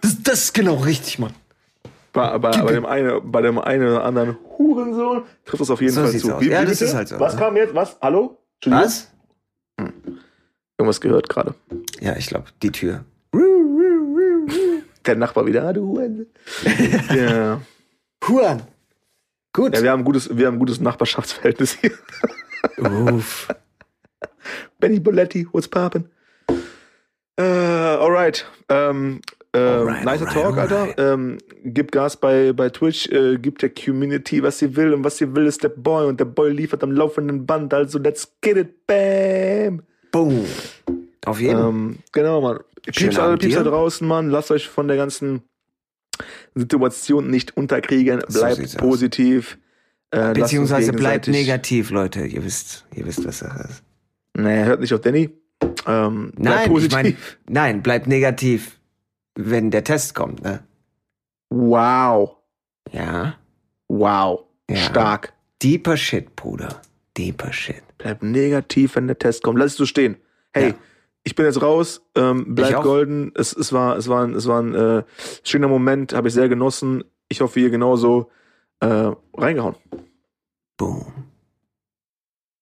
Das, 0.00 0.22
das 0.22 0.44
ist 0.44 0.54
genau 0.54 0.76
richtig, 0.76 1.18
Mann. 1.18 1.34
Bei, 2.14 2.38
bei, 2.38 2.50
bei 2.50 2.72
dem 2.72 2.86
einen, 2.86 3.30
bei 3.30 3.42
dem 3.42 3.58
einen 3.58 3.86
oder 3.88 4.04
anderen 4.04 4.38
Hurensohn 4.56 5.24
trifft 5.44 5.60
das 5.60 5.68
auf 5.70 5.82
jeden 5.82 5.92
So 5.92 6.00
Fall 6.00 6.16
zu. 6.16 6.34
aus. 6.34 6.42
Ja, 6.42 6.64
das 6.64 6.80
ist 6.80 6.94
halt 6.94 7.08
so, 7.08 7.20
Was 7.20 7.34
ne? 7.34 7.40
kam 7.40 7.56
jetzt? 7.58 7.74
Was? 7.74 7.98
Hallo? 8.00 8.38
Was? 8.64 9.10
Irgendwas 10.78 11.00
gehört 11.02 11.28
gerade. 11.28 11.54
Ja, 12.00 12.16
ich 12.16 12.26
glaube, 12.28 12.46
die 12.62 12.70
Tür. 12.72 13.04
Der 15.06 15.16
Nachbar 15.16 15.46
wieder. 15.46 15.64
Ah, 15.64 15.72
du 15.72 15.86
Huren. 15.86 16.26
ja. 17.14 17.60
Huan. 18.28 18.62
Gut. 19.52 19.74
ja, 19.74 19.82
wir 19.82 19.90
haben 19.90 20.00
ein 20.00 20.04
gutes, 20.04 20.36
wir 20.36 20.46
haben 20.46 20.56
ein 20.56 20.58
gutes 20.60 20.80
Nachbarschaftsverhältnis 20.80 21.78
hier. 21.80 21.92
Uff. 22.78 23.48
Benny 24.78 25.00
Boletti, 25.00 25.46
what's 25.52 25.70
poppin'? 25.70 26.04
Äh, 27.36 27.42
alright. 27.42 28.46
Ähm, 28.68 29.20
äh, 29.52 29.58
Alright, 29.58 30.04
nicer 30.04 30.28
alright, 30.28 30.34
Talk, 30.34 30.58
alright. 30.58 30.72
Alter. 30.72 31.12
Ähm, 31.12 31.38
gib 31.64 31.90
Gas 31.90 32.16
bei, 32.16 32.52
bei 32.52 32.68
Twitch, 32.68 33.08
äh, 33.08 33.38
gib 33.38 33.58
der 33.58 33.70
Community, 33.70 34.42
was 34.42 34.58
sie 34.58 34.76
will 34.76 34.92
und 34.92 35.02
was 35.02 35.16
sie 35.16 35.34
will, 35.34 35.46
ist 35.46 35.64
der 35.64 35.70
Boy 35.70 36.06
und 36.06 36.20
der 36.20 36.26
Boy 36.26 36.52
liefert 36.52 36.84
am 36.84 36.92
laufenden 36.92 37.46
Band, 37.46 37.74
also 37.74 37.98
let's 37.98 38.32
get 38.40 38.56
it, 38.56 38.86
bam! 38.86 39.82
Boom. 40.12 40.44
Auf 41.26 41.40
jeden 41.40 41.58
Fall. 41.58 41.68
Ähm, 41.68 41.98
genau, 42.12 42.40
Mann. 42.40 42.60
Pieps, 42.82 43.18
alle 43.18 43.36
Pieps 43.36 43.54
da 43.54 43.62
draußen, 43.62 44.06
Mann. 44.06 44.30
Lasst 44.30 44.50
euch 44.50 44.68
von 44.68 44.88
der 44.88 44.96
ganzen 44.96 45.42
Situation 46.54 47.28
nicht 47.30 47.56
unterkriegen. 47.56 48.20
So 48.28 48.40
Bleibt 48.40 48.60
aus. 48.60 48.74
positiv. 48.76 49.58
Äh, 50.10 50.32
Beziehungsweise 50.34 50.92
bleibt 50.92 51.28
negativ, 51.28 51.90
Leute. 51.90 52.26
Ihr 52.26 52.44
wisst, 52.44 52.84
ihr 52.94 53.06
wisst, 53.06 53.24
was 53.24 53.38
Sache 53.40 53.68
ist. 53.68 53.82
Nee, 54.36 54.64
hört 54.64 54.80
nicht 54.80 54.92
auf 54.92 55.00
Danny. 55.00 55.30
Ähm, 55.86 56.32
bleibt 56.34 56.38
Nein, 56.38 56.62
ich 56.64 56.68
positiv. 56.68 56.92
meine, 56.92 57.16
nein, 57.48 57.82
bleibt 57.82 58.06
negativ, 58.06 58.80
wenn 59.36 59.70
der 59.70 59.84
Test 59.84 60.14
kommt, 60.14 60.42
ne? 60.42 60.60
wow. 61.50 62.36
Ja. 62.92 63.34
Wow. 63.88 64.44
Ja. 64.68 64.76
Stark. 64.76 65.32
Deeper 65.62 65.96
Shit, 65.96 66.34
Bruder. 66.36 66.80
Deeper 67.16 67.52
Shit. 67.52 67.82
Bleibt 67.98 68.22
negativ, 68.22 68.96
wenn 68.96 69.06
der 69.06 69.18
Test 69.18 69.42
kommt. 69.42 69.58
Lass 69.58 69.72
es 69.72 69.76
so 69.76 69.86
stehen. 69.86 70.16
Hey, 70.52 70.68
Ja. 70.70 70.74
Ich 71.24 71.34
bin 71.34 71.44
jetzt 71.46 71.60
raus. 71.62 72.02
Ähm, 72.16 72.54
bleibt 72.54 72.72
golden. 72.82 73.32
Es, 73.34 73.52
es 73.54 73.72
war, 73.72 73.96
es 73.96 74.08
war, 74.08 74.24
ein- 74.24 74.34
es 74.34 74.46
war 74.46 74.60
ein 74.62 74.74
äh, 74.74 75.02
schöner 75.42 75.68
Moment. 75.68 76.12
Habe 76.14 76.28
ich 76.28 76.34
sehr 76.34 76.48
genossen. 76.48 77.04
Ich 77.28 77.40
hoffe, 77.40 77.60
ihr 77.60 77.70
genauso. 77.70 78.30
Äh, 78.80 79.12
reingehauen. 79.36 79.76
Boom. 80.78 81.29